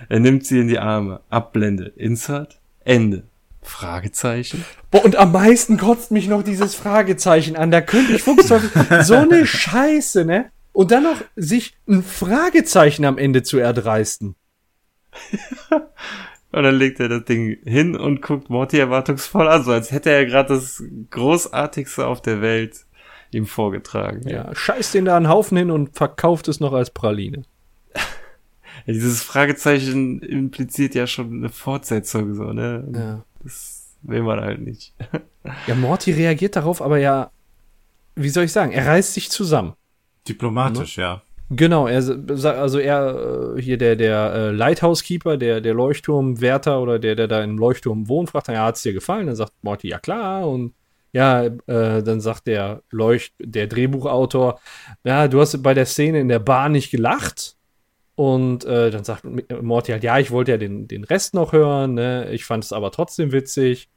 [0.09, 1.21] Er nimmt sie in die Arme.
[1.31, 1.93] Abblende.
[1.97, 2.59] Insert.
[2.85, 3.25] Ende.
[3.65, 4.65] Fragezeichen.
[4.91, 7.71] Boah, und am meisten kotzt mich noch dieses Fragezeichen an.
[7.71, 9.03] Da könnte ich Fuchsteufel.
[9.03, 10.51] so eine Scheiße, ne?
[10.73, 14.35] Und dann noch sich ein Fragezeichen am Ende zu erdreisten.
[15.71, 20.11] Und dann legt er das Ding hin und guckt Morty erwartungsvoll an, so als hätte
[20.11, 22.87] er gerade das Großartigste auf der Welt
[23.33, 24.29] ihm vorgetragen.
[24.29, 27.43] Ja, scheißt den da einen Haufen hin und verkauft es noch als Praline.
[28.87, 32.87] Ja, dieses Fragezeichen impliziert ja schon eine Fortsetzung, so, ne?
[32.93, 33.25] Ja.
[33.45, 34.93] Das will man halt nicht.
[35.67, 37.31] Ja, Morty reagiert darauf, aber ja,
[38.17, 39.75] wie soll ich sagen, er reißt sich zusammen.
[40.27, 41.23] Diplomatisch, ja.
[41.51, 46.99] Genau, er sagt, also er, äh, hier der, der äh, Lighthouse-Keeper, der, der Leuchtturmwärter oder
[46.99, 49.27] der, der da im Leuchtturm wohnt, fragt dann, ja, hat's dir gefallen?
[49.27, 50.49] Dann sagt Morty, ja klar.
[50.49, 50.73] Und
[51.13, 54.59] ja, äh, dann sagt der Leucht, der Drehbuchautor,
[55.05, 57.57] ja, du hast bei der Szene in der Bar nicht gelacht.
[58.17, 59.25] Und äh, dann sagt
[59.63, 62.31] Morty halt, ja, ich wollte ja den, den Rest noch hören, ne?
[62.31, 63.89] Ich fand es aber trotzdem witzig.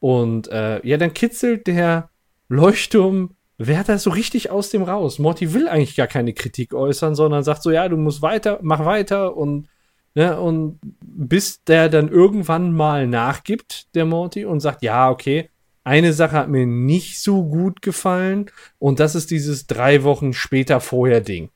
[0.00, 2.10] Und äh, ja, dann kitzelt der
[2.48, 5.18] Leuchtturmwärter so richtig aus dem raus.
[5.18, 8.84] Morty will eigentlich gar keine Kritik äußern, sondern sagt so, ja, du musst weiter, mach
[8.84, 9.68] weiter und
[10.14, 15.50] ne, und bis der dann irgendwann mal nachgibt, der Morty, und sagt, ja, okay,
[15.84, 20.80] eine Sache hat mir nicht so gut gefallen und das ist dieses drei Wochen später
[20.80, 21.50] vorher Ding.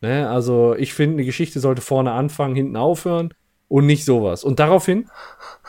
[0.00, 3.34] Ne, also ich finde, eine Geschichte sollte vorne anfangen, hinten aufhören
[3.66, 4.44] und nicht sowas.
[4.44, 5.08] Und daraufhin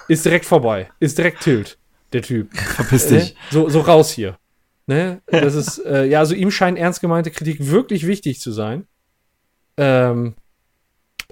[0.08, 1.80] ist direkt vorbei, ist direkt tilt,
[2.14, 2.56] der Typ.
[2.56, 3.18] Verpiss Ne?
[3.20, 3.36] dich.
[3.50, 4.38] So, so raus hier.
[4.86, 5.22] Ne?
[5.28, 8.88] Das ist, äh, ja, also ihm scheint ernst gemeinte Kritik wirklich wichtig zu sein.
[9.78, 10.36] Ähm,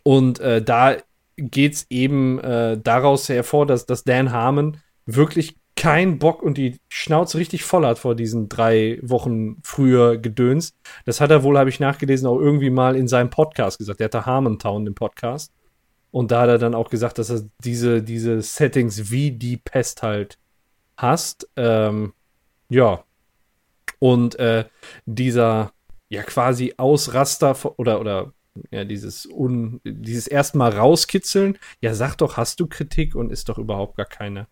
[0.03, 0.97] und äh, da
[1.37, 7.37] geht's eben äh, daraus hervor, dass, dass Dan Harmon wirklich keinen Bock und die Schnauze
[7.37, 10.75] richtig voll hat vor diesen drei Wochen früher Gedöns.
[11.05, 14.01] Das hat er wohl, habe ich nachgelesen, auch irgendwie mal in seinem Podcast gesagt.
[14.01, 15.53] Der hatte Harmontown, den Podcast.
[16.11, 20.03] Und da hat er dann auch gesagt, dass er diese, diese Settings wie die Pest
[20.03, 20.37] halt
[20.97, 21.47] hasst.
[21.55, 22.13] Ähm,
[22.69, 23.03] ja.
[23.99, 24.65] Und äh,
[25.05, 25.71] dieser
[26.09, 28.33] ja quasi Ausraster oder, oder
[28.71, 33.57] ja, dieses, un, dieses erstmal rauskitzeln, ja, sag doch, hast du Kritik und ist doch
[33.57, 34.47] überhaupt gar keine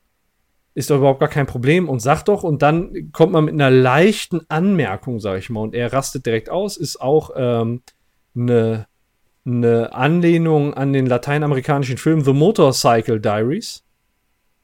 [0.75, 3.71] ist doch überhaupt gar kein Problem und sagt doch, und dann kommt man mit einer
[3.71, 7.81] leichten Anmerkung, sag ich mal, und er rastet direkt aus, ist auch ähm,
[8.35, 8.85] eine,
[9.45, 13.85] eine Anlehnung an den lateinamerikanischen Film The Motorcycle Diaries,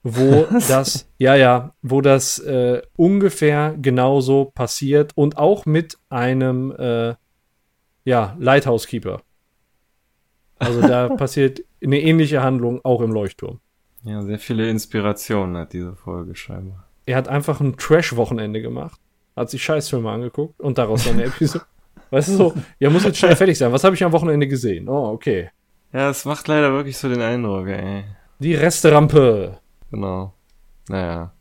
[0.04, 7.16] wo das, ja, ja, wo das äh, ungefähr genauso passiert und auch mit einem, äh,
[8.04, 9.22] ja, Lighthouse Keeper.
[10.60, 13.62] Also da passiert eine ähnliche Handlung auch im Leuchtturm.
[14.04, 16.88] Ja, sehr viele Inspirationen hat diese Folge scheinbar.
[17.06, 19.00] Er hat einfach ein Trash-Wochenende gemacht,
[19.36, 21.66] hat sich Scheißfilme angeguckt und daraus dann eine Episode.
[22.10, 23.72] weißt du so, ja, muss jetzt schnell fertig sein.
[23.72, 24.88] Was habe ich am Wochenende gesehen?
[24.90, 25.50] Oh, okay.
[25.94, 28.04] Ja, es macht leider wirklich so den Eindruck, ey.
[28.40, 29.60] Die Resterampe.
[29.92, 30.34] Genau.
[30.88, 31.34] Naja.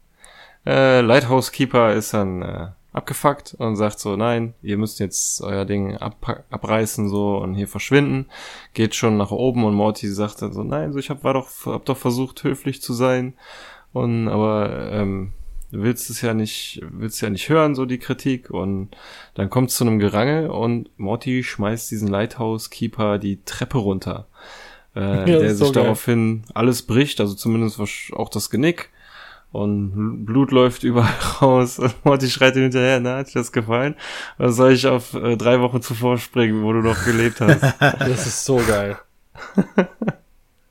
[0.67, 5.65] Äh, Lighthouse Keeper ist dann äh, abgefuckt und sagt so, nein, ihr müsst jetzt euer
[5.65, 8.27] Ding ab abreißen so und hier verschwinden.
[8.75, 11.49] Geht schon nach oben und Morty sagt dann so, nein, so ich hab, war doch,
[11.67, 13.35] hab doch versucht höflich zu sein
[13.93, 15.33] und aber ähm,
[15.71, 18.91] du willst es ja nicht, willst ja nicht hören so die Kritik und
[19.35, 24.27] dann kommt es zu einem Gerangel und Morty schmeißt diesen Lighthouse Keeper die Treppe runter.
[24.97, 25.01] Äh,
[25.31, 27.81] ja, der sich so daraufhin alles bricht, also zumindest
[28.13, 28.91] auch das Genick
[29.53, 31.13] und Blut läuft überall
[31.43, 33.97] raus Morty schreit ihm hinterher, na, hat dir das gefallen?
[34.39, 37.63] Oder soll ich auf äh, drei Wochen zuvor springen, wo du noch gelebt hast?
[37.81, 38.99] das ist so geil.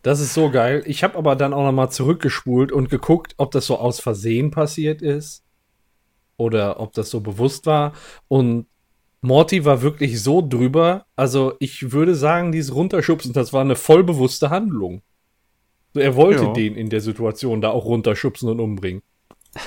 [0.02, 0.84] Das ist so geil.
[0.86, 4.52] Ich habe aber dann auch noch mal zurückgespult und geguckt, ob das so aus Versehen
[4.52, 5.44] passiert ist
[6.38, 7.94] oder ob das so bewusst war.
[8.30, 8.66] Und
[9.22, 11.06] Morty war wirklich so drüber.
[11.18, 15.02] Also ich würde sagen, dieses Runterschubsen, das war eine vollbewusste Handlung.
[15.94, 16.54] Er wollte ja.
[16.54, 19.02] den in der Situation da auch runterschubsen und umbringen.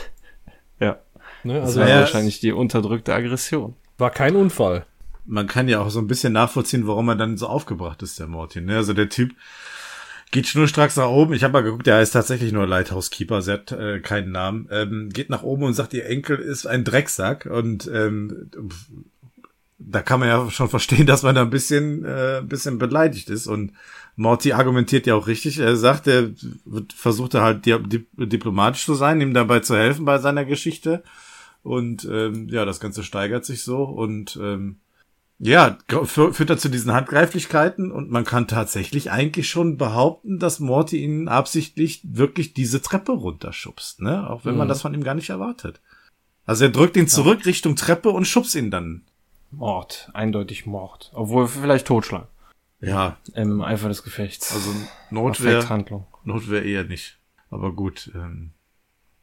[0.80, 0.98] Ja.
[1.44, 3.76] Ne, also das war ja wahrscheinlich die unterdrückte Aggression.
[3.98, 4.84] War kein Unfall.
[5.24, 8.26] Man kann ja auch so ein bisschen nachvollziehen, warum er dann so aufgebracht ist, der
[8.26, 8.64] Martin.
[8.64, 8.76] Ne?
[8.76, 9.32] Also der Typ
[10.32, 11.34] geht schnurstracks nach oben.
[11.34, 14.66] Ich habe mal geguckt, der heißt tatsächlich nur Lighthouse Keeper, sie hat äh, keinen Namen.
[14.72, 17.46] Ähm, geht nach oben und sagt, ihr Enkel ist ein Drecksack.
[17.46, 18.50] Und ähm,
[19.78, 23.30] da kann man ja schon verstehen, dass man da ein bisschen, äh, ein bisschen beleidigt
[23.30, 23.46] ist.
[23.46, 23.72] Und
[24.16, 25.58] Morty argumentiert ja auch richtig.
[25.58, 26.30] Er sagt, er
[26.94, 31.02] versucht halt diplomatisch zu sein, ihm dabei zu helfen bei seiner Geschichte.
[31.62, 34.80] Und ähm, ja, das Ganze steigert sich so und ähm,
[35.44, 41.26] ja, führt dazu diesen Handgreiflichkeiten und man kann tatsächlich eigentlich schon behaupten, dass Morty ihn
[41.26, 44.30] absichtlich wirklich diese Treppe runterschubst, ne?
[44.30, 44.58] Auch wenn mhm.
[44.58, 45.80] man das von ihm gar nicht erwartet.
[46.46, 47.46] Also er drückt ihn zurück ja.
[47.46, 49.02] Richtung Treppe und schubst ihn dann.
[49.50, 51.10] Mord, eindeutig Mord.
[51.12, 52.28] Obwohl vielleicht Totschlag.
[52.82, 53.16] Ja.
[53.34, 54.52] Im Eifer des Gefechts.
[54.52, 54.70] Also
[55.10, 55.64] Notwehr.
[56.24, 57.18] Notwehr eher nicht.
[57.50, 58.10] Aber gut.
[58.14, 58.50] Ähm.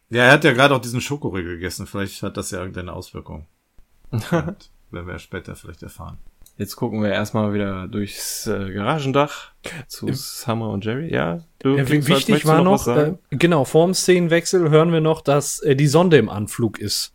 [0.09, 1.85] Ja, er hat ja gerade auch diesen Schokoriegel gegessen.
[1.85, 3.45] Vielleicht hat das ja irgendeine Auswirkung.
[4.11, 6.17] Und werden wir ja später vielleicht erfahren.
[6.57, 9.51] Jetzt gucken wir erstmal wieder durchs äh, Garagendach
[9.87, 11.13] zu Im Summer und Jerry.
[11.13, 15.61] Ja, du ja, wichtig war noch, noch äh, genau, vorm Szenenwechsel hören wir noch, dass
[15.61, 17.13] äh, die Sonde im Anflug ist.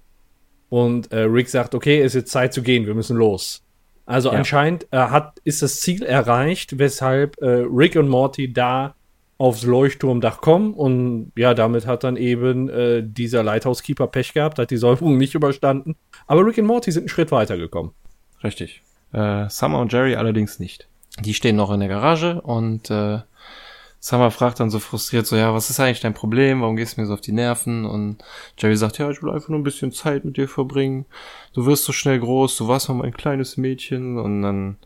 [0.70, 3.63] Und äh, Rick sagt, okay, es ist jetzt Zeit zu gehen, wir müssen los.
[4.06, 4.38] Also ja.
[4.38, 8.94] anscheinend äh, hat, ist das Ziel erreicht, weshalb äh, Rick und Morty da
[9.38, 14.58] aufs Leuchtturmdach kommen und ja, damit hat dann eben äh, dieser Lighthouse Keeper Pech gehabt,
[14.58, 15.96] hat die Säuberung nicht überstanden.
[16.26, 17.92] Aber Rick und Morty sind einen Schritt weitergekommen.
[18.44, 18.82] Richtig.
[19.12, 20.88] Äh, Summer und Jerry allerdings nicht.
[21.20, 23.20] Die stehen noch in der Garage und äh,
[24.04, 26.60] Summer fragt dann so frustriert so, ja, was ist eigentlich dein Problem?
[26.60, 27.86] Warum gehst du mir so auf die Nerven?
[27.86, 28.18] Und
[28.58, 31.06] Jerry sagt, ja, ich will einfach nur ein bisschen Zeit mit dir verbringen.
[31.54, 34.18] Du wirst so schnell groß, du warst mal ein kleines Mädchen.
[34.18, 34.76] Und dann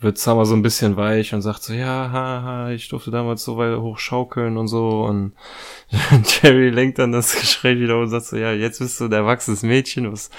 [0.00, 3.58] wird Summer so ein bisschen weich und sagt so, ja, haha, ich durfte damals so
[3.58, 5.02] weit hoch schaukeln und so.
[5.02, 5.32] Und
[6.42, 9.62] Jerry lenkt dann das Gespräch wieder und sagt so, ja, jetzt bist du ein erwachsenes
[9.62, 10.30] Mädchen, was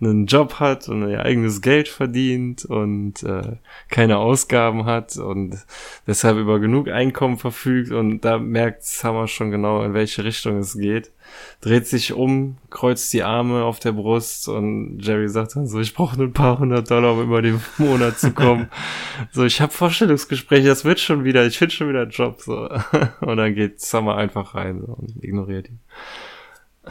[0.00, 3.56] einen Job hat und ihr eigenes Geld verdient und äh,
[3.88, 5.58] keine Ausgaben hat und
[6.08, 7.92] deshalb über genug Einkommen verfügt.
[7.92, 11.12] Und da merkt Summer schon genau, in welche Richtung es geht
[11.60, 15.94] dreht sich um, kreuzt die Arme auf der Brust und Jerry sagt dann so, ich
[15.94, 18.68] brauche nur ein paar hundert Dollar, um über den Monat zu kommen.
[19.32, 22.40] so, ich habe Vorstellungsgespräche, das wird schon wieder, ich finde schon wieder einen Job.
[22.40, 22.68] So.
[23.20, 25.80] Und dann geht Summer einfach rein so, und ignoriert ihn.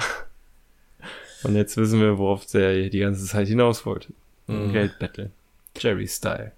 [1.44, 4.14] Und jetzt wissen wir, worauf der die ganze Zeit hinaus wollte.
[4.48, 4.72] Mhm.
[4.72, 5.32] Geld betteln.
[5.78, 6.54] Jerry Style.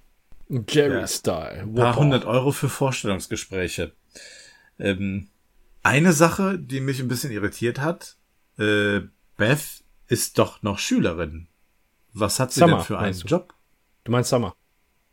[0.70, 1.08] Jerry ja.
[1.08, 1.62] Style.
[1.62, 3.94] Ein paar hundert Euro für Vorstellungsgespräche.
[4.80, 5.28] Ähm,
[5.86, 8.18] eine Sache, die mich ein bisschen irritiert hat,
[8.58, 9.02] äh,
[9.38, 11.48] Beth ist doch noch Schülerin.
[12.14, 13.28] Was hat sie Summer, denn für einen du?
[13.28, 13.54] Job?
[14.04, 14.56] Du meinst Summer.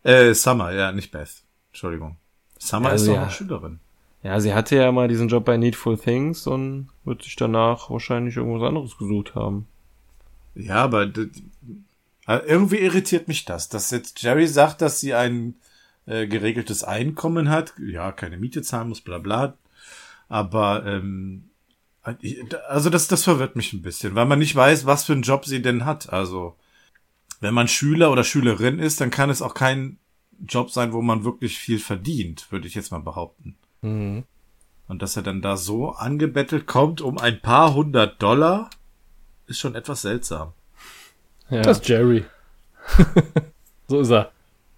[0.03, 1.43] Äh, Summer, ja, nicht Beth.
[1.71, 2.17] Entschuldigung.
[2.59, 3.25] Summer Also ist doch ja.
[3.27, 3.81] noch Schülerin.
[4.23, 8.37] Ja, sie hatte ja mal diesen Job bei Needful Things und wird sich danach wahrscheinlich
[8.37, 9.67] irgendwas anderes gesucht haben.
[10.55, 11.29] Ja, aber äh,
[12.47, 15.57] irgendwie irritiert mich das, dass jetzt Jerry sagt, dass sie ein
[16.07, 19.55] äh, geregeltes Einkommen hat, ja, keine Miete zahlen muss, bla bla.
[20.33, 21.51] Aber ähm,
[22.69, 25.45] also das, das verwirrt mich ein bisschen, weil man nicht weiß, was für einen Job
[25.45, 26.11] sie denn hat.
[26.11, 26.57] Also
[27.41, 29.99] wenn man Schüler oder Schülerin ist, dann kann es auch kein
[30.49, 33.57] Job sein, wo man wirklich viel verdient, würde ich jetzt mal behaupten.
[33.83, 34.25] Mhm.
[34.89, 38.71] Und dass er dann da so angebettelt kommt um ein paar hundert Dollar,
[39.47, 40.55] ist schon etwas seltsam.
[41.51, 41.61] Ja.
[41.61, 42.25] Das ist Jerry.
[43.87, 44.32] so ist er.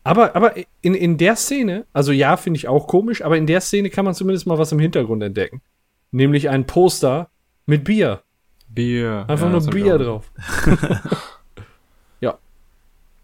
[0.04, 3.62] Aber, aber in, in der Szene, also ja, finde ich auch komisch, aber in der
[3.62, 5.62] Szene kann man zumindest mal was im Hintergrund entdecken.
[6.10, 7.30] Nämlich ein Poster
[7.64, 8.22] mit Bier.
[8.68, 9.24] Bier.
[9.28, 10.30] Einfach ja, nur Bier drauf.
[12.20, 12.38] ja.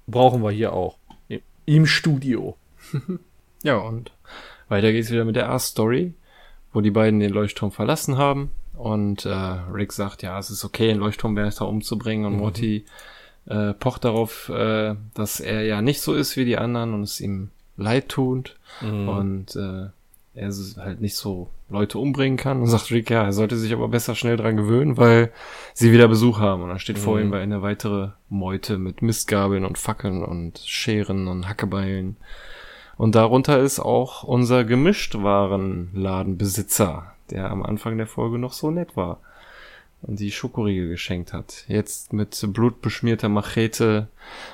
[0.07, 0.98] Brauchen wir hier auch.
[1.66, 2.57] Im Studio.
[3.62, 4.12] Ja, und
[4.69, 6.15] weiter geht's wieder mit der A-Story,
[6.73, 8.52] wo die beiden den Leuchtturm verlassen haben.
[8.74, 12.24] Und äh, Rick sagt, ja, es ist okay, den Leuchtturmwärter umzubringen.
[12.24, 12.86] Und Morty
[13.51, 17.21] äh, pocht darauf, äh, dass er ja nicht so ist wie die anderen und es
[17.21, 18.55] ihm leid tut.
[19.09, 19.89] Und äh,
[20.35, 22.61] er halt nicht so Leute umbringen kann.
[22.61, 25.33] Und sagt Rick, ja, er sollte sich aber besser schnell dran gewöhnen, weil
[25.75, 26.63] sie wieder Besuch haben.
[26.63, 31.49] Und dann steht vor ihm eine weitere Meute mit Mistgabeln und Fackeln und Scheren und
[31.49, 32.19] Hackebeilen.
[32.97, 39.19] Und darunter ist auch unser Gemischtwarenladenbesitzer, der am Anfang der Folge noch so nett war
[40.03, 41.65] die Schokoriegel geschenkt hat.
[41.69, 44.09] Jetzt mit blutbeschmierter Machete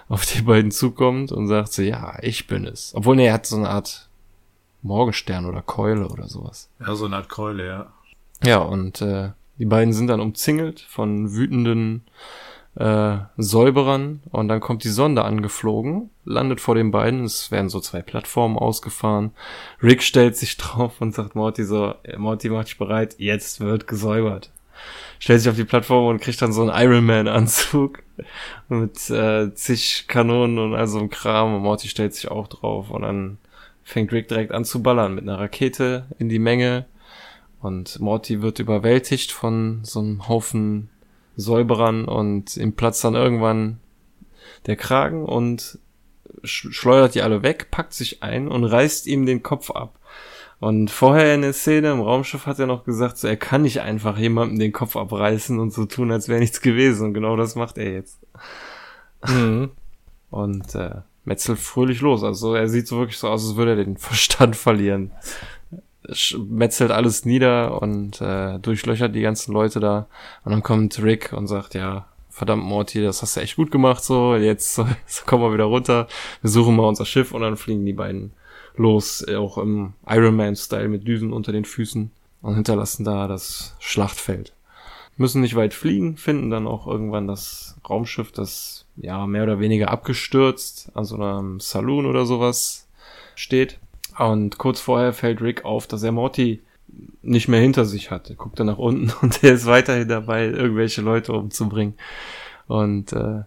[0.09, 2.93] auf die beiden zukommt und sagt so, ja, ich bin es.
[2.95, 4.09] Obwohl, nee, er hat so eine Art
[4.83, 6.69] Morgenstern oder Keule oder sowas.
[6.81, 7.93] Ja, so eine Art Keule, ja.
[8.45, 12.05] Ja, und äh, die beiden sind dann umzingelt von wütenden
[12.77, 17.81] äh, Säuberern und dann kommt die Sonde angeflogen, landet vor den beiden, es werden so
[17.81, 19.33] zwei Plattformen ausgefahren.
[19.83, 23.87] Rick stellt sich drauf und sagt Morty so, äh, Morty macht dich bereit, jetzt wird
[23.87, 24.51] gesäubert.
[25.19, 28.03] Stellt sich auf die Plattform und kriegt dann so einen Iron Man Anzug
[28.69, 32.91] mit äh, zig Kanonen und all so einem Kram und Morty stellt sich auch drauf
[32.91, 33.39] und dann
[33.83, 36.87] fängt Rick direkt an zu ballern mit einer Rakete in die Menge
[37.61, 40.91] und Morty wird überwältigt von so einem Haufen
[41.37, 43.79] Säuberern und ihm platzt dann irgendwann
[44.67, 45.79] der Kragen und
[46.45, 49.99] sch schleudert die alle weg, packt sich ein und reißt ihm den Kopf ab.
[50.59, 53.83] Und vorher in der Szene im Raumschiff hat er noch gesagt, so, er kann nicht
[53.83, 57.09] einfach jemandem den Kopf abreißen und so tun, als wäre nichts gewesen.
[57.09, 58.19] Und genau das macht er jetzt.
[59.29, 59.71] Mhm.
[60.31, 62.25] Und äh, metzelt fröhlich los.
[62.25, 65.13] Also er sieht so wirklich so aus, als würde er den Verstand verlieren.
[66.49, 70.07] Metzelt alles nieder und äh, durchlöchert die ganzen Leute da.
[70.45, 74.03] Und dann kommt Rick und sagt, ja, verdammt Morty, das hast du echt gut gemacht
[74.05, 74.37] so.
[74.37, 76.07] Jetzt so, so kommen wir wieder runter.
[76.41, 78.33] Wir suchen mal unser Schiff und dann fliegen die beiden
[78.77, 82.11] los, äh, auch im Iron Man-Style mit Düsen unter den Füßen
[82.43, 84.53] und hinterlassen da das Schlachtfeld
[85.17, 89.91] müssen nicht weit fliegen, finden dann auch irgendwann das Raumschiff, das ja mehr oder weniger
[89.91, 92.87] abgestürzt an so einem Saloon oder sowas
[93.35, 93.79] steht.
[94.19, 96.63] Und kurz vorher fällt Rick auf, dass er Morty
[97.23, 98.31] nicht mehr hinter sich hat.
[98.31, 101.95] Er guckt dann nach unten und er ist weiterhin dabei, irgendwelche Leute umzubringen.
[102.67, 103.43] Und äh,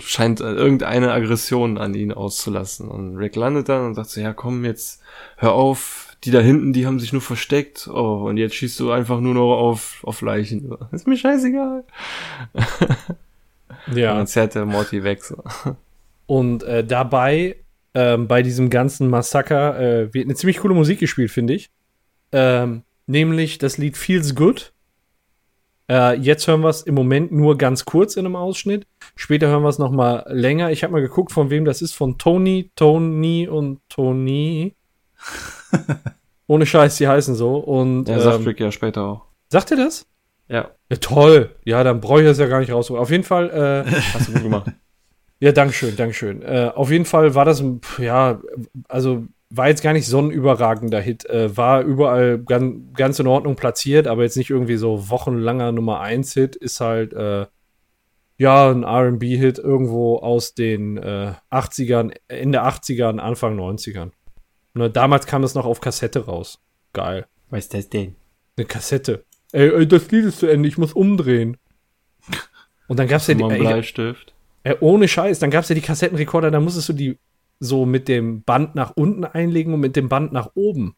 [0.00, 2.88] scheint äh, irgendeine Aggression an ihn auszulassen.
[2.88, 5.00] Und Rick landet dann und sagt so, ja komm, jetzt
[5.36, 7.88] hör auf, die da hinten, die haben sich nur versteckt.
[7.92, 10.74] Oh, und jetzt schießt du einfach nur noch auf, auf Leichen.
[10.92, 11.84] Ist mir scheißegal.
[12.54, 14.14] Und Ja.
[14.14, 15.22] dann zerrt der Morty weg.
[15.24, 15.42] So.
[16.26, 17.56] Und äh, dabei,
[17.94, 21.70] ähm, bei diesem ganzen Massaker, äh, wird eine ziemlich coole Musik gespielt, finde ich.
[22.32, 24.72] Ähm, nämlich das Lied Feels Good.
[25.90, 28.86] Äh, jetzt hören wir es im Moment nur ganz kurz in einem Ausschnitt.
[29.16, 30.70] Später hören wir es noch mal länger.
[30.70, 31.94] Ich habe mal geguckt, von wem das ist.
[31.94, 34.74] Von Tony, Tony und Tony.
[36.46, 37.56] Ohne Scheiß, die heißen so.
[37.56, 39.22] Und Ja, sagt ähm, Rick ja später auch.
[39.48, 40.06] sagt ihr das?
[40.48, 41.54] Ja, Ja, toll.
[41.64, 43.00] Ja, dann brauche ich das ja gar nicht rausholen.
[43.02, 43.50] Auf jeden Fall,
[43.86, 44.70] äh, hast du gut gemacht.
[45.40, 46.42] ja, Dankeschön, Dankeschön.
[46.42, 47.62] Äh, auf jeden Fall war das,
[47.98, 48.40] ja,
[48.88, 49.24] also
[49.56, 51.24] war jetzt gar nicht so ein überragender Hit.
[51.26, 56.00] Äh, war überall ganz, ganz in Ordnung platziert, aber jetzt nicht irgendwie so wochenlanger Nummer
[56.00, 56.56] 1 Hit.
[56.56, 57.46] Ist halt, äh,
[58.36, 64.10] ja, ein RB-Hit irgendwo aus den äh, 80ern, Ende 80ern, Anfang 90ern.
[64.74, 66.58] Ne, damals kam das noch auf Kassette raus.
[66.92, 67.26] Geil.
[67.50, 68.16] Was ist das denn?
[68.56, 69.24] Eine Kassette.
[69.52, 71.56] Ey, ey, das Lied ist zu Ende, ich muss umdrehen.
[72.88, 74.34] Und dann gab's ja die, Bleistift.
[74.64, 77.18] ey, ohne Scheiß, dann gab's ja die Kassettenrekorder, da musstest du die
[77.64, 80.94] so mit dem Band nach unten einlegen und mit dem Band nach oben.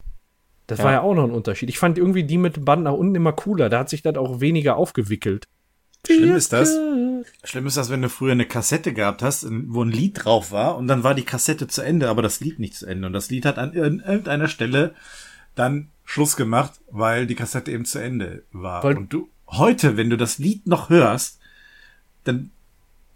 [0.66, 0.84] Das Ja.
[0.86, 1.68] war ja auch noch ein Unterschied.
[1.68, 3.68] Ich fand irgendwie die mit dem Band nach unten immer cooler.
[3.68, 5.46] Da hat sich das auch weniger aufgewickelt.
[6.06, 6.76] Schlimm ist das.
[7.44, 10.76] Schlimm ist das, wenn du früher eine Kassette gehabt hast, wo ein Lied drauf war
[10.76, 13.06] und dann war die Kassette zu Ende, aber das Lied nicht zu Ende.
[13.08, 14.94] Und das Lied hat an ir- irgendeiner Stelle
[15.56, 18.84] dann Schluss gemacht, weil die Kassette eben zu Ende war.
[18.84, 21.40] Weil- und du heute, wenn du das Lied noch hörst,
[22.24, 22.50] dann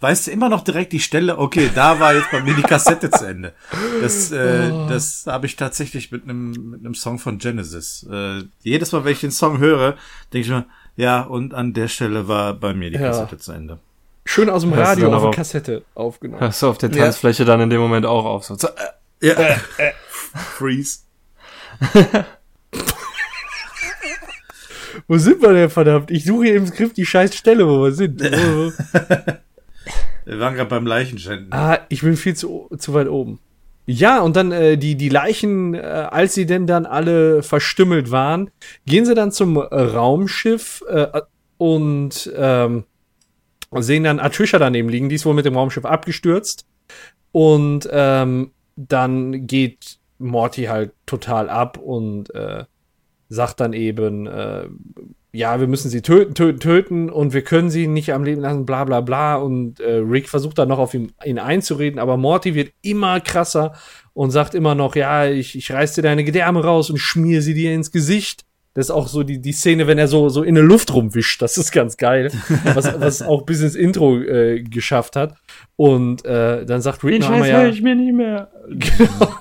[0.00, 3.10] weißt du immer noch direkt die Stelle, okay, da war jetzt bei mir die Kassette
[3.10, 3.52] zu Ende.
[4.00, 4.86] Das, äh, Oh.
[4.88, 8.06] das habe ich tatsächlich mit einem mit einem Song von Genesis.
[8.10, 9.96] Äh, jedes Mal, wenn ich den Song höre,
[10.32, 10.66] denke ich mir,
[10.96, 13.08] ja, und an der Stelle war bei mir die Ja.
[13.10, 13.78] Kassette zu Ende.
[14.24, 16.40] Schön aus dem Hast Radio auf der Kassette aufgenommen.
[16.40, 17.04] Hörst du auf der Ja.
[17.04, 18.44] Tanzfläche dann in dem Moment auch auf.
[18.44, 19.34] So, äh, Ja.
[20.56, 21.00] Freeze.
[25.08, 26.10] Wo sind wir denn, verdammt?
[26.10, 28.20] Ich suche hier im Skript die scheiß Stelle, wo wir sind.
[30.30, 31.52] Wir waren gerade beim Leichenschänden.
[31.52, 33.40] ah, ich bin viel zu, zu weit oben.
[33.84, 38.50] Ja, und dann äh, die, die Leichen, äh, als sie denn dann alle verstümmelt waren,
[38.86, 41.22] gehen sie dann zum Raumschiff äh,
[41.58, 42.84] und ähm,
[43.76, 45.08] sehen dann Atricia daneben liegen.
[45.08, 46.64] Die ist wohl mit dem Raumschiff abgestürzt.
[47.32, 52.66] Und ähm, dann geht Morty halt total ab und äh,
[53.28, 54.68] sagt dann eben, äh,
[55.32, 58.66] ja, wir müssen sie töten, töten, töten und wir können sie nicht am Leben lassen,
[58.66, 59.36] bla bla bla.
[59.36, 63.74] Und äh, Rick versucht dann noch auf ihn, ihn einzureden, aber Morty wird immer krasser
[64.12, 67.54] und sagt immer noch, ja, ich, ich reiß dir deine Gedärme raus und schmier sie
[67.54, 68.44] dir ins Gesicht.
[68.74, 71.42] Das ist auch so die, die Szene, wenn er so, so in der Luft rumwischt.
[71.42, 72.30] Das ist ganz geil.
[72.74, 75.34] Was, was auch bis ins Intro äh, geschafft hat.
[75.74, 78.50] Und äh, dann sagt Rick Den Scheiß höre ja, ich mir nicht mehr.
[78.68, 79.34] Genau.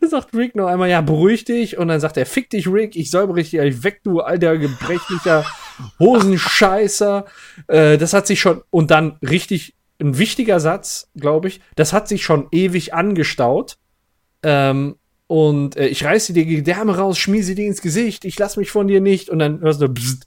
[0.00, 1.78] Dann sagt Rick noch einmal, ja, beruhig dich.
[1.78, 5.44] Und dann sagt er, fick dich, Rick, ich säubere dich gleich weg, du alter gebrechlicher
[5.98, 7.24] Hosenscheißer.
[7.68, 12.08] Äh, das hat sich schon, und dann richtig, ein wichtiger Satz, glaube ich, das hat
[12.08, 13.76] sich schon ewig angestaut.
[14.42, 18.38] Ähm, und äh, ich reiße dir die Gedärme raus, schmier sie dir ins Gesicht, ich
[18.38, 19.30] lass mich von dir nicht.
[19.30, 20.26] Und dann hörst du, bzzzt,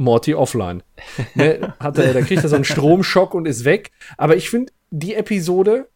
[0.00, 0.82] Morty offline.
[1.34, 3.90] ne, hat er, da kriegt er so einen Stromschock und ist weg.
[4.16, 5.88] Aber ich finde, die Episode,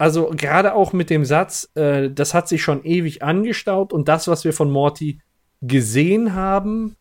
[0.00, 4.28] also gerade auch mit dem Satz, äh, das hat sich schon ewig angestaut und das,
[4.28, 5.20] was wir von Morty
[5.60, 6.96] gesehen haben,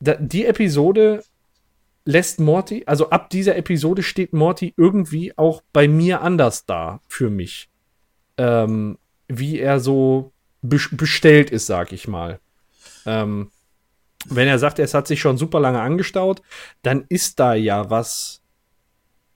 [0.00, 1.22] da, die Episode
[2.04, 7.30] lässt Morty, also ab dieser Episode steht Morty irgendwie auch bei mir anders da für
[7.30, 7.68] mich.
[8.36, 8.98] Ähm,
[9.28, 10.32] wie er so
[10.64, 12.40] bes- bestellt ist, sag ich mal.
[13.06, 13.50] Ähm,
[14.26, 16.42] wenn er sagt, es hat sich schon super lange angestaut,
[16.82, 18.39] dann ist da ja was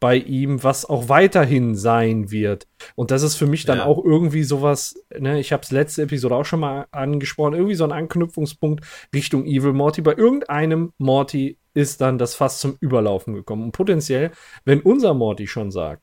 [0.05, 2.67] bei ihm, was auch weiterhin sein wird.
[2.95, 3.87] Und das ist für mich dann Ja.
[3.87, 7.85] auch irgendwie sowas, ne, ich habe es letzte Episode auch schon mal angesprochen, irgendwie so
[7.85, 10.03] ein Anknüpfungspunkt Richtung Evil Morty.
[10.03, 13.63] Bei irgendeinem Morty ist dann das Fass zum Überlaufen gekommen.
[13.63, 14.33] Und potenziell,
[14.67, 16.03] wenn unser Morty schon sagt,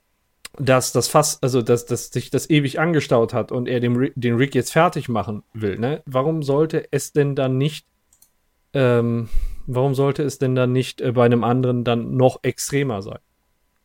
[0.58, 4.34] dass das Fass, also dass, dass sich das ewig angestaut hat und er dem, den
[4.34, 7.86] Rick jetzt fertig machen will, ne, warum sollte es denn dann nicht
[8.74, 9.30] ähm,
[9.68, 13.20] warum sollte es denn dann nicht äh, bei einem anderen dann noch extremer sein?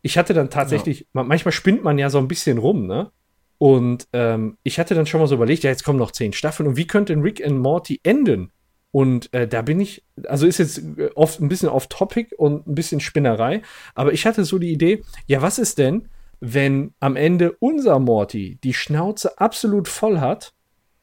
[0.06, 3.10] Ich hatte dann tatsächlich, ma- manchmal spinnt man ja so ein bisschen rum, ne?
[3.58, 6.68] Und ähm, ich hatte dann schon mal so überlegt, ja, jetzt kommen noch zehn Staffeln
[6.68, 8.52] und wie könnte denn Rick and Morty enden?
[8.92, 12.74] Und äh, da bin ich, also ist jetzt äh, oft ein bisschen off-topic und ein
[12.74, 13.62] bisschen Spinnerei,
[13.94, 16.08] aber ich hatte so die Idee, ja, was ist denn,
[16.38, 20.52] wenn am Ende unser Morty die Schnauze absolut voll hat,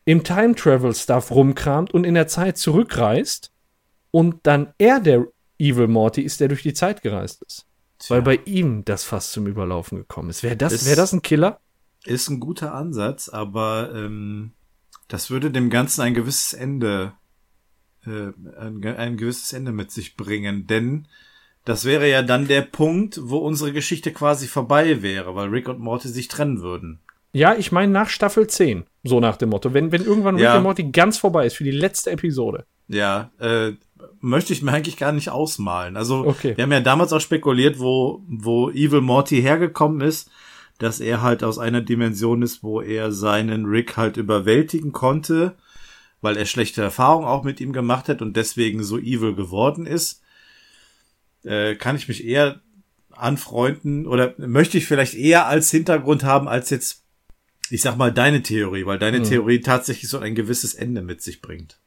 [0.06, 3.52] im Time Travel Stuff rumkramt und in der Zeit zurückreist
[4.12, 5.28] und dann er der
[5.60, 7.66] Evil Morty ist, der durch die Zeit gereist ist.
[8.10, 10.44] Weil bei ihm das fast zum Überlaufen gekommen ist.
[10.44, 11.60] Wäre das, wäre das ein Killer?
[12.06, 14.52] Ist ein guter Ansatz, aber ähm,
[15.08, 17.14] das würde dem Ganzen ein gewisses Ende,
[18.06, 21.08] äh, ein, ein gewisses Ende mit sich bringen, denn
[21.66, 25.80] das wäre ja dann der Punkt, wo unsere Geschichte quasi vorbei wäre, weil Rick und
[25.80, 27.00] Morty sich trennen würden.
[27.32, 28.84] Ja, ich meine nach Staffel 10.
[29.04, 29.74] So nach dem Motto.
[29.74, 30.56] Wenn, wenn irgendwann Rick Ja.
[30.56, 32.66] and Morty ganz vorbei ist für die letzte Episode.
[32.94, 33.74] Ja, äh,
[34.22, 35.98] möchte ich mir eigentlich gar nicht ausmalen.
[35.98, 36.56] Also Okay.
[36.56, 40.30] wir haben ja damals auch spekuliert, wo, wo Evil Morty hergekommen ist,
[40.78, 45.56] dass er halt aus einer Dimension ist, wo er seinen Rick halt überwältigen konnte,
[46.22, 50.22] weil er schlechte Erfahrungen auch mit ihm gemacht hat und deswegen so evil geworden ist.
[51.44, 52.62] Äh, kann ich mich eher
[53.12, 57.04] anfreunden oder möchte ich vielleicht eher als Hintergrund haben, als jetzt,
[57.70, 59.24] ich sag mal, deine Theorie, weil deine Hm.
[59.26, 61.80] Theorie tatsächlich so ein gewisses Ende mit sich bringt.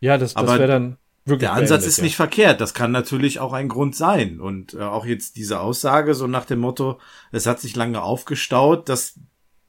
[0.00, 1.48] Ja, das, das wäre dann wirklich.
[1.48, 2.04] Der Ansatz ist ja.
[2.04, 2.60] nicht verkehrt.
[2.60, 4.40] Das kann natürlich auch ein Grund sein.
[4.40, 6.98] Und äh, auch jetzt diese Aussage so nach dem Motto,
[7.32, 9.18] es hat sich lange aufgestaut, das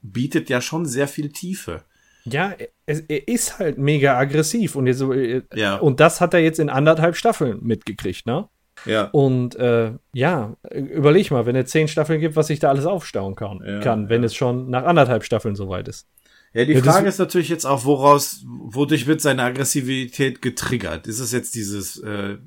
[0.00, 1.84] bietet ja schon sehr viel Tiefe.
[2.24, 2.54] Ja,
[2.86, 5.76] er, er ist halt mega aggressiv und, jetzt, äh, Ja.
[5.76, 8.48] und das hat er jetzt in anderthalb Staffeln mitgekriegt, ne?
[8.84, 9.10] Ja.
[9.10, 13.34] Und äh, ja, überleg mal, wenn es zehn Staffeln gibt, was sich da alles aufstauen
[13.36, 14.26] kann, Ja, kann wenn ja.
[14.26, 16.08] es schon nach anderthalb Staffeln soweit ist.
[16.54, 21.06] Ja, die Ja, Frage ist natürlich jetzt auch, woraus, wodurch wird seine Aggressivität getriggert?
[21.06, 22.38] Ist es jetzt dieses äh,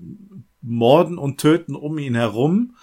[0.61, 2.75] Morden und Töten um ihn herum?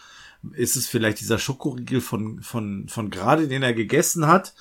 [0.53, 4.55] Ist es vielleicht dieser Schokoriegel von, von, von gerade, den er gegessen hat?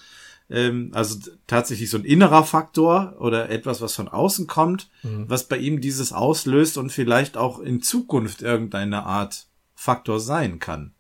[0.49, 1.17] Ähm, also
[1.47, 4.89] tatsächlich so ein innerer Faktor oder etwas, was von außen kommt,
[5.27, 10.93] was bei ihm dieses auslöst und vielleicht auch in Zukunft irgendeine Art Faktor sein kann.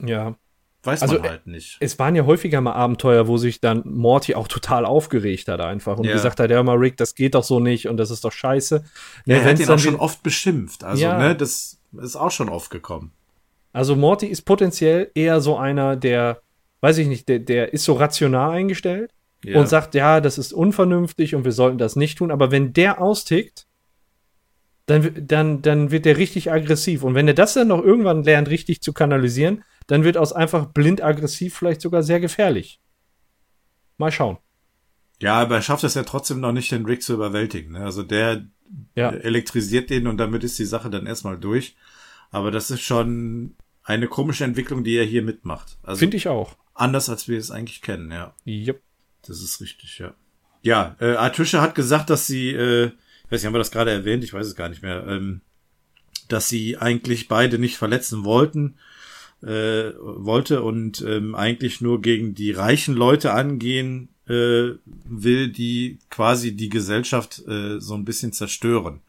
[0.00, 0.36] Ja.
[0.84, 1.76] Weiß Also, man halt nicht.
[1.78, 5.96] Es waren ja häufiger mal Abenteuer, wo sich dann Morty auch total aufgeregt hat einfach
[5.98, 6.12] und Ja.
[6.12, 8.76] gesagt hat, ja mal Rick, das geht doch so nicht und das ist doch scheiße.
[8.76, 8.82] Ja,
[9.26, 10.82] Ne, er hat ihn dann auch schon oft beschimpft.
[10.82, 11.18] Also, Ja.
[11.18, 13.12] ne, das ist auch schon oft gekommen.
[13.72, 16.42] Also Morty ist potenziell eher so einer, der,
[16.80, 19.12] weiß ich nicht, der, der ist so rational eingestellt
[19.44, 19.60] Ja.
[19.60, 22.30] und sagt, ja, das ist unvernünftig und wir sollten das nicht tun.
[22.32, 23.66] Aber wenn der austickt,
[24.86, 27.04] dann, dann, dann wird der richtig aggressiv.
[27.04, 30.66] Und wenn er das dann noch irgendwann lernt, richtig zu kanalisieren, dann wird aus einfach
[30.66, 32.80] blind aggressiv vielleicht sogar sehr gefährlich.
[33.98, 34.38] Mal schauen.
[35.20, 37.72] Ja, aber er schafft es ja trotzdem noch nicht, den Rick zu überwältigen.
[37.72, 37.84] Ne?
[37.84, 38.44] Also der
[38.96, 39.10] Ja.
[39.10, 41.76] elektrisiert den und damit ist die Sache dann erstmal durch.
[42.30, 43.54] Aber das ist schon
[43.84, 45.76] eine komische Entwicklung, die er hier mitmacht.
[45.82, 46.56] Also Finde ich auch.
[46.74, 48.34] anders, als wir es eigentlich kennen, ja.
[48.46, 48.80] Yep.
[49.26, 50.14] Das ist richtig, ja.
[50.62, 52.92] Ja, äh, Artusha hat gesagt, dass sie, äh, ich
[53.30, 54.24] weiß nicht, haben wir das gerade erwähnt?
[54.24, 55.42] Ich weiß es gar nicht mehr, ähm,
[56.28, 58.76] dass sie eigentlich beide nicht verletzen wollten,
[59.42, 66.54] äh, wollte und ähm, eigentlich nur gegen die reichen Leute angehen äh, will, die quasi
[66.54, 69.00] die Gesellschaft äh, so ein bisschen zerstören.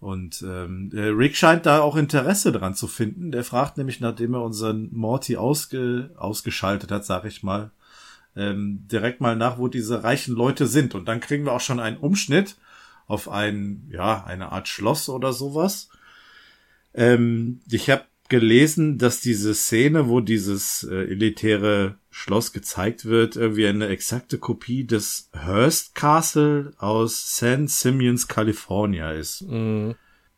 [0.00, 3.32] Und ähm, der Rick scheint da auch Interesse dran zu finden.
[3.32, 7.72] Der fragt nämlich, nachdem er unseren Morty ausge, ausgeschaltet hat, sag ich mal,
[8.36, 10.94] ähm, direkt mal nach, wo diese reichen Leute sind.
[10.94, 12.56] Und dann kriegen wir auch schon einen Umschnitt
[13.08, 15.88] auf ein, ja, eine Art Schloss oder sowas.
[16.94, 23.66] Ähm, ich habe gelesen, dass diese Szene, wo dieses äh, elitäre Schloss gezeigt wird, irgendwie
[23.66, 29.42] eine exakte Kopie des Hearst Castle aus San Simeons, California ist.
[29.42, 29.94] Mhm.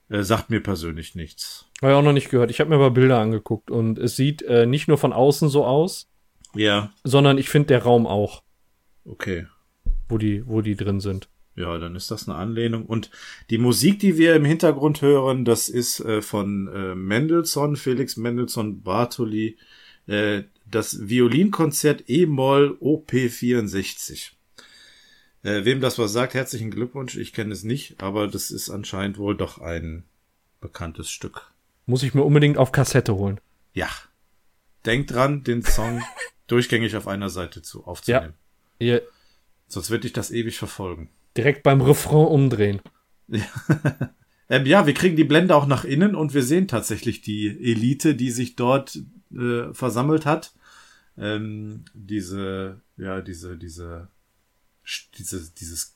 [0.09, 1.67] Äh, sagt mir persönlich nichts.
[1.81, 2.51] Habe ich auch noch nicht gehört.
[2.51, 5.65] Ich habe mir aber Bilder angeguckt und es sieht äh, nicht nur von außen so
[5.65, 6.09] aus,
[6.55, 8.43] Ja, sondern ich finde der Raum auch,
[9.05, 9.47] okay.
[10.09, 11.29] wo die, wo die drin sind.
[11.61, 12.87] Ja, dann ist das eine Anlehnung.
[12.87, 13.11] Und
[13.51, 18.82] die Musik, die wir im Hintergrund hören, das ist äh, von äh, Mendelssohn, Felix Mendelssohn
[18.82, 19.59] Bartoli,
[20.07, 24.37] äh, das Violinkonzert E-Moll OP 64.
[25.43, 27.16] Äh, wem das was sagt, herzlichen Glückwunsch.
[27.19, 30.05] Ich kenne es nicht, aber das ist anscheinend wohl doch ein
[30.62, 31.51] bekanntes Stück.
[31.85, 33.39] Muss ich mir unbedingt auf Kassette holen.
[33.74, 33.89] Ja.
[34.87, 36.03] Denkt dran, den Song
[36.47, 38.35] durchgängig auf einer Seite zu aufzunehmen.
[38.78, 39.03] Ihr
[39.70, 41.11] Sonst wird dich das ewig verfolgen.
[41.36, 42.81] Direkt beim Refrain umdrehen.
[44.52, 48.16] Ähm, ja, wir kriegen die Blende auch nach innen und wir sehen tatsächlich die Elite,
[48.16, 48.98] die sich dort
[49.32, 50.52] äh, versammelt hat.
[51.16, 54.09] Ähm, diese, ja, diese, diese,
[55.16, 55.94] diese, dieses,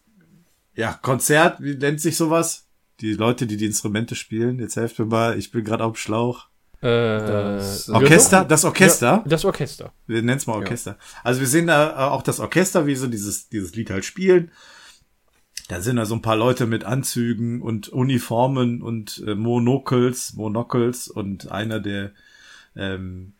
[0.76, 2.68] ja, Konzert, wie nennt sich sowas?
[3.00, 4.60] Die Leute, die die Instrumente spielen.
[4.60, 6.46] Jetzt helft mir mal, ich bin gerade auf dem Schlauch.
[6.80, 9.06] Äh, Das- ja, Orchester, das Orchester.
[9.06, 9.92] Ja, das Orchester.
[10.06, 10.96] Wir nennen es mal Orchester.
[11.24, 14.52] Also wir sehen da auch das Orchester, wie so dieses, dieses Lied halt spielen.
[15.68, 21.08] Da sind da so ein paar Leute mit Anzügen und Uniformen und äh, Monokels, Monokels
[21.08, 22.12] und einer, der
[22.76, 23.32] ähm,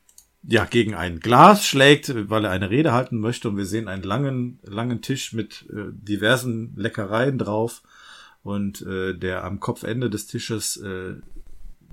[0.43, 3.49] ja gegen ein Glas schlägt, weil er eine Rede halten möchte.
[3.49, 7.83] Und wir sehen einen langen, langen Tisch mit äh, diversen Leckereien drauf.
[8.43, 11.15] Und äh, der am Kopfende des Tisches äh,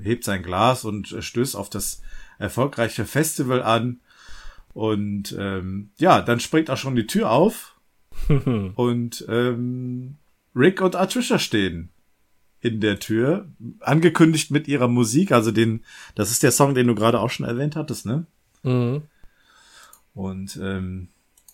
[0.02, 2.02] hebt sein Glas und äh, stößt auf das
[2.40, 4.00] erfolgreiche Festival an.
[4.74, 7.76] Und ähm, ja, dann springt auch schon die Tür auf
[8.76, 10.18] und ähm,
[10.56, 11.90] Rick und Artrisha stehen
[12.60, 13.48] in der Tür,
[13.80, 15.84] angekündigt mit ihrer Musik, also den,
[16.14, 18.26] das ist der Song, den du gerade auch schon erwähnt hattest, ne?
[18.64, 19.02] Mhm.
[20.14, 21.08] Und ähm,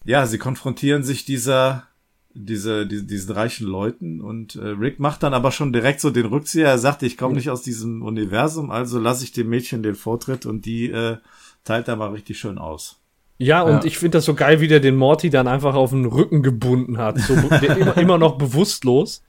[0.03, 1.87] ja, sie konfrontieren sich dieser,
[2.33, 6.25] diese, die, diesen reichen Leuten und äh, Rick macht dann aber schon direkt so den
[6.25, 6.67] Rückzieher.
[6.67, 10.45] Er sagt, ich komme nicht aus diesem Universum, also lasse ich dem Mädchen den Vortritt
[10.45, 11.17] und die äh,
[11.63, 12.99] teilt da mal richtig schön aus.
[13.39, 13.83] Ja, und Ja.
[13.85, 16.97] ich finde das so geil, wie der den Morty dann einfach auf den Rücken gebunden
[16.97, 17.19] hat.
[17.19, 19.23] So, der immer, immer noch bewusstlos.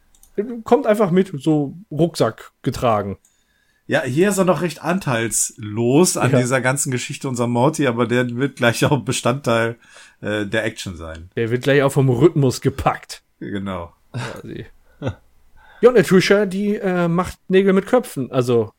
[0.64, 3.18] Kommt einfach mit, so Rucksack getragen.
[3.86, 6.38] Ja, hier ist er noch recht anteilslos an Ja.
[6.40, 9.76] dieser ganzen Geschichte unser Morty, aber der wird gleich auch Bestandteil
[10.20, 11.30] äh, der Action sein.
[11.36, 13.22] Der wird gleich auch vom Rhythmus gepackt.
[13.40, 13.92] Genau.
[14.12, 14.66] Quasi.
[15.80, 18.30] Ja, und der Trisha, die äh, macht Nägel mit Köpfen.
[18.32, 18.72] Also,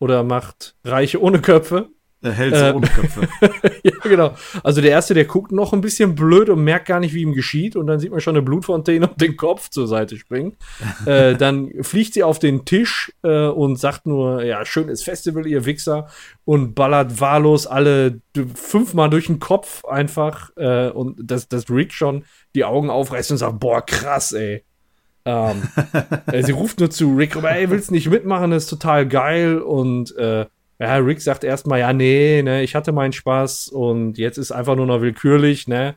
[0.00, 1.88] oder macht Reiche ohne Köpfe.
[2.22, 3.28] Er hält so Äh, ohne Köpfe.
[3.82, 4.34] ja, genau.
[4.62, 7.32] Also der erste, der guckt noch ein bisschen blöd und merkt gar nicht, wie ihm
[7.32, 7.76] geschieht.
[7.76, 10.56] Und dann sieht man schon eine Blutfontäne und den Kopf zur Seite springen.
[11.06, 15.64] äh, dann fliegt sie auf den Tisch äh, und sagt nur, ja, schönes Festival, ihr
[15.64, 16.08] Wichser.
[16.44, 18.20] Und ballert wahllos alle
[18.54, 20.50] fünfmal durch den Kopf einfach.
[20.56, 22.24] Äh, und dass das Rick schon
[22.54, 24.64] die Augen aufreißt und sagt, boah, krass, ey.
[25.24, 25.62] Ähm,
[26.26, 29.58] äh, sie ruft nur zu Rick rüber, ey, willst nicht mitmachen, das ist total geil.
[29.58, 30.46] Und äh,
[30.80, 34.76] ja, Rick sagt erstmal, ja, nee, ne, ich hatte meinen Spaß und jetzt ist einfach
[34.76, 35.94] nur noch willkürlich, ne.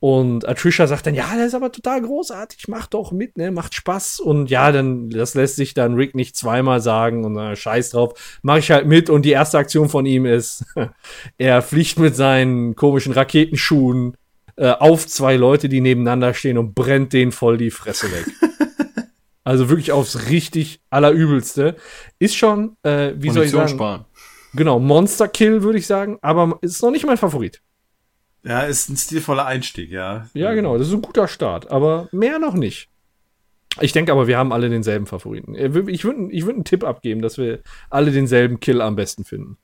[0.00, 3.74] Und Trisha sagt dann, ja, das ist aber total großartig, mach doch mit, ne, macht
[3.74, 4.20] Spaß.
[4.20, 8.38] Und ja, dann, das lässt sich dann Rick nicht zweimal sagen und äh, scheiß drauf,
[8.42, 9.10] mach ich halt mit.
[9.10, 10.64] Und die erste Aktion von ihm ist,
[11.38, 14.16] er fliegt mit seinen komischen Raketenschuhen
[14.56, 18.26] äh, auf zwei Leute, die nebeneinander stehen und brennt denen voll die Fresse weg.
[19.48, 21.76] also wirklich aufs richtig allerübelste.
[22.18, 23.68] Ist schon, äh, wie soll ich Munition sagen?
[23.78, 24.04] sparen.
[24.52, 27.62] Genau, Monster Kill, würde ich sagen, aber ist noch nicht mein Favorit.
[28.44, 30.28] Ja, ist ein stilvoller Einstieg, ja.
[30.34, 32.88] Ja, genau, das ist ein guter Start, aber mehr noch nicht.
[33.80, 35.54] Ich denke aber, wir haben alle denselben Favoriten.
[35.54, 39.24] Äh, Ich würde ich würd einen Tipp abgeben, dass wir alle denselben Kill am besten
[39.24, 39.56] finden.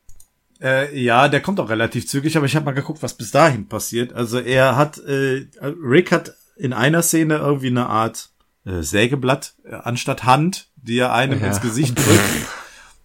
[0.63, 3.69] Äh, ja, der kommt auch relativ zügig, aber ich habe mal geguckt, was bis dahin
[3.69, 4.15] passiert.
[4.15, 8.31] Also er hat, äh, Rick hat in einer Szene irgendwie eine Art
[8.65, 11.47] äh, Sägeblatt äh, anstatt Hand, die er einem Ja.
[11.49, 12.21] ins Gesicht drückt.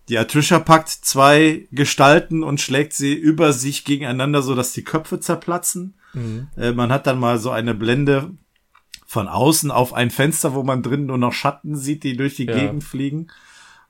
[0.09, 5.19] Die Atrisha packt zwei Gestalten und schlägt sie über sich gegeneinander, so dass die Köpfe
[5.19, 5.93] zerplatzen.
[6.57, 8.31] Äh, man hat dann mal so eine Blende
[9.05, 12.45] von außen auf ein Fenster, wo man drin nur noch Schatten sieht, die durch die
[12.45, 12.53] Ja.
[12.55, 13.27] Gegend fliegen.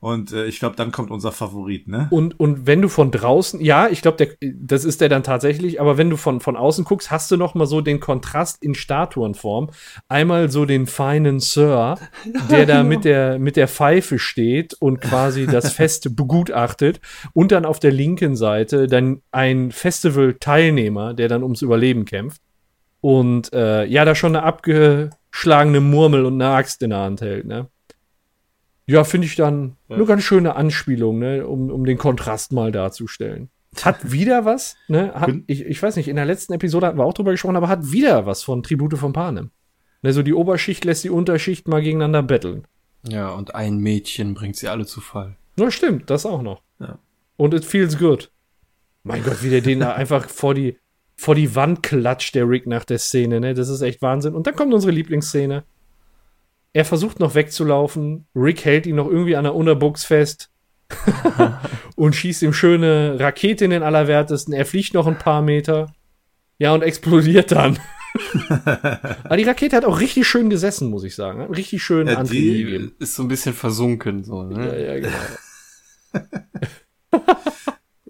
[0.02, 2.08] Und äh, ich glaube, dann kommt unser Favorit, ne?
[2.10, 5.98] Und, und wenn du von draußen, ja, ich glaube, das ist der dann tatsächlich, aber
[5.98, 9.72] wenn du von, von außen guckst, hast du noch mal so den Kontrast in Statuenform.
[10.08, 11.98] Einmal so den feinen Sir,
[12.50, 17.02] der da mit der, mit der Pfeife steht und quasi das Fest begutachtet.
[17.34, 22.42] Und dann auf der linken Seite dann ein Festival-Teilnehmer, der dann ums Überleben kämpft.
[23.02, 27.46] Und äh, ja, da schon eine abgeschlagene Murmel und eine Axt in der Hand hält,
[27.46, 27.68] ne?
[28.90, 33.52] Ja, finde ich dann eine ganz schöne Anspielung, ne, um, um den Kontrast mal darzustellen.
[33.84, 35.14] Hat wieder was, ne?
[35.14, 37.68] Hat, ich, ich weiß nicht, in der letzten Episode hatten wir auch drüber gesprochen, aber
[37.68, 39.52] hat wieder was von Tribute von Panem.
[40.02, 42.66] Ne, so die Oberschicht lässt die Unterschicht mal gegeneinander betteln.
[43.08, 45.36] Ja, und ein Mädchen bringt sie alle zu Fall.
[45.56, 46.64] Na, stimmt, das auch noch.
[46.80, 46.98] Ja.
[47.38, 48.32] Und it feels good.
[49.04, 50.80] Mein Gott, wie der den da einfach vor die,
[51.16, 53.54] vor die Wand klatscht, der Rick nach der Szene, ne?
[53.54, 54.34] Das ist echt Wahnsinn.
[54.34, 55.64] Und dann kommt unsere Lieblingsszene.
[56.74, 58.28] Er versucht noch wegzulaufen.
[58.36, 60.50] Rick hält ihn noch irgendwie an der Unterbuchs fest.
[61.96, 64.54] und schießt ihm schöne Rakete in den Allerwertesten.
[64.54, 65.94] Er fliegt noch ein paar Meter.
[66.58, 67.80] Ja, und explodiert dann.
[69.24, 71.42] Aber die Rakete hat auch richtig schön gesessen, muss ich sagen.
[71.42, 72.96] Hat Richtig schön Ja, Antrieb die- gegeben.
[73.00, 74.86] Ist so ein bisschen versunken, so, Ja, ne?
[74.86, 76.24] ja, genau.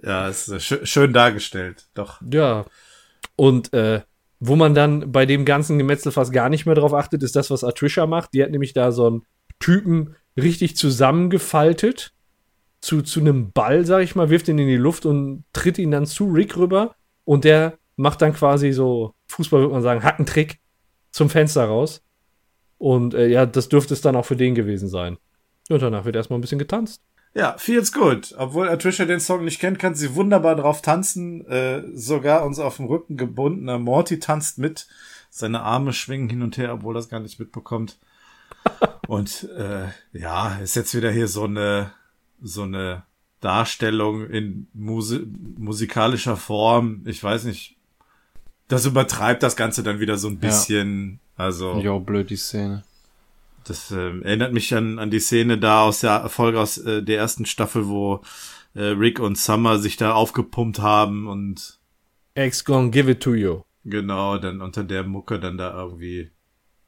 [0.01, 2.21] Ja, ist schö schön dargestellt, doch.
[2.31, 2.65] Ja.
[3.35, 4.01] Und äh,
[4.39, 7.51] wo man dann bei dem ganzen Gemetzel fast gar nicht mehr drauf achtet, ist das,
[7.51, 8.33] was Atrisha macht.
[8.33, 9.25] Die hat nämlich da so einen
[9.59, 12.13] Typen richtig zusammengefaltet
[12.81, 15.91] zu, zu einem Ball, sag ich mal, wirft ihn in die Luft und tritt ihn
[15.91, 16.95] dann zu Rick rüber.
[17.25, 20.59] Und der macht dann quasi so, Fußball würde man sagen, Hackentrick
[21.11, 22.01] zum Fenster raus.
[22.77, 25.17] Und äh, ja, das dürfte es dann auch für den gewesen sein.
[25.69, 27.03] Und danach wird erstmal ein bisschen getanzt.
[27.33, 28.33] Ja, feels good.
[28.37, 31.45] Obwohl Atrisha den Song nicht kennt, kann sie wunderbar drauf tanzen.
[31.47, 34.87] Äh, sogar uns auf dem Rücken gebundener Morty tanzt mit.
[35.29, 37.99] Seine Arme schwingen hin und her, obwohl er das gar nicht mitbekommt.
[39.07, 41.91] Und äh, ja, ist jetzt wieder hier so eine
[42.41, 43.03] so eine
[43.41, 45.25] Darstellung in Musi
[45.57, 47.03] musikalischer Form.
[47.05, 47.77] Ich weiß nicht.
[48.67, 51.19] Das übertreibt das Ganze dann wieder so ein bisschen.
[51.35, 52.83] Also Finde ich auch blöd, die Szene.
[53.69, 57.17] Das ähm, erinnert mich an, an die Szene da aus der Folge aus äh, der
[57.17, 58.21] ersten Staffel, wo
[58.73, 61.79] äh, Rick und Summer sich da aufgepumpt haben und
[62.33, 63.61] Ex gonna give it to you.
[63.83, 66.31] genau dann unter der Mucke dann da irgendwie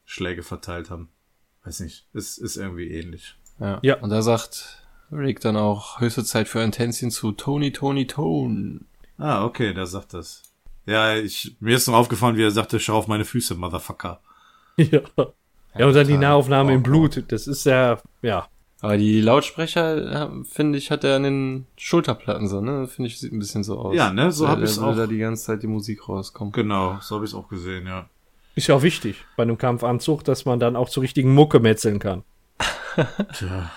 [0.04, 1.08] Schläge verteilt haben.
[1.64, 3.36] Weiß nicht, ist, ist irgendwie ähnlich.
[3.60, 3.78] Ja.
[3.82, 3.96] Ja.
[4.00, 8.80] Und da sagt Rick dann auch höchste Zeit für ein Tänzchen zu Tony, Tony, Tone.
[9.18, 10.42] Ah, okay, der sagt das.
[10.86, 14.20] Ja, ich, mir ist noch aufgefallen, wie er sagte, schau auf meine Füße, Motherfucker.
[14.78, 15.02] Ja.
[15.76, 16.16] Ja, und dann die.
[16.18, 17.24] Nahaufnahme im Blut.
[17.28, 18.46] Das ist ja, ja.
[18.80, 22.88] Aber die Lautsprecher, äh, finde ich, hat er an den Schulterplatten so, ne?
[22.88, 23.94] Finde ich, sieht ein bisschen so aus.
[23.94, 24.96] Ja, ne, so hab Da- ich's da würde auch.
[24.96, 26.52] da die ganze Zeit die Musik rauskommen.
[26.52, 28.06] Genau, so habe ich auch gesehen, ja.
[28.56, 32.00] Ist ja auch wichtig bei einem Kampfanzug, dass man dann auch zur richtigen Mucke metzeln
[32.00, 32.22] kann.
[33.34, 33.70] Tja.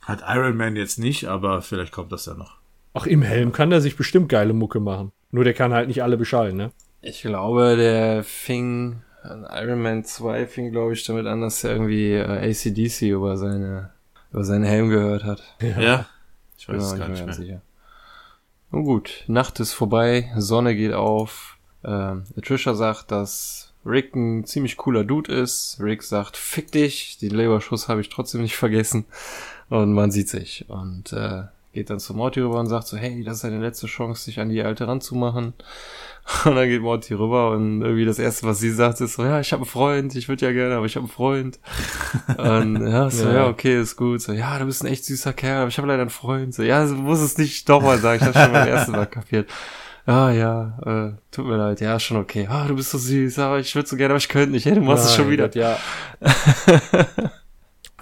[0.00, 2.58] Hat Iron Man jetzt nicht, aber vielleicht kommt das ja noch.
[2.94, 5.12] Ach, im Helm kann der sich bestimmt geile Mucke machen.
[5.30, 6.72] Nur der kann halt nicht alle beschallen, ne?
[7.00, 12.12] Ich glaube, der fing, Iron Man 2 fing, glaube ich, damit an, dass er irgendwie
[12.12, 13.90] äh, ACDC über seine,
[14.32, 15.42] über seinen Helm gehört hat.
[15.60, 16.06] Ja.
[16.58, 17.26] Ich weiß mir es gar nicht mehr.
[17.26, 17.62] ganz sicher.
[18.70, 21.58] Nun gut, Nacht ist vorbei, Sonne geht auf.
[21.84, 25.78] Ähm, Trisha sagt, dass Rick ein ziemlich cooler Dude ist.
[25.80, 29.04] Rick sagt, fick dich, den Leberschuss habe ich trotzdem nicht vergessen.
[29.68, 30.66] Und man sieht sich.
[30.68, 33.86] Und äh, geht dann zu Morty rüber und sagt so, hey, das ist deine letzte
[33.86, 35.54] Chance, sich an die Alte ranzumachen.
[36.44, 39.40] Und dann geht Morty rüber und irgendwie das Erste, was sie sagt, ist so, ja,
[39.40, 41.58] ich habe einen Freund, ich würde ja gerne, aber ich habe einen Freund.
[42.38, 43.34] und ja, so, ja.
[43.34, 43.48] ja.
[43.48, 44.22] okay, ist gut.
[44.22, 46.54] So, ja, du bist ein echt süßer Kerl, aber ich habe leider einen Freund.
[46.54, 49.50] So, ja, du musst es nicht nochmal sagen, ich habe schon beim ersten Mal kapiert.
[50.06, 52.46] Ah ja, äh, tut mir leid, ja, schon okay.
[52.48, 54.64] Ah, du bist so süß, aber ich würde so gerne, aber ich könnte nicht.
[54.64, 55.48] Hey, du machst es schon wieder.
[55.48, 55.76] Gott, ja.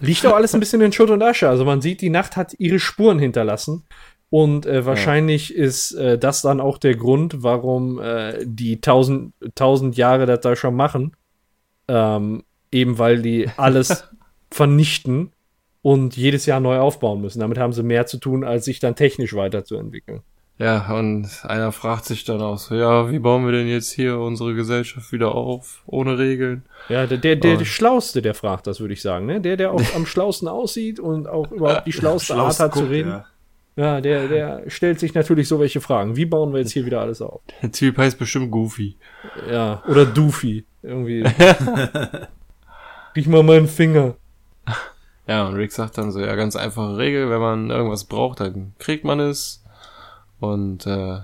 [0.01, 1.49] Liegt auch alles ein bisschen in Schutt und Asche.
[1.49, 3.85] Also man sieht, die Nacht hat ihre Spuren hinterlassen.
[4.31, 5.65] Und äh, wahrscheinlich ja.
[5.65, 10.55] ist äh, das dann auch der Grund, warum äh, die tausend, tausend Jahre das da
[10.55, 11.17] schon machen.
[11.89, 14.09] Ähm, eben weil die alles
[14.51, 15.33] vernichten
[15.83, 17.41] und jedes Jahr neu aufbauen müssen.
[17.41, 20.21] Damit haben sie mehr zu tun, als sich dann technisch weiterzuentwickeln.
[20.61, 24.19] Ja, und einer fragt sich dann auch so, ja, wie bauen wir denn jetzt hier
[24.19, 26.65] unsere Gesellschaft wieder auf, ohne Regeln?
[26.91, 29.41] Ja, der, der, der, der Schlauste, der fragt das, würde ich sagen, ne?
[29.41, 32.91] Der, der auch am schlausten aussieht und auch überhaupt die schlauste Art hat guckt, zu
[32.91, 33.09] reden.
[33.09, 33.25] Ja.
[33.77, 36.15] Ja, der, der stellt sich natürlich so welche Fragen.
[36.15, 37.41] Wie bauen wir jetzt hier wieder alles auf?
[37.63, 38.97] Der Typ heißt bestimmt Goofy.
[39.51, 40.67] Ja, oder Doofy.
[40.83, 41.25] Irgendwie.
[43.17, 44.17] Riech mal meinen Finger.
[45.27, 48.75] Ja, und Rick sagt dann so, ja, ganz einfache Regel, wenn man irgendwas braucht, dann
[48.79, 49.60] kriegt man es.
[50.41, 51.21] Und äh,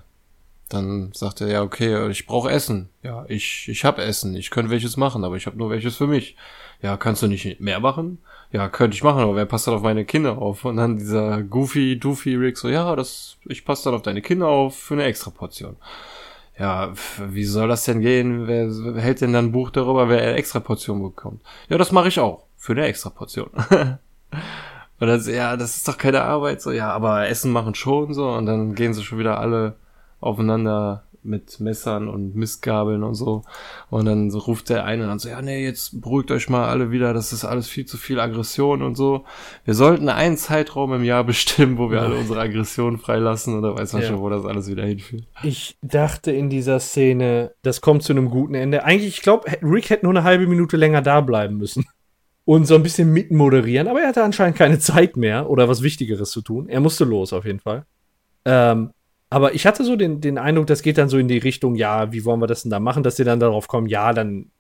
[0.68, 2.90] dann sagt er, ja, okay, ich brauche Essen.
[3.02, 4.36] Ja, ich, ich hab Essen.
[4.36, 6.36] Ich könnte welches machen, aber ich habe nur welches für mich.
[6.82, 8.18] Ja, kannst du nicht mehr machen?
[8.52, 10.64] ja, könnte ich machen, aber wer passt dann auf meine Kinder auf?
[10.64, 14.48] Und dann dieser Goofy, Doofy Rick so, ja, das, ich passe dann auf deine Kinder
[14.48, 15.76] auf für eine extra Portion.
[16.58, 16.92] Ja,
[17.28, 18.46] wie soll das denn gehen?
[18.46, 18.70] Wer
[19.02, 21.42] hält denn dann ein Buch darüber, wer eine extra Portion bekommt?
[21.68, 22.44] Ja, das mache ich auch.
[22.56, 23.50] Für eine extra Portion.
[24.98, 26.62] und dann, ja, das ist doch keine Arbeit.
[26.62, 28.30] So, ja, aber Essen machen schon so.
[28.30, 29.76] Und dann gehen sie schon wieder alle
[30.20, 33.42] aufeinander mit Messern und Mistgabeln und so.
[33.90, 36.90] Und dann so ruft der eine dann so, ja, nee, jetzt beruhigt euch mal alle
[36.92, 39.24] wieder, das ist alles viel zu viel Aggression und so.
[39.64, 43.92] Wir sollten einen Zeitraum im Jahr bestimmen, wo wir alle unsere Aggressionen freilassen oder weiß
[43.92, 44.08] man ja.
[44.08, 45.24] schon, wo das alles wieder hinführt.
[45.42, 48.84] Ich dachte in dieser Szene, das kommt zu einem guten Ende.
[48.84, 51.84] Eigentlich, ich glaube, Rick hätte nur eine halbe Minute länger da bleiben müssen
[52.46, 56.30] und so ein bisschen mitmoderieren, aber er hatte anscheinend keine Zeit mehr oder was Wichtigeres
[56.30, 56.68] zu tun.
[56.68, 57.84] Er musste los auf jeden Fall.
[58.44, 58.92] Ähm,
[59.28, 62.12] aber ich hatte so den, den Eindruck, das geht dann so in die Richtung, ja,
[62.12, 64.52] wie wollen wir das denn da machen, dass sie dann darauf kommen, ja, dann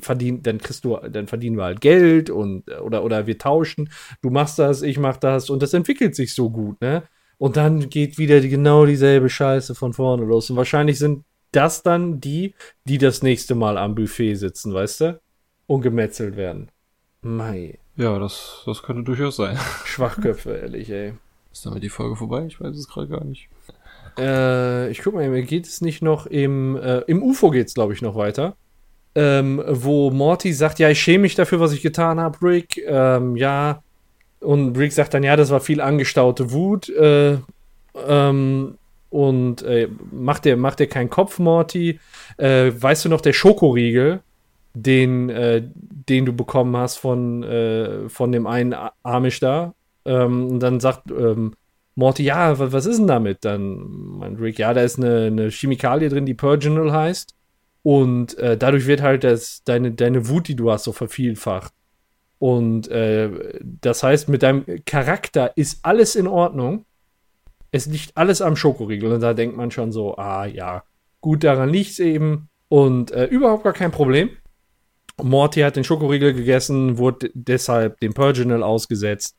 [0.00, 3.88] verdienen, dann kriegst du, dann verdienen wir halt Geld und oder oder wir tauschen,
[4.20, 7.04] du machst das, ich mach das und das entwickelt sich so gut, ne?
[7.38, 10.50] Und dann geht wieder die, genau dieselbe Scheiße von vorne los.
[10.50, 15.20] Und wahrscheinlich sind das dann die, die das nächste Mal am Buffet sitzen, weißt du?
[15.66, 16.70] Und gemetzelt werden.
[17.24, 17.78] Mai.
[17.96, 19.58] Ja, das, das könnte durchaus sein.
[19.84, 21.14] Schwachköpfe, ehrlich, ey.
[21.52, 22.44] Ist damit die Folge vorbei?
[22.46, 23.48] Ich weiß es gerade gar nicht.
[24.18, 27.92] Äh, ich guck mal, geht es nicht noch im, äh, im UFO geht es, glaube
[27.92, 28.56] ich, noch weiter.
[29.14, 32.82] Ähm, wo Morty sagt, ja, ich schäme mich dafür, was ich getan habe, Rick.
[32.86, 33.82] Ähm, ja.
[34.40, 36.88] Und Rick sagt dann, ja, das war viel angestaute Wut.
[36.88, 37.38] Äh,
[38.06, 38.78] ähm,
[39.10, 42.00] und äh, mach dir, mach dir keinen Kopf, Morty.
[42.36, 44.20] Äh, weißt du noch, der Schokoriegel,
[44.74, 49.74] den, äh, den du bekommen hast von, äh, von dem einen Amish da?
[50.04, 51.54] Ähm, und dann sagt ähm,
[51.96, 53.44] Morty, ja, was ist denn damit?
[53.44, 53.76] Dann
[54.18, 57.34] meint Rick, ja, da ist eine, eine Chemikalie drin, die Purginal heißt.
[57.82, 61.72] Und äh, dadurch wird halt das, deine, deine Wut, die du hast, so vervielfacht.
[62.38, 63.30] Und äh,
[63.62, 66.84] das heißt, mit deinem Charakter ist alles in Ordnung.
[67.70, 69.12] Es liegt alles am Schokoriegel.
[69.12, 70.82] Und da denkt man schon so, ah ja,
[71.20, 72.48] gut, daran liegt es eben.
[72.68, 74.30] Und äh, überhaupt gar kein Problem.
[75.22, 79.36] Morty hat den Schokoriegel gegessen, wurde deshalb dem Purginal ausgesetzt.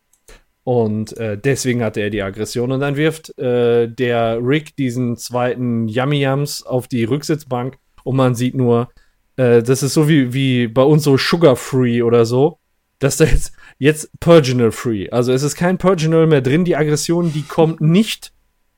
[0.63, 2.71] Und äh, deswegen hatte er die Aggression.
[2.71, 8.33] Und dann wirft äh, der Rick diesen zweiten Yummy Yums auf die Rücksitzbank und man
[8.35, 8.89] sieht nur,
[9.35, 12.59] äh, das ist so wie, wie bei uns so Sugar Free oder so,
[12.99, 15.09] dass da jetzt, jetzt Purginal Free.
[15.09, 16.65] Also es ist kein Purginal mehr drin.
[16.65, 18.31] Die Aggression, die kommt nicht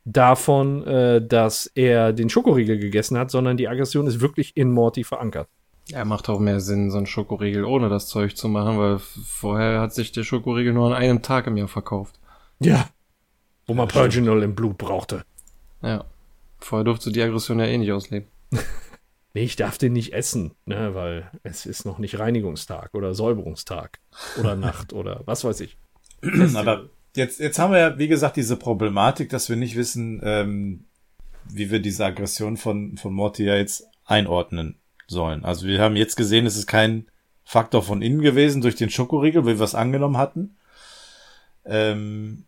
[0.06, 5.03] davon, äh, dass er den Schokoriegel gegessen hat, sondern die Aggression ist wirklich in Morty
[5.03, 5.48] verankert.
[5.91, 9.80] Er macht auch mehr Sinn, so ein Schokoriegel ohne das Zeug zu machen, weil vorher
[9.80, 12.19] hat sich der Schokoriegel nur an einem Tag im Jahr verkauft.
[12.59, 12.89] Ja.
[13.65, 15.23] Wo man ja, Purginal im Blut brauchte.
[15.81, 16.03] Ja.
[16.59, 18.27] Vorher durfte die Aggression ja eh nicht ausleben.
[19.34, 23.99] nee, ich darf den nicht essen, ne, weil es ist noch nicht Reinigungstag oder Säuberungstag
[24.39, 25.77] oder Nacht oder was weiß ich.
[26.55, 30.85] Aber jetzt, jetzt haben wir ja, wie gesagt, diese Problematik, dass wir nicht wissen, ähm,
[31.45, 35.45] wie wir diese Aggression von, von Morty ja jetzt einordnen sollen.
[35.45, 37.07] Also wir haben jetzt gesehen, es ist kein
[37.43, 40.57] Faktor von innen gewesen durch den Schokoriegel, wie wir es angenommen hatten.
[41.65, 42.45] Ähm,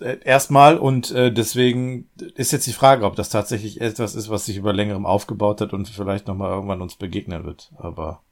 [0.00, 4.46] äh, erstmal und äh, deswegen ist jetzt die Frage, ob das tatsächlich etwas ist, was
[4.46, 7.72] sich über längerem aufgebaut hat und vielleicht noch mal irgendwann uns begegnen wird.
[7.78, 8.22] Aber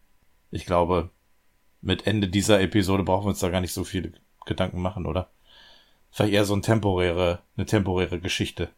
[0.50, 1.10] ich glaube,
[1.80, 4.12] mit Ende dieser Episode brauchen wir uns da gar nicht so viele
[4.46, 5.28] Gedanken machen, oder?
[6.10, 8.68] Vielleicht eher so ein temporäre, eine temporäre Geschichte.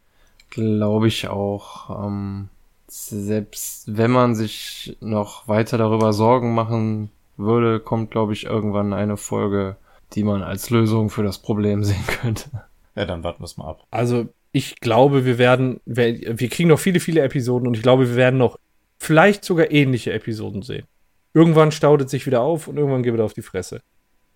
[0.50, 2.06] Glaube ich auch.
[2.06, 2.50] Ähm,
[2.92, 9.16] selbst wenn man sich noch weiter darüber Sorgen machen würde, kommt, glaube ich, irgendwann eine
[9.16, 9.76] Folge,
[10.12, 12.50] die man als Lösung für das Problem sehen könnte.
[12.94, 13.86] Ja, dann warten wir es mal ab.
[13.90, 18.10] Also ich glaube, wir werden, wir, wir kriegen noch viele, viele Episoden und ich glaube,
[18.10, 18.58] wir werden noch
[18.98, 20.84] vielleicht sogar ähnliche Episoden sehen.
[21.32, 23.80] Irgendwann staudet sich wieder auf und irgendwann geht er auf die Fresse.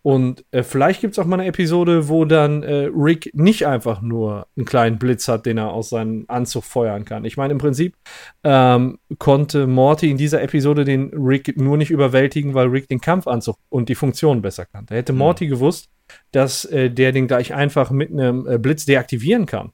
[0.06, 4.02] Und äh, vielleicht gibt es auch mal eine Episode, wo dann äh, Rick nicht einfach
[4.02, 7.24] nur einen kleinen Blitz hat, den er aus seinem Anzug feuern kann.
[7.24, 7.96] Ich meine, im Prinzip
[8.44, 13.56] ähm, konnte Morty in dieser Episode den Rick nur nicht überwältigen, weil Rick den Kampfanzug
[13.68, 14.94] und die Funktion besser kannte.
[14.94, 15.18] Hätte Mhm.
[15.18, 15.88] Morty gewusst,
[16.30, 19.72] dass äh, der den gleich einfach mit einem äh, Blitz deaktivieren kann,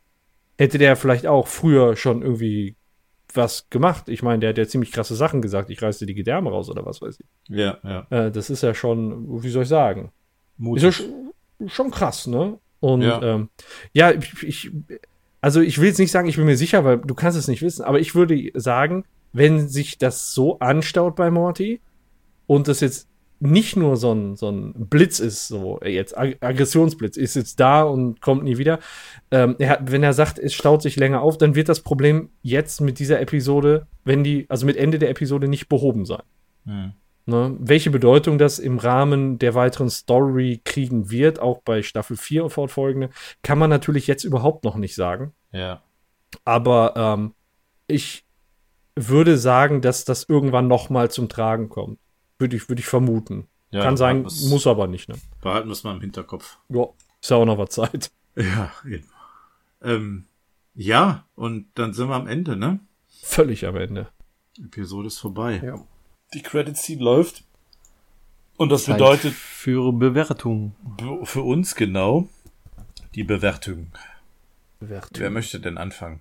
[0.56, 2.74] hätte der vielleicht auch früher schon irgendwie
[3.34, 4.09] was gemacht.
[4.09, 5.68] Ich meine, der hat ja ziemlich krasse Sachen gesagt.
[5.68, 7.26] Ich reiße die Gedärme raus oder was weiß ich.
[7.54, 8.06] Ja, ja.
[8.09, 10.10] Äh, das ist ja schon, wie soll ich sagen?
[10.58, 10.82] Ist Mutig.
[11.60, 12.58] ja schon, krass, ne?
[12.80, 13.22] Und Ja.
[13.22, 13.48] ähm,
[13.92, 14.70] ja ich, ich,
[15.40, 17.62] also ich will jetzt nicht sagen, ich bin mir sicher, weil du kannst es nicht
[17.62, 21.80] wissen, aber ich würde sagen, wenn sich das so anstaut bei Morty
[22.46, 23.08] und das jetzt
[23.40, 27.82] nicht nur so ein, so ein Blitz ist, so jetzt Ag Aggressionsblitz, ist jetzt da
[27.82, 28.78] und kommt nie wieder.
[29.32, 32.28] Ähm, er hat, wenn er sagt, es staut sich länger auf, dann wird das Problem
[32.42, 36.22] jetzt mit dieser Episode, wenn die, also mit Ende der Episode nicht behoben sein.
[36.66, 36.92] Hm.
[37.24, 37.57] Ne?
[37.61, 42.51] Welche Bedeutung das im Rahmen der weiteren Story kriegen wird, auch bei Staffel 4 und
[42.51, 43.11] fortfolgende,
[43.43, 45.32] kann man natürlich jetzt überhaupt noch nicht sagen.
[45.53, 45.82] Ja.
[46.44, 47.35] Aber ähm,
[47.86, 48.24] ich
[48.97, 51.99] würde sagen, dass das irgendwann noch mal zum Tragen kommt.
[52.39, 53.47] Würde ich, würde ich vermuten.
[53.70, 55.09] ja kann sein, wir's- muss aber nicht.
[55.09, 55.15] Ne?
[55.40, 56.59] Behalten wir es mal im Hinterkopf.
[56.69, 56.86] Ja,
[57.20, 58.11] ist ja auch noch was Zeit.
[58.35, 59.07] Ja, eben.
[59.82, 60.24] Ähm,
[60.74, 62.81] ja, und dann sind wir am Ende, ne?
[63.23, 64.09] Völlig am Ende.
[64.59, 65.61] Episode ist vorbei.
[65.65, 65.74] Ja.
[66.34, 67.44] Die Credit Scene läuft.
[68.56, 70.74] Und das Zeit bedeutet für Bewertung.
[71.24, 72.28] für uns genau
[73.14, 73.88] die Bewertung.
[74.80, 75.10] Bewertung.
[75.20, 76.20] Wer möchte denn anfangen?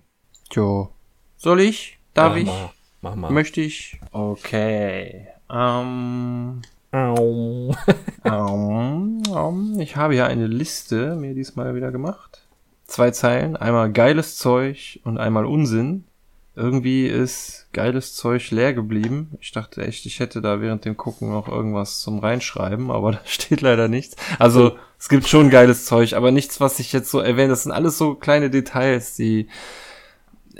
[0.52, 0.90] Jo.
[1.36, 1.98] Soll ich?
[2.14, 2.46] Darf Mach ich?
[2.46, 2.70] mal.
[3.00, 3.30] Mach mal.
[3.32, 4.00] Möchte ich?
[4.12, 5.28] Okay.
[5.50, 6.62] Ähm,
[6.92, 7.74] Au.
[8.24, 12.46] ähm, ähm, ich habe ja eine Liste mir diesmal wieder gemacht.
[12.86, 13.56] Zwei Zeilen.
[13.56, 16.04] Einmal geiles Zeug und einmal Unsinn.
[16.54, 19.38] Irgendwie ist geiles Zeug leer geblieben.
[19.40, 23.20] Ich dachte echt, ich hätte da während dem Gucken noch irgendwas zum Reinschreiben, aber da
[23.24, 24.16] steht leider nichts.
[24.38, 27.48] Also, es gibt schon geiles Zeug, aber nichts, was ich jetzt so erwähne.
[27.48, 29.48] Das sind alles so kleine Details, die,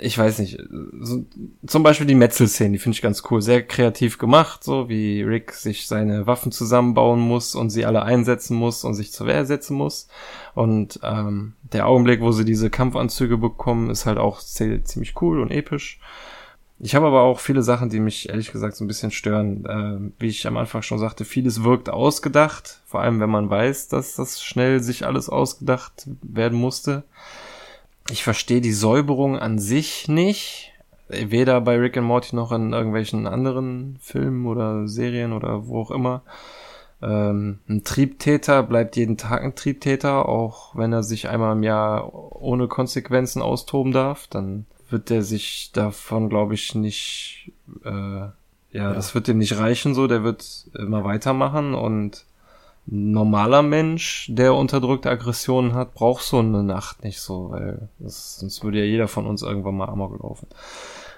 [0.03, 0.59] ich weiß nicht,
[0.99, 1.25] so,
[1.65, 3.41] zum Beispiel die Metzelszenen, die finde ich ganz cool.
[3.41, 8.57] Sehr kreativ gemacht, so wie Rick sich seine Waffen zusammenbauen muss und sie alle einsetzen
[8.57, 10.09] muss und sich zur Wehr setzen muss.
[10.55, 15.39] Und ähm, der Augenblick, wo sie diese Kampfanzüge bekommen, ist halt auch zie- ziemlich cool
[15.39, 15.99] und episch.
[16.79, 19.65] Ich habe aber auch viele Sachen, die mich ehrlich gesagt so ein bisschen stören.
[19.69, 23.87] Ähm, wie ich am Anfang schon sagte, vieles wirkt ausgedacht, vor allem wenn man weiß,
[23.87, 27.03] dass das schnell sich alles ausgedacht werden musste.
[28.09, 30.71] Ich verstehe die Säuberung an sich nicht.
[31.07, 35.91] Weder bei Rick and Morty noch in irgendwelchen anderen Filmen oder Serien oder wo auch
[35.91, 36.23] immer.
[37.01, 42.13] Ähm, ein Triebtäter bleibt jeden Tag ein Triebtäter, auch wenn er sich einmal im Jahr
[42.41, 44.27] ohne Konsequenzen austoben darf.
[44.27, 47.51] Dann wird der sich davon, glaube ich, nicht,
[47.83, 50.07] äh, ja, das wird dem nicht reichen so.
[50.07, 52.25] Der wird immer weitermachen und
[52.85, 58.63] normaler Mensch, der unterdrückte Aggressionen hat, braucht so eine Nacht nicht so, weil das, sonst
[58.63, 60.47] würde ja jeder von uns irgendwann mal Amok laufen.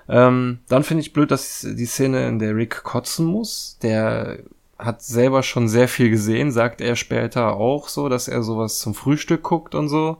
[0.07, 4.39] Ähm, dann finde ich blöd, dass die Szene, in der Rick kotzen muss, der
[4.77, 8.93] hat selber schon sehr viel gesehen, sagt er später auch so, dass er sowas zum
[8.93, 10.17] Frühstück guckt und so.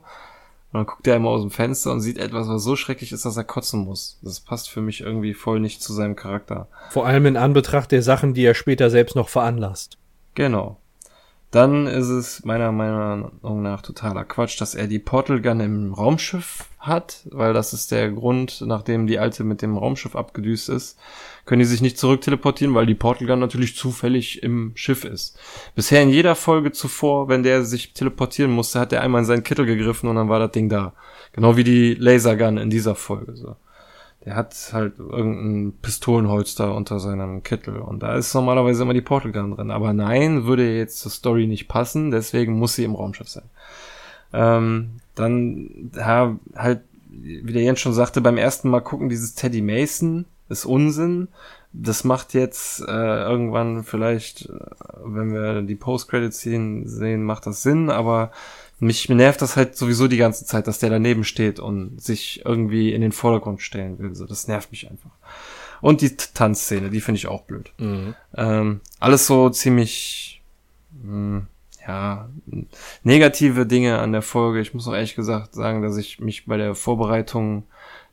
[0.72, 3.24] Und dann guckt er immer aus dem Fenster und sieht etwas, was so schrecklich ist,
[3.24, 4.18] dass er kotzen muss.
[4.22, 6.68] Das passt für mich irgendwie voll nicht zu seinem Charakter.
[6.90, 9.98] Vor allem in Anbetracht der Sachen, die er später selbst noch veranlasst.
[10.34, 10.78] Genau.
[11.52, 16.66] Dann ist es meiner Meinung nach totaler Quatsch, dass er die Portal Gun im Raumschiff
[16.80, 20.98] hat, weil das ist der Grund, nachdem die alte mit dem Raumschiff abgedüst ist,
[21.44, 25.38] können die sich nicht zurück teleportieren, weil die Portal Gun natürlich zufällig im Schiff ist.
[25.74, 29.44] Bisher in jeder Folge zuvor, wenn der sich teleportieren musste, hat er einmal in seinen
[29.44, 30.94] Kittel gegriffen und dann war das Ding da.
[31.32, 33.56] Genau wie die Lasergun in dieser Folge, so.
[34.26, 39.32] Der hat halt irgendein Pistolenholster unter seinem Kittel und da ist normalerweise immer die Portal
[39.32, 39.70] Gun drin.
[39.70, 43.44] Aber nein, würde jetzt zur Story nicht passen, deswegen muss sie im Raumschiff sein.
[44.32, 49.62] Ähm, dann, ja, halt, wie der Jens schon sagte, beim ersten Mal gucken, dieses Teddy
[49.62, 51.28] Mason ist Unsinn.
[51.72, 54.58] das macht jetzt äh, irgendwann vielleicht, äh,
[55.04, 58.30] wenn wir die Post-Credit-Scene sehen, macht das Sinn, aber
[58.78, 62.92] mich nervt das halt sowieso die ganze Zeit, dass der daneben steht und sich irgendwie
[62.92, 64.14] in den Vordergrund stellen will.
[64.14, 65.10] So, das nervt mich einfach.
[65.80, 67.72] Und die Tanzszene, die finde ich auch blöd.
[67.78, 68.14] Mhm.
[68.34, 70.42] Ähm, alles so ziemlich,
[71.02, 71.46] mh,
[71.86, 72.28] ja,
[73.02, 74.60] negative Dinge an der Folge.
[74.60, 77.64] Ich muss auch ehrlich gesagt sagen, dass ich mich bei der Vorbereitung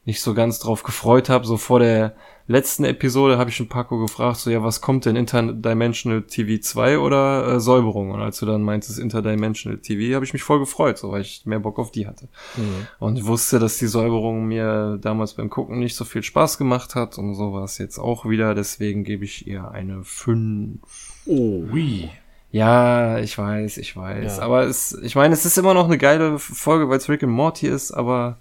[0.05, 1.45] nicht so ganz drauf gefreut habe.
[1.45, 2.15] So vor der
[2.47, 6.99] letzten Episode habe ich schon Paco gefragt, so ja, was kommt denn Interdimensional TV 2
[6.99, 8.11] oder äh, Säuberung?
[8.11, 11.45] Und als du dann meintest Interdimensional TV, habe ich mich voll gefreut, so weil ich
[11.45, 12.27] mehr Bock auf die hatte.
[12.57, 12.87] Mhm.
[12.99, 17.17] Und wusste, dass die Säuberung mir damals beim Gucken nicht so viel Spaß gemacht hat
[17.17, 18.55] und so war es jetzt auch wieder.
[18.55, 20.79] Deswegen gebe ich ihr eine 5.
[21.25, 22.09] Oh, wie.
[22.51, 24.37] Ja, ich weiß, ich weiß.
[24.37, 24.43] Ja.
[24.43, 27.31] Aber es, ich meine, es ist immer noch eine geile Folge, weil es Rick and
[27.31, 28.37] Morty ist, aber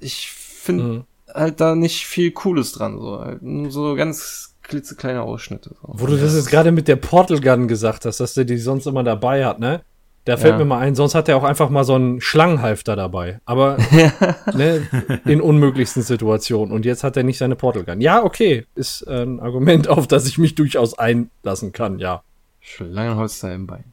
[0.00, 1.04] ich finde Mhm.
[1.34, 5.70] Halt da nicht viel Cooles dran, so, halt nur so ganz klitzekleine Ausschnitte.
[5.80, 5.88] So.
[5.88, 8.86] Wo du das jetzt gerade mit der Portal Gun gesagt hast, dass der die sonst
[8.86, 9.82] immer dabei hat, ne?
[10.26, 10.58] Da fällt Ja.
[10.58, 13.40] mir mal ein, sonst hat er auch einfach mal so einen Schlangenhalfter dabei.
[13.46, 13.78] Aber
[14.54, 14.86] ne,
[15.24, 16.74] in unmöglichsten Situationen.
[16.74, 18.00] Und jetzt hat er nicht seine Portal Gun.
[18.02, 22.22] Ja, okay, ist ein Argument, auf das ich mich durchaus einlassen kann, ja.
[22.60, 23.84] Schlangenholster im Bein.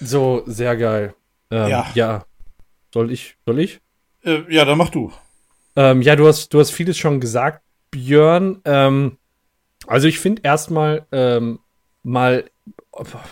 [0.00, 1.14] So, sehr geil.
[1.50, 1.86] Ähm, Ja.
[1.94, 2.24] ja.
[2.94, 3.36] Soll ich?
[3.46, 3.80] Soll ich?
[4.22, 5.12] Äh, ja, dann mach du.
[5.78, 8.60] Ähm, ja, du hast, du hast vieles schon gesagt, Björn.
[8.64, 9.16] Ähm,
[9.86, 11.60] also ich finde erstmal ähm,
[12.02, 12.50] mal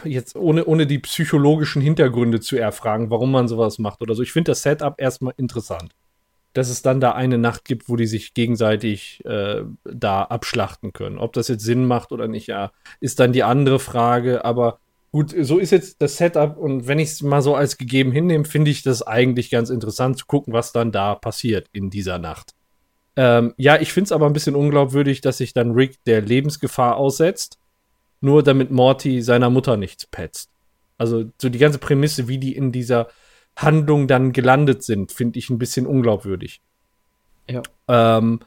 [0.05, 4.23] jetzt ohne, ohne die psychologischen Hintergründe zu erfragen, warum man sowas macht oder so.
[4.23, 5.90] Ich finde das Setup erstmal interessant.
[6.52, 11.18] Dass es dann da eine Nacht gibt, wo die sich gegenseitig äh, da abschlachten können.
[11.18, 12.70] Ob das jetzt Sinn macht oder nicht, ja,
[13.01, 14.44] ist dann die andere Frage.
[14.44, 14.78] Aber
[15.16, 18.44] gut, so ist jetzt das Setup und wenn ich es mal so als gegeben hinnehme,
[18.44, 22.52] finde ich das eigentlich ganz interessant zu gucken, was dann da passiert in dieser Nacht.
[23.16, 26.97] Ähm, ja, ich finde es aber ein bisschen unglaubwürdig, dass sich dann Rick der Lebensgefahr
[26.97, 27.59] aussetzt,
[28.20, 30.51] nur damit Morty seiner Mutter nichts petzt.
[30.98, 33.09] Also so die ganze Prämisse, wie die in dieser
[33.56, 36.60] Handlung dann gelandet sind, finde ich ein bisschen unglaubwürdig.
[37.48, 37.62] Ja.
[37.88, 38.40] Ähm,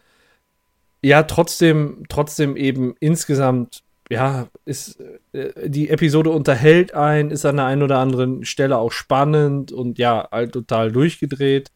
[1.02, 5.00] ja, trotzdem, trotzdem eben insgesamt, ja, ist
[5.34, 10.00] äh, die Episode unterhält ein, ist an der einen oder anderen Stelle auch spannend und
[10.00, 11.72] ja, halt total durchgedreht.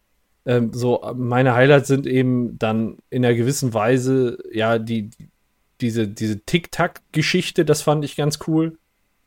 [0.45, 5.11] Ähm, so, meine Highlights sind eben dann in einer gewissen Weise, ja, die,
[5.79, 8.77] diese, diese Tic-Tac-Geschichte, das fand ich ganz cool.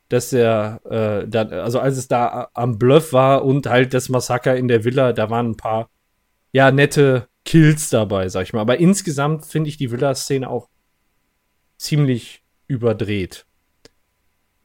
[0.09, 4.57] Dass er, äh, dann, also als es da am Bluff war und halt das Massaker
[4.57, 5.91] in der Villa, da waren ein paar,
[6.53, 8.61] ja, nette Kills dabei, sag ich mal.
[8.61, 10.69] Aber insgesamt finde ich die Villa-Szene auch
[11.77, 13.47] ziemlich überdreht.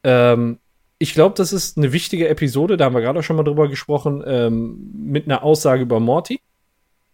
[0.04, 0.60] Ähm,
[0.98, 3.68] ich glaube, das ist eine wichtige Episode, da haben wir gerade auch schon mal drüber
[3.68, 6.42] gesprochen, ähm, mit einer Aussage über Morty.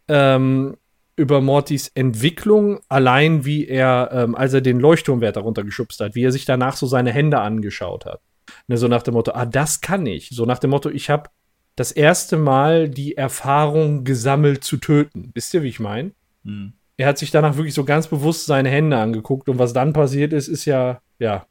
[0.08, 0.78] Ähm,
[1.18, 6.32] über Mortys Entwicklung, allein wie er, ähm, als er den Leuchtturmwärter runtergeschubst hat, wie er
[6.32, 8.22] sich danach so seine Hände angeschaut hat.
[8.68, 10.30] Ne, so nach dem Motto, ah, das kann ich.
[10.30, 11.30] So nach dem Motto, ich habe
[11.76, 15.32] das erste Mal die Erfahrung gesammelt zu töten.
[15.34, 16.12] Wisst ihr, wie ich meine?
[16.46, 16.74] Hm.
[16.98, 20.34] Er hat sich danach wirklich so ganz bewusst seine Hände angeguckt und was dann passiert
[20.34, 21.46] ist, ist ja, ja,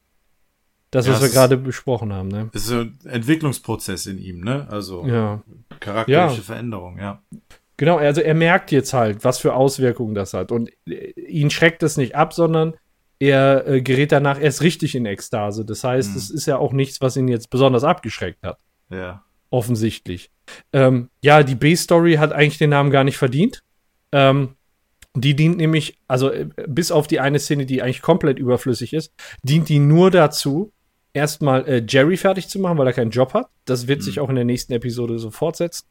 [0.91, 2.49] das, Ja, was wir gerade besprochen haben, ne?
[2.53, 4.67] Ist so ein Entwicklungsprozess in ihm, ne?
[4.71, 5.43] Also Ja.
[5.81, 6.43] charakterische Ja.
[6.43, 7.23] Veränderung, ja.
[7.77, 10.51] Genau, also er merkt jetzt halt, was für Auswirkungen das hat.
[10.51, 12.75] Und äh, ihn schreckt es nicht ab, sondern
[13.19, 15.65] er äh, gerät danach erst richtig in Ekstase.
[15.65, 16.17] Das heißt, Mhm.
[16.17, 18.59] es ist ja auch nichts, was ihn jetzt besonders abgeschreckt hat.
[18.91, 19.23] Ja.
[19.51, 20.31] Offensichtlich.
[20.73, 23.63] Ähm, ja, die B-Story hat eigentlich den Namen gar nicht verdient.
[24.13, 24.56] Ähm,
[25.17, 29.13] die dient nämlich, also äh, bis auf die eine Szene, die eigentlich komplett überflüssig ist,
[29.43, 30.73] dient die nur dazu,
[31.13, 33.49] erstmal äh, Jerry fertig zu machen, weil er keinen Job hat.
[33.65, 35.87] Das wird sich auch in der nächsten Episode so fortsetzen.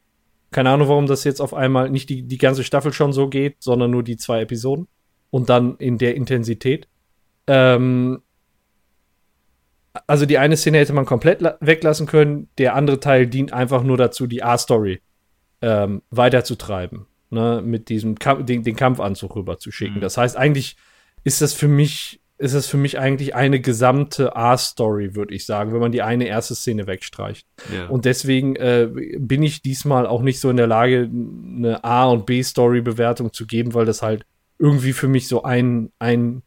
[0.52, 3.56] Keine Ahnung, warum das jetzt auf einmal nicht die, die ganze Staffel schon so geht,
[3.58, 4.86] sondern nur die zwei Episoden.
[5.30, 6.86] Und dann in der Intensität.
[7.48, 8.22] Ähm,
[10.06, 12.48] also die eine Szene hätte man komplett la- weglassen können.
[12.58, 15.00] Der andere Teil dient einfach nur dazu, die A-Story
[15.62, 17.06] ähm, weiterzutreiben.
[17.28, 19.96] Ne, mit diesem Kamp den, den Kampfanzug rüber zu schicken.
[19.96, 20.00] Mhm.
[20.00, 20.76] Das heißt, eigentlich
[21.24, 25.72] ist das für mich, ist das für mich eigentlich eine gesamte A-Story, würde ich sagen,
[25.72, 27.44] wenn man die eine erste Szene wegstreicht.
[27.74, 27.88] ja.
[27.88, 28.88] Und deswegen äh,
[29.18, 33.74] bin ich diesmal auch nicht so in der Lage, eine A- und B-Story-Bewertung zu geben,
[33.74, 34.24] weil das halt
[34.60, 36.42] irgendwie für mich so ein, ein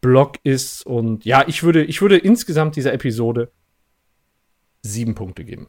[0.00, 0.86] Block ist.
[0.86, 3.52] Und ja, ich würde, ich würde insgesamt dieser Episode
[4.80, 5.68] sieben Punkte geben.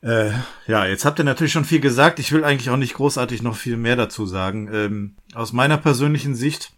[0.00, 0.30] Äh,
[0.66, 2.18] ja, jetzt habt ihr natürlich schon viel gesagt.
[2.18, 4.68] Ich will eigentlich auch nicht großartig noch viel mehr dazu sagen.
[4.72, 6.72] Ähm, aus meiner persönlichen Sicht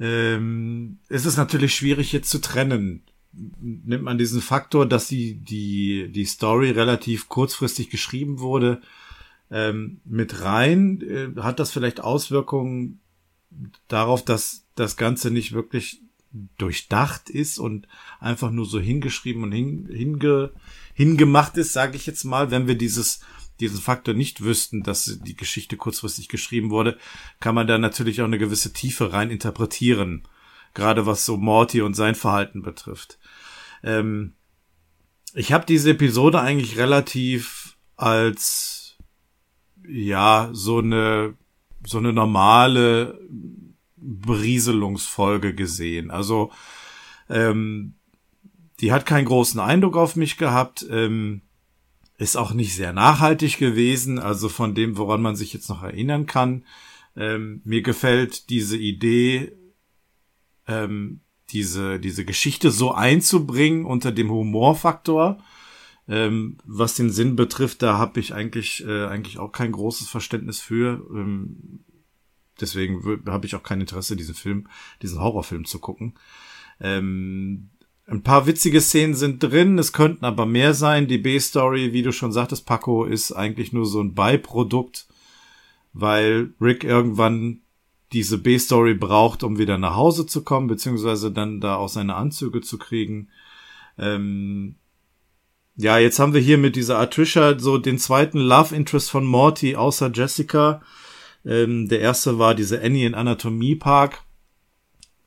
[0.00, 3.02] ähm, ist es natürlich schwierig jetzt zu trennen.
[3.32, 8.80] Nimmt man diesen Faktor, dass die, die, die Story relativ kurzfristig geschrieben wurde,
[9.50, 11.00] ähm, mit rein.
[11.02, 13.00] Äh, hat das vielleicht Auswirkungen
[13.86, 16.00] darauf, dass das Ganze nicht wirklich
[16.58, 17.88] durchdacht ist und
[18.20, 20.50] einfach nur so hingeschrieben und hin, hinge,
[20.98, 23.20] hingemacht ist, sage ich jetzt mal, wenn wir dieses
[23.60, 26.98] diesen Faktor nicht wüssten, dass die Geschichte kurzfristig geschrieben wurde,
[27.38, 30.26] kann man da natürlich auch eine gewisse Tiefe rein interpretieren,
[30.74, 33.20] gerade was so Morty und sein Verhalten betrifft.
[33.84, 34.34] Ähm,
[35.34, 38.96] ich habe diese Episode eigentlich relativ als
[39.88, 41.36] ja so eine
[41.86, 43.20] so eine normale
[43.96, 46.10] Berieselungsfolge gesehen.
[46.10, 46.50] Also
[47.28, 47.94] ähm,
[48.80, 51.42] die hat keinen großen Eindruck auf mich gehabt, ähm,
[52.16, 56.26] ist auch nicht sehr nachhaltig gewesen, also von dem, woran man sich jetzt noch erinnern
[56.26, 56.64] kann.
[57.16, 59.52] Ähm, mir gefällt diese Idee,
[60.66, 65.42] ähm, diese, diese Geschichte so einzubringen unter dem Humorfaktor.
[66.08, 70.58] Ähm, was den Sinn betrifft, da habe ich eigentlich, äh, eigentlich auch kein großes Verständnis
[70.58, 71.06] für.
[71.14, 71.84] Ähm,
[72.60, 74.68] deswegen habe ich auch kein Interesse, diesen Film,
[75.02, 76.14] diesen Horrorfilm zu gucken.
[76.80, 77.70] Ähm,
[78.08, 81.08] ein paar witzige Szenen sind drin, es könnten aber mehr sein.
[81.08, 85.06] Die B-Story, wie du schon sagtest, Paco, ist eigentlich nur so ein Beiprodukt,
[85.92, 87.60] weil Rick irgendwann
[88.12, 92.62] diese B-Story braucht, um wieder nach Hause zu kommen, beziehungsweise dann da auch seine Anzüge
[92.62, 93.28] zu kriegen.
[93.98, 94.76] Ähm
[95.76, 99.76] ja, jetzt haben wir hier mit dieser Atrisha so den zweiten Love Interest von Morty
[99.76, 100.80] außer Jessica.
[101.44, 104.22] Ähm, der erste war diese Annie in Anatomie Park.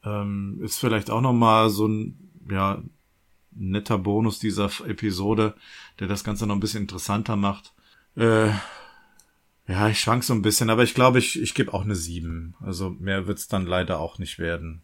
[0.03, 2.20] Ähm, ist vielleicht auch noch mal so ein
[2.52, 2.82] ja
[3.52, 5.56] netter Bonus dieser Episode,
[5.99, 7.73] der das Ganze noch ein bisschen interessanter macht.
[8.15, 8.49] Äh,
[9.68, 12.56] ja, ich schwank so ein bisschen, aber ich glaube, ich, ich gebe auch eine 7.
[12.60, 14.82] Also mehr wird's dann leider auch nicht werden.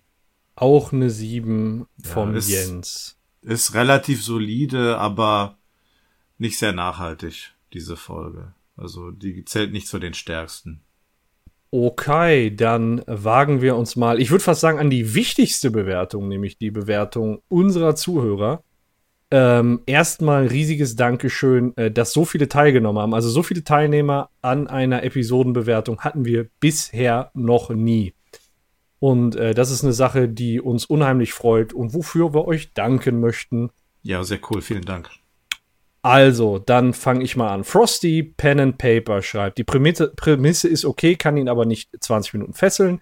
[0.56, 3.18] Auch eine 7 vom ja, ist, Jens.
[3.42, 5.58] Ist relativ solide, aber
[6.38, 8.54] nicht sehr nachhaltig, diese Folge.
[8.76, 10.82] Also die zählt nicht zu den stärksten.
[11.70, 16.58] Okay, dann wagen wir uns mal, ich würde fast sagen, an die wichtigste Bewertung, nämlich
[16.58, 18.64] die Bewertung unserer Zuhörer.
[19.30, 23.14] Ähm, erstmal riesiges Dankeschön, äh, dass so viele teilgenommen haben.
[23.14, 28.14] Also so viele Teilnehmer an einer Episodenbewertung hatten wir bisher noch nie.
[29.00, 33.20] Und äh, das ist eine Sache, die uns unheimlich freut und wofür wir euch danken
[33.20, 33.70] möchten.
[34.02, 35.10] Ja, sehr cool, vielen Dank.
[36.02, 37.64] Also, dann fange ich mal an.
[37.64, 42.34] Frosty Pen and Paper schreibt, die Prämisse, Prämisse ist okay, kann ihn aber nicht 20
[42.34, 43.02] Minuten fesseln.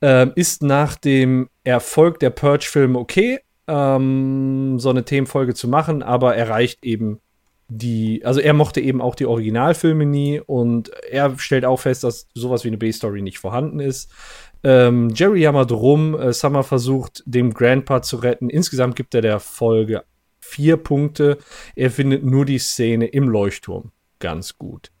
[0.00, 6.36] Ähm, ist nach dem Erfolg der Purge-Filme okay, ähm, so eine Themenfolge zu machen, aber
[6.36, 7.20] erreicht eben
[7.68, 12.28] die, also er mochte eben auch die Originalfilme nie und er stellt auch fest, dass
[12.34, 14.10] sowas wie eine B-Story nicht vorhanden ist.
[14.64, 18.50] Ähm, Jerry jammert rum, äh, Summer versucht, dem Grandpa zu retten.
[18.50, 20.04] Insgesamt gibt er der Folge
[20.42, 21.38] vier Punkte.
[21.74, 24.92] Er findet nur die Szene im Leuchtturm ganz gut.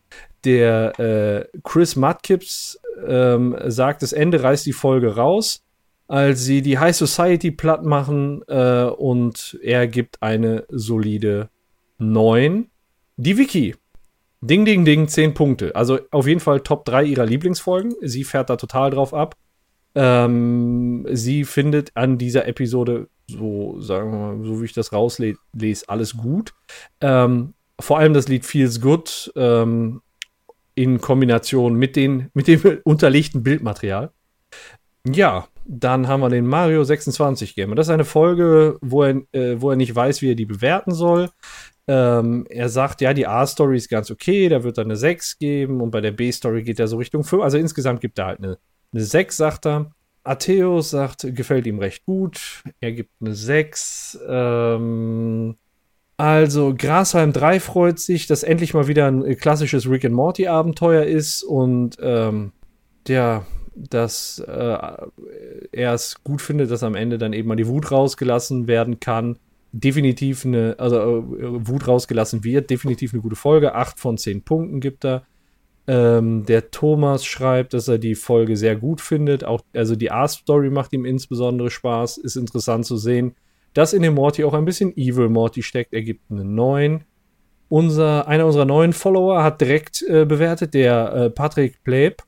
[0.44, 5.62] Der äh, Chris Mudkips ähm, sagt, das Ende reißt die Folge raus
[6.12, 11.48] als sie die High Society platt machen äh, und er gibt eine solide
[11.96, 12.68] 9.
[13.16, 13.74] Die Wiki.
[14.42, 15.74] Ding, ding, ding, 10 Punkte.
[15.74, 17.94] Also auf jeden Fall Top 3 ihrer Lieblingsfolgen.
[18.02, 19.36] Sie fährt da total drauf ab.
[19.94, 25.38] Ähm, sie findet an dieser Episode, so sagen wir mal, so wie ich das rauslese,
[25.86, 26.54] alles gut.
[27.00, 30.02] Ähm, vor allem das Lied Feels Good ähm,
[30.74, 34.10] in Kombination mit, den, mit dem unterlegten Bildmaterial.
[35.06, 37.74] Ja, dann haben wir den Mario 26 Gamer.
[37.74, 40.92] Das ist eine Folge, wo er, äh, wo er nicht weiß, wie er die bewerten
[40.92, 41.30] soll.
[41.88, 45.80] Ähm, er sagt, ja, die A-Story ist ganz okay, da wird er eine 6 geben
[45.80, 47.42] und bei der B-Story geht er so Richtung 5.
[47.42, 48.58] Also insgesamt gibt er halt eine,
[48.92, 49.90] eine 6, sagt er.
[50.24, 52.62] Atheus sagt, gefällt ihm recht gut.
[52.80, 54.18] Er gibt eine 6.
[54.28, 55.56] Ähm,
[56.16, 61.04] also, Grasheim 3 freut sich, dass endlich mal wieder ein klassisches Rick and Morty Abenteuer
[61.04, 62.52] ist und ähm,
[63.08, 63.44] der
[63.74, 64.78] dass äh,
[65.72, 69.38] er es gut findet, dass am Ende dann eben mal die Wut rausgelassen werden kann.
[69.72, 73.74] Definitiv eine, also äh, Wut rausgelassen wird, definitiv eine gute Folge.
[73.74, 75.22] Acht von zehn Punkten gibt er.
[75.86, 79.44] Ähm, der Thomas schreibt, dass er die Folge sehr gut findet.
[79.44, 82.18] Auch, also die A-Story macht ihm insbesondere Spaß.
[82.18, 83.34] Ist interessant zu sehen,
[83.74, 85.92] dass in dem Morty auch ein bisschen Evil Morty steckt.
[85.92, 87.04] Er gibt eine 9.
[87.68, 92.22] Unser, einer unserer neuen Follower hat direkt äh, bewertet, der äh, Patrick Pleb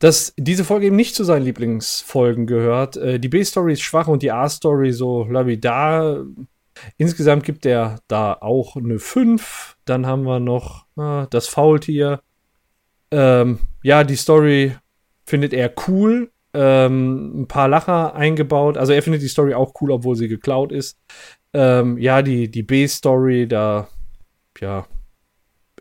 [0.00, 2.96] dass diese Folge eben nicht zu seinen Lieblingsfolgen gehört.
[2.96, 5.28] Äh, die B-Story ist schwach und die A-Story so
[5.60, 6.24] da.
[6.96, 9.76] Insgesamt gibt er da auch eine 5.
[9.84, 12.22] Dann haben wir noch äh, das Faultier.
[13.10, 14.74] Ähm, ja, die Story
[15.26, 16.30] findet er cool.
[16.52, 18.76] Ähm, ein paar Lacher eingebaut.
[18.76, 20.98] Also er findet die Story auch cool, obwohl sie geklaut ist.
[21.52, 23.88] Ähm, ja, die, die B-Story, da,
[24.60, 24.86] ja,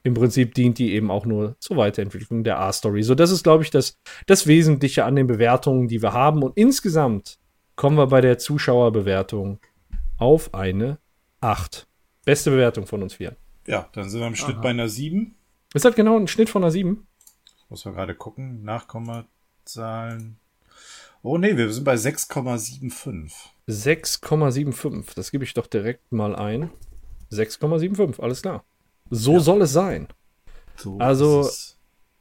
[0.04, 3.04] im Prinzip dient die eben auch nur zur Weiterentwicklung der A-Story.
[3.04, 6.44] So, das ist, glaube ich, das, das Wesentliche an den Bewertungen, die wir haben.
[6.44, 7.38] Und insgesamt
[7.76, 9.60] kommen wir bei der Zuschauerbewertung
[10.18, 11.00] auf eine
[11.42, 11.88] 8.
[12.26, 13.36] Beste Bewertung von uns vier.
[13.68, 15.36] Ja, dann sind wir im Schnitt bei einer 7.
[15.74, 17.08] Ist das genau ein Schnitt von einer 7?
[17.70, 18.64] Muss man gerade gucken.
[18.64, 20.38] Nachkommazahlen.
[21.22, 23.32] Oh nee, wir sind bei 6,75.
[23.68, 25.16] 6,75.
[25.16, 26.72] Das gebe ich doch direkt mal ein.
[27.32, 28.64] 6,75, alles klar.
[29.10, 30.08] So soll es sein.
[30.76, 31.76] So Also- es.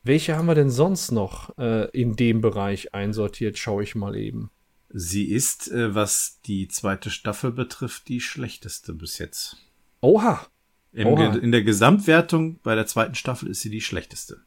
[0.05, 3.59] Welche haben wir denn sonst noch äh, in dem Bereich einsortiert?
[3.59, 4.51] Schaue ich mal eben.
[4.89, 9.57] Sie ist, äh, was die zweite Staffel betrifft, die schlechteste bis jetzt.
[10.01, 10.47] Oha,
[10.93, 11.35] Im Oha.
[11.35, 14.41] In der Gesamtwertung bei der zweiten Staffel ist sie die schlechteste.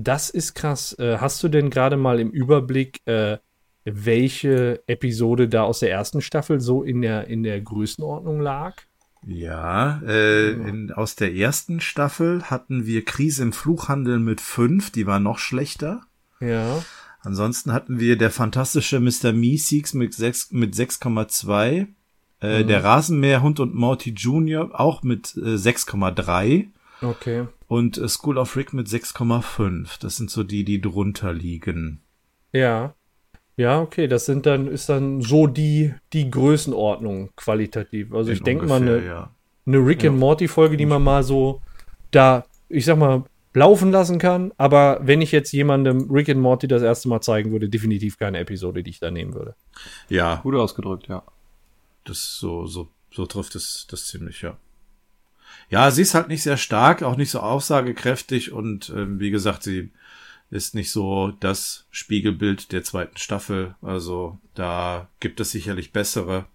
[0.00, 0.98] Das ist krass.
[0.98, 3.38] Äh, hast du denn gerade mal im Überblick, äh,
[3.84, 8.76] welche Episode da aus der ersten Staffel so in der, in der Größenordnung lag?
[9.26, 15.06] Ja, äh, in, aus der ersten Staffel hatten wir Krise im Fluchhandel mit 5, die
[15.06, 16.02] war noch schlechter.
[16.40, 16.82] Ja.
[17.20, 19.32] Ansonsten hatten wir der fantastische Mr.
[19.32, 21.88] Meeseeks mit 6 mit 6,2.
[22.40, 24.70] Äh, Der Rasenmäherhund und Morty Jr.
[24.72, 26.68] auch mit äh, 6,3.
[27.02, 27.46] Okay.
[27.68, 30.00] Und äh, School of Rick mit 6,5.
[30.00, 32.00] Das sind so die, die drunter liegen.
[32.52, 32.94] Ja.
[33.56, 38.14] Ja, okay, das sind dann, ist dann so die, die Größenordnung qualitativ.
[38.14, 39.34] Also ich In denke mal, eine, ja.
[39.66, 41.60] eine Rick and Morty Folge, die man mal so
[42.12, 43.24] da, ich sag mal,
[43.54, 44.52] laufen lassen kann.
[44.56, 48.38] Aber wenn ich jetzt jemandem Rick and Morty das erste Mal zeigen würde, definitiv keine
[48.38, 49.56] Episode, die ich da nehmen würde.
[50.08, 51.24] Ja, Gut ausgedrückt, ja.
[52.04, 54.56] das so, so, so trifft es das ziemlich, ja.
[55.70, 59.62] Ja, sie ist halt nicht sehr stark, auch nicht so aussagekräftig und ähm, wie gesagt,
[59.62, 59.90] sie
[60.50, 63.74] ist nicht so das Spiegelbild der zweiten Staffel.
[63.82, 66.46] Also da gibt es sicherlich bessere.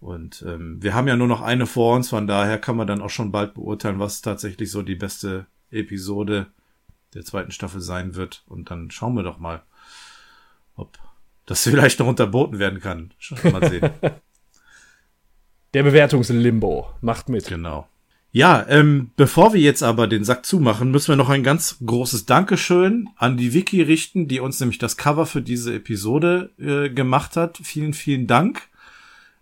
[0.00, 3.02] Und ähm, wir haben ja nur noch eine vor uns, von daher kann man dann
[3.02, 6.46] auch schon bald beurteilen, was tatsächlich so die beste Episode
[7.12, 8.42] der zweiten Staffel sein wird.
[8.46, 9.62] Und dann schauen wir doch mal,
[10.76, 10.98] ob
[11.44, 13.12] das vielleicht noch unterboten werden kann.
[13.18, 13.90] Schon mal sehen.
[15.74, 17.46] Der Bewertungslimbo macht mit.
[17.46, 17.86] Genau.
[18.32, 22.26] Ja, ähm, bevor wir jetzt aber den Sack zumachen, müssen wir noch ein ganz großes
[22.26, 27.36] Dankeschön an die Wiki richten, die uns nämlich das Cover für diese Episode äh, gemacht
[27.36, 27.58] hat.
[27.62, 28.62] Vielen, vielen Dank.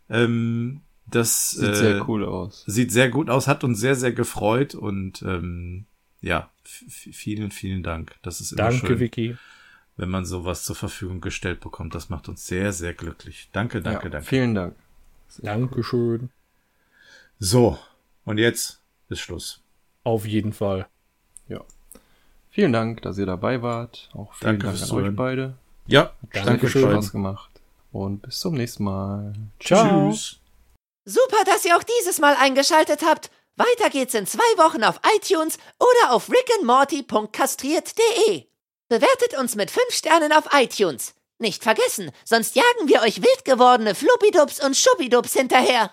[0.09, 2.65] Ähm, das Sieht äh, sehr cool aus.
[2.67, 5.85] sieht sehr gut aus, hat uns sehr, sehr gefreut und ähm,
[6.21, 8.17] ja, vielen, vielen Dank.
[8.23, 9.37] Das ist immer Danke, schön, Vicky.
[9.97, 11.95] wenn man sowas zur Verfügung gestellt bekommt.
[11.95, 13.49] Das macht uns sehr, sehr glücklich.
[13.53, 14.27] Danke, danke, ja, danke.
[14.27, 14.75] Vielen Dank.
[15.43, 16.31] Dankeschön.
[17.39, 17.79] So,
[18.29, 19.61] und jetzt ist Schluss.
[20.05, 20.87] Auf jeden Fall.
[21.49, 21.61] Ja.
[22.51, 24.09] Vielen Dank, dass ihr dabei wart.
[24.15, 25.55] Auch vielen Danke Dank fürs an euch beide.
[25.87, 26.47] Ja, Dankeschön.
[26.47, 26.91] danke Hat schön.
[26.91, 27.51] Spaß gemacht.
[27.93, 29.33] Und bis zum nächsten Mal.
[29.61, 30.11] Ciao.
[30.11, 30.39] Tschüss.
[31.05, 33.31] Super, dass ihr auch dieses Mal eingeschaltet habt.
[33.57, 38.47] Weiter geht's in zwei Wochen auf iTunes oder auf rickandmorty.kastriert.de.
[38.89, 41.15] Bewertet uns mit fünf Sternen auf iTunes.
[41.39, 45.93] Nicht vergessen, sonst jagen wir euch wild gewordene Fluppidups und Schuppidups hinterher.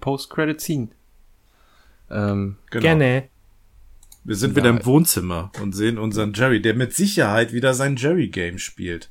[0.00, 0.88] Post-Credit-Scene.
[2.10, 2.82] Ähm, Genau.
[2.82, 3.24] Gerne.
[4.24, 4.56] Wir sind Ja.
[4.56, 9.10] wieder im Wohnzimmer und sehen unseren Jerry, der mit Sicherheit wieder sein Jerry-Game spielt.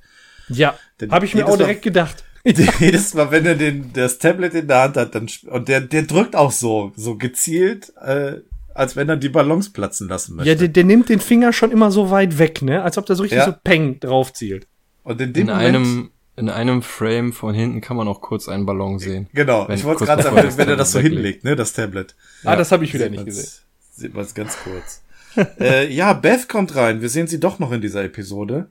[0.49, 2.23] Ja, Denn habe ich mir auch Mal- direkt gedacht.
[2.45, 6.03] Jedes Mal, wenn er den, das Tablet in der Hand hat, dann, und der, der
[6.03, 8.37] drückt auch so, so gezielt, äh,
[8.73, 10.49] als wenn er die Ballons platzen lassen möchte.
[10.49, 12.81] Ja, der, der nimmt den Finger schon immer so weit weg, ne?
[12.81, 13.45] Als ob der so richtig Ja.
[13.45, 14.67] so peng drauf zielt.
[15.03, 16.09] und in dem in Moment, einem,
[16.39, 19.27] in einem Frame von hinten kann man auch kurz einen Ballon sehen.
[19.33, 21.73] genau, wenn- ich wollte gerade sagen, wenn, wenn er das so Tablet hinlegt, ne, das
[21.73, 22.15] Tablet.
[22.43, 23.47] ah, das habe ich wieder nicht gesehen.
[23.91, 25.03] Sieht man es ganz kurz.
[25.59, 27.01] äh, ja, Beth kommt rein.
[27.01, 28.69] Wir sehen sie doch noch in dieser Episode.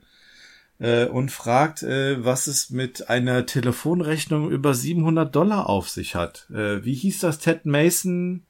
[0.81, 6.47] Äh, und fragt, äh, was es mit einer Telefonrechnung über 700 Dollar auf sich hat.
[6.55, 7.41] Äh, wie hieß das?
[7.41, 8.45] Ted Mason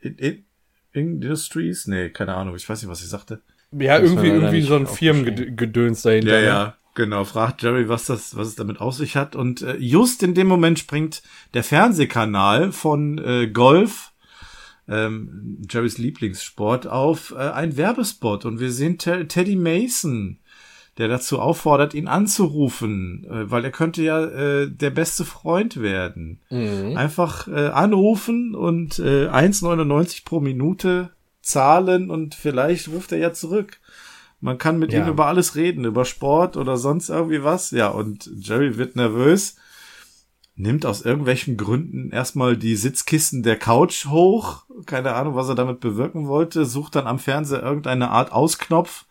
[0.00, 0.44] in, in,
[0.92, 1.86] Industries?
[1.86, 2.56] Nee, keine Ahnung.
[2.56, 3.40] Ich weiß nicht, was sie sagte.
[3.70, 4.86] Ja, Das irgendwie, irgendwie so ein.
[4.88, 6.34] Firmengedöns dahinter.
[6.34, 6.46] Ja, ne?
[6.46, 6.76] ja.
[6.94, 9.34] Genau, fragt Jerry, was das, was es damit auf sich hat.
[9.34, 11.22] Und äh, just in dem Moment springt
[11.52, 14.12] der Fernsehkanal von äh, Golf,
[14.88, 18.44] ähm, Jerrys Lieblingssport, auf äh, ein Werbespot.
[18.44, 20.38] Und wir sehen Te Teddy Mason,
[20.96, 26.40] der dazu auffordert, ihn anzurufen, äh, weil er könnte ja äh, der beste Freund werden.
[26.96, 31.10] Einfach äh, anrufen und äh, 1,99 pro Minute
[31.42, 33.80] zahlen und vielleicht ruft er ja zurück.
[34.44, 35.02] Man kann mit Ja.
[35.02, 37.70] ihm über alles reden, über Sport oder sonst irgendwie was.
[37.70, 39.56] Ja, und Jerry wird nervös,
[40.54, 44.64] nimmt aus irgendwelchen Gründen erstmal die Sitzkissen der Couch hoch.
[44.84, 46.66] Keine Ahnung, was er damit bewirken wollte.
[46.66, 49.06] Sucht dann am Fernseher irgendeine Art Ausknopf.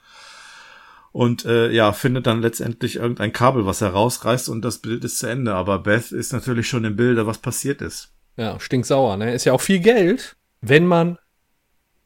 [1.11, 5.17] Und äh, ja, findet dann letztendlich irgendein Kabel, was er rausreißt und das Bild ist
[5.17, 5.55] zu Ende.
[5.55, 8.11] Aber Beth ist natürlich schon im Bilde, was passiert ist.
[8.37, 9.33] Ja, stinksauer, ne?
[9.33, 11.17] Ist ja auch viel Geld, wenn man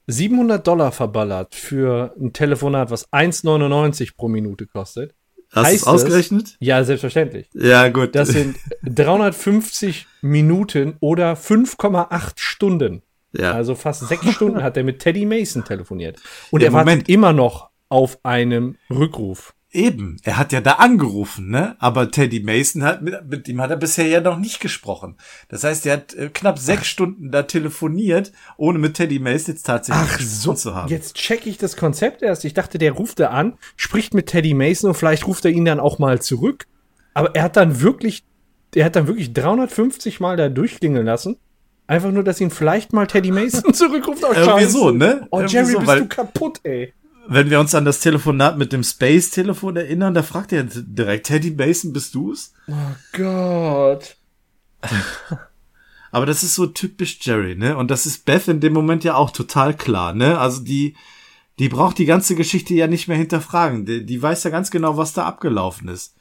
[0.08, 5.14] 700 Dollar verballert für ein Telefonat, was 1,99 pro Minute kostet.
[5.52, 6.56] Hast du es ausgerechnet?
[6.60, 7.50] Ja, selbstverständlich.
[7.54, 8.16] Ja, gut.
[8.16, 13.02] Das sind 350 Minuten oder 5,8 Stunden.
[13.32, 13.52] ja.
[13.54, 16.20] Also fast sechs Stunden hat er mit Teddy Mason telefoniert.
[16.52, 17.10] Und Ja, er wartet Moment.
[17.10, 19.54] immer noch auf einen Rückruf.
[19.70, 21.76] Eben, er hat ja da angerufen, ne?
[21.80, 25.18] Aber Teddy Mason hat mit, mit ihm hat er bisher ja noch nicht gesprochen.
[25.50, 29.66] Das heißt, er hat äh, knapp sechs Stunden da telefoniert, ohne mit Teddy Mason jetzt
[29.66, 30.90] tatsächlich gesprochen zu haben.
[30.90, 32.46] Jetzt check ich das Konzept erst.
[32.46, 35.66] Ich dachte, der ruft da an, spricht mit Teddy Mason und vielleicht ruft er ihn
[35.66, 36.66] dann auch mal zurück.
[37.14, 38.24] Aber er hat dann wirklich,
[38.74, 41.38] er hat dann wirklich 350 Mal da durchklingeln lassen.
[41.88, 44.24] Einfach nur, dass ihn vielleicht mal Teddy Mason zurückruft.
[44.24, 45.28] Oh, Irgendwie so, ne?
[45.30, 46.94] Oh, Jerry, so, bist du kaputt, ey.
[47.30, 51.52] Wenn wir uns an das Telefonat mit dem Space-Telefon erinnern, da fragt er direkt, Teddy
[51.52, 52.54] Mason, bist du's?
[52.68, 54.18] Oh Gott.
[56.12, 57.76] Aber das ist so typisch Jerry, ne?
[57.76, 60.40] Und das ist Beth in dem Moment ja auch total klar, ne?
[60.40, 60.96] Also die,
[61.60, 63.86] die braucht die ganze Geschichte ja nicht mehr hinterfragen.
[63.86, 66.16] Die, die weiß ja ganz genau, was da abgelaufen ist.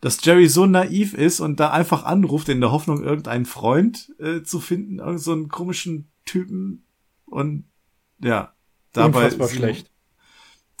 [0.00, 4.42] Dass Jerry so naiv ist und da einfach anruft in der Hoffnung, irgendeinen Freund äh,
[4.42, 6.84] zu finden, irgend so einen komischen Typen
[7.26, 7.64] und
[8.18, 8.54] ja,
[8.92, 9.90] dabei Unfassbar schlecht.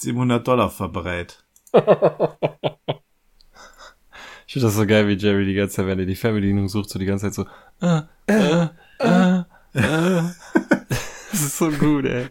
[0.00, 1.44] 700 Dollar verbrät.
[4.46, 6.90] Ich finde das so geil, wie Jerry die ganze Zeit, wenn er die Fernbedienung sucht,
[6.90, 7.46] so die ganze Zeit so,
[7.86, 8.66] äh, äh,
[8.98, 9.42] äh,
[9.74, 10.22] äh.
[11.30, 12.30] Das ist so gut, ey.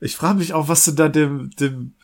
[0.00, 1.94] Ich frage mich auch, was du da dem, dem,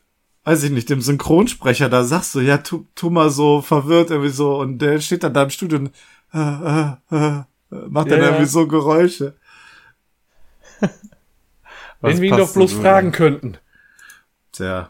[0.45, 4.31] weiß ich nicht, dem Synchronsprecher da sagst, so, ja, tu, tu mal so verwirrt irgendwie
[4.31, 5.91] so, und der steht dann da im Studio und
[6.33, 8.29] äh, äh, äh, macht dann ja.
[8.29, 9.37] irgendwie so Geräusche.
[12.01, 13.13] Was Wenn wir ihn doch bloß so fragen ey?
[13.13, 13.59] könnten.
[14.53, 14.89] Tja,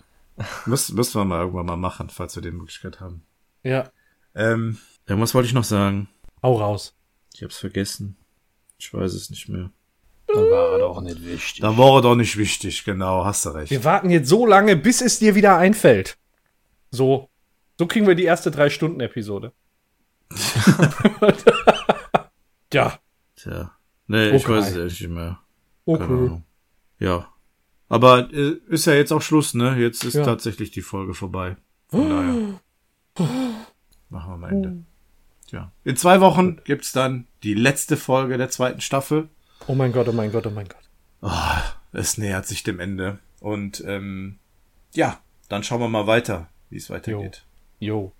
[0.66, 3.22] müssen, müssen wir mal irgendwann mal machen, falls wir die Möglichkeit haben.
[3.62, 3.90] Ja.
[4.34, 6.08] Ähm, irgendwas wollte ich noch sagen.
[6.42, 6.94] Hau raus.
[7.34, 8.16] Ich hab's vergessen.
[8.78, 9.70] Ich weiß es nicht mehr.
[10.26, 11.60] Dann war er doch nicht wichtig.
[11.60, 13.70] Da war er doch nicht wichtig, genau, hast du recht.
[13.70, 16.18] Wir warten jetzt so lange, bis es dir wieder einfällt.
[16.90, 17.30] So.
[17.78, 19.52] So kriegen wir die erste drei Stunden Episode.
[22.72, 22.98] ja.
[23.36, 23.72] Tja.
[24.06, 24.52] Nee, ich Okay.
[24.58, 25.38] weiß es ehrlich nicht mehr.
[25.84, 26.42] Okay.
[26.98, 27.28] Ja.
[27.88, 29.76] Aber äh, ist ja jetzt auch Schluss, ne?
[29.78, 30.24] Jetzt ist Ja.
[30.24, 31.56] tatsächlich die Folge vorbei.
[31.88, 32.60] Von daher.
[34.08, 34.84] Machen wir mal Ende.
[35.48, 35.70] Tja.
[35.84, 39.28] In zwei Wochen gibt's dann die letzte Folge der zweiten Staffel.
[39.68, 40.82] Oh mein Gott, oh mein Gott, oh mein Gott.
[41.22, 41.62] Ah,
[41.92, 43.18] es nähert sich dem Ende.
[43.40, 44.38] Und ähm,
[44.94, 47.44] ja, dann schauen wir mal weiter, wie es weitergeht.
[47.78, 48.12] Jo.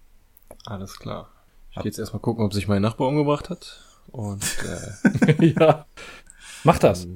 [0.65, 1.31] Alles klar.
[1.70, 3.82] Ich gehe jetzt erstmal gucken, ob sich mein Nachbar umgebracht hat.
[4.09, 4.44] Und
[5.27, 5.86] äh, ja.
[6.65, 7.07] Mach das.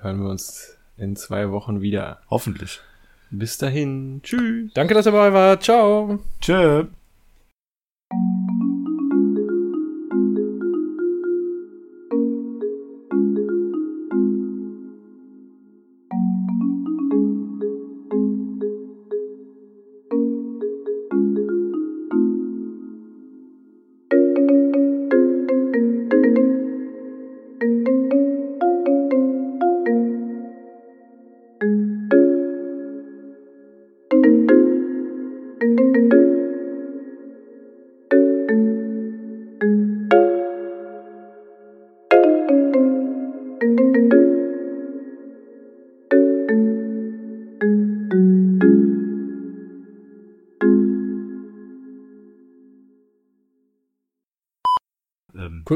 [0.00, 2.20] Hören wir uns in zwei Wochen wieder.
[2.30, 2.80] Hoffentlich.
[3.30, 4.20] Bis dahin.
[4.22, 4.72] Tschüss.
[4.74, 5.62] Danke, dass ihr dabei wart.
[5.62, 6.18] Ciao.
[6.40, 6.86] Tschö.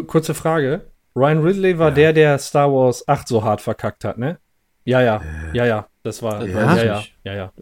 [0.03, 0.83] Kurze Frage.
[1.16, 4.39] Ryan Ridley war der, der Star Wars 8 so hart verkackt hat, ne?
[4.85, 5.23] Ja, ja.
[5.53, 5.87] Ja, ja.
[6.03, 6.41] Das war.
[6.41, 7.03] Das Ja, ja, ja.
[7.25, 7.53] ja, ja.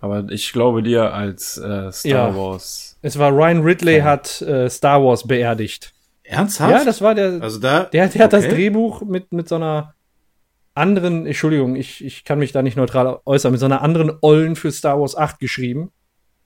[0.00, 2.36] Aber ich glaube dir als äh, Star Ja.
[2.36, 2.98] Wars.
[3.02, 4.02] Es war Ryan Ridley Okay.
[4.02, 5.92] hat äh, Star Wars beerdigt.
[6.22, 6.70] ernsthaft?
[6.70, 7.40] Ja, das war der.
[7.40, 7.84] also da.
[7.84, 8.54] Der, der hat das okay.
[8.54, 9.94] Drehbuch mit, mit so einer
[10.74, 14.54] anderen, Entschuldigung, ich, ich kann mich da nicht neutral äußern, mit so einer anderen Ollen
[14.56, 15.90] für Star Wars 8 geschrieben.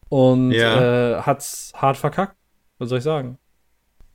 [0.09, 1.19] und Ja.
[1.19, 2.37] äh, hat's hart verkackt.
[2.79, 3.37] Was soll ich sagen?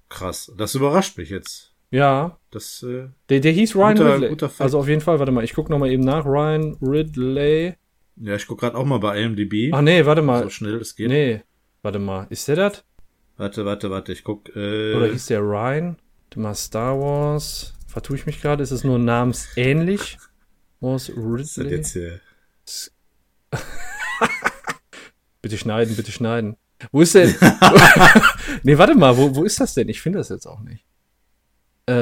[0.10, 0.52] Krass.
[0.58, 1.72] Das überrascht mich jetzt.
[1.92, 4.30] Ja, Das, äh, der, der hieß Ryan Guter- Ridley.
[4.30, 6.26] guter also auf jeden Fall, warte mal, ich guck noch mal eben nach.
[6.26, 7.76] Ryan Ridley.
[8.18, 9.72] ja, ich guck gerade auch mal bei IMDb.
[9.74, 10.44] Ach nee, warte mal.
[10.44, 11.08] so schnell es geht.
[11.10, 11.42] nee,
[11.84, 12.28] warte mal.
[12.30, 12.84] Ist der das?
[13.38, 15.98] Warte, warte, warte, ich guck, äh, Oder hieß der Ryan?
[16.26, 17.74] Warte mal, Star Wars.
[17.88, 18.64] Vertue ich mich gerade?
[18.64, 20.18] Ist es nur namensähnlich?
[20.82, 21.24] Was ist das
[21.60, 21.76] Ridley?
[21.76, 22.20] jetzt hier?
[25.42, 26.58] Bitte schneiden, bitte schneiden.
[26.92, 27.34] Wo ist denn?
[28.64, 29.90] nee, warte mal, wo, wo ist das denn?
[29.90, 30.86] Ich finde das jetzt auch nicht.
[31.88, 31.94] Äh,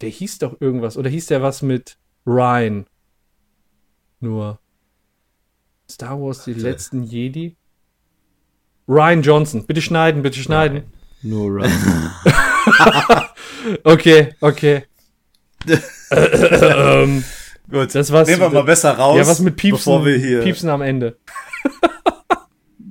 [0.00, 0.96] der hieß doch irgendwas.
[0.96, 1.96] Oder hieß der was mit
[2.26, 2.86] Ryan?
[4.20, 4.58] Nur.
[5.90, 7.56] Star Wars, die letzten Jedi?
[8.86, 9.66] Ryan Johnson.
[9.66, 10.84] Bitte schneiden, bitte schneiden.
[11.22, 12.12] Nur Ryan.
[13.84, 14.84] Okay, okay.
[16.10, 17.22] ähm,
[17.70, 20.40] Gut, Das war's- nehmen wir mal besser raus, ja, was mit Piepsen, bevor wir hier,
[20.42, 21.18] Piepsen am Ende.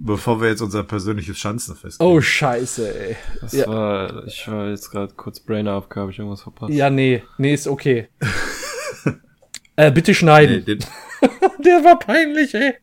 [0.01, 2.09] Bevor wir jetzt unser persönliches Schanzen festlegen.
[2.11, 3.15] Oh, scheiße, ey.
[3.41, 3.67] Das Ja.
[3.67, 6.73] war, ich war jetzt gerade kurz Brain AFK, habe ich irgendwas verpasst.
[6.73, 8.07] Ja, nee, nee, ist okay.
[9.76, 10.63] äh, bitte schneiden.
[10.65, 10.80] Nee, den
[11.65, 12.73] Der war peinlich, ey.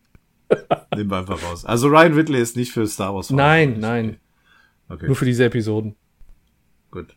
[0.94, 1.64] nehmen wir einfach raus.
[1.64, 3.30] Also Ryan Whitley ist nicht für Star Wars.
[3.30, 4.18] Nein, nein.
[4.88, 5.96] Okay, Nur für diese Episoden.
[6.90, 7.14] gut.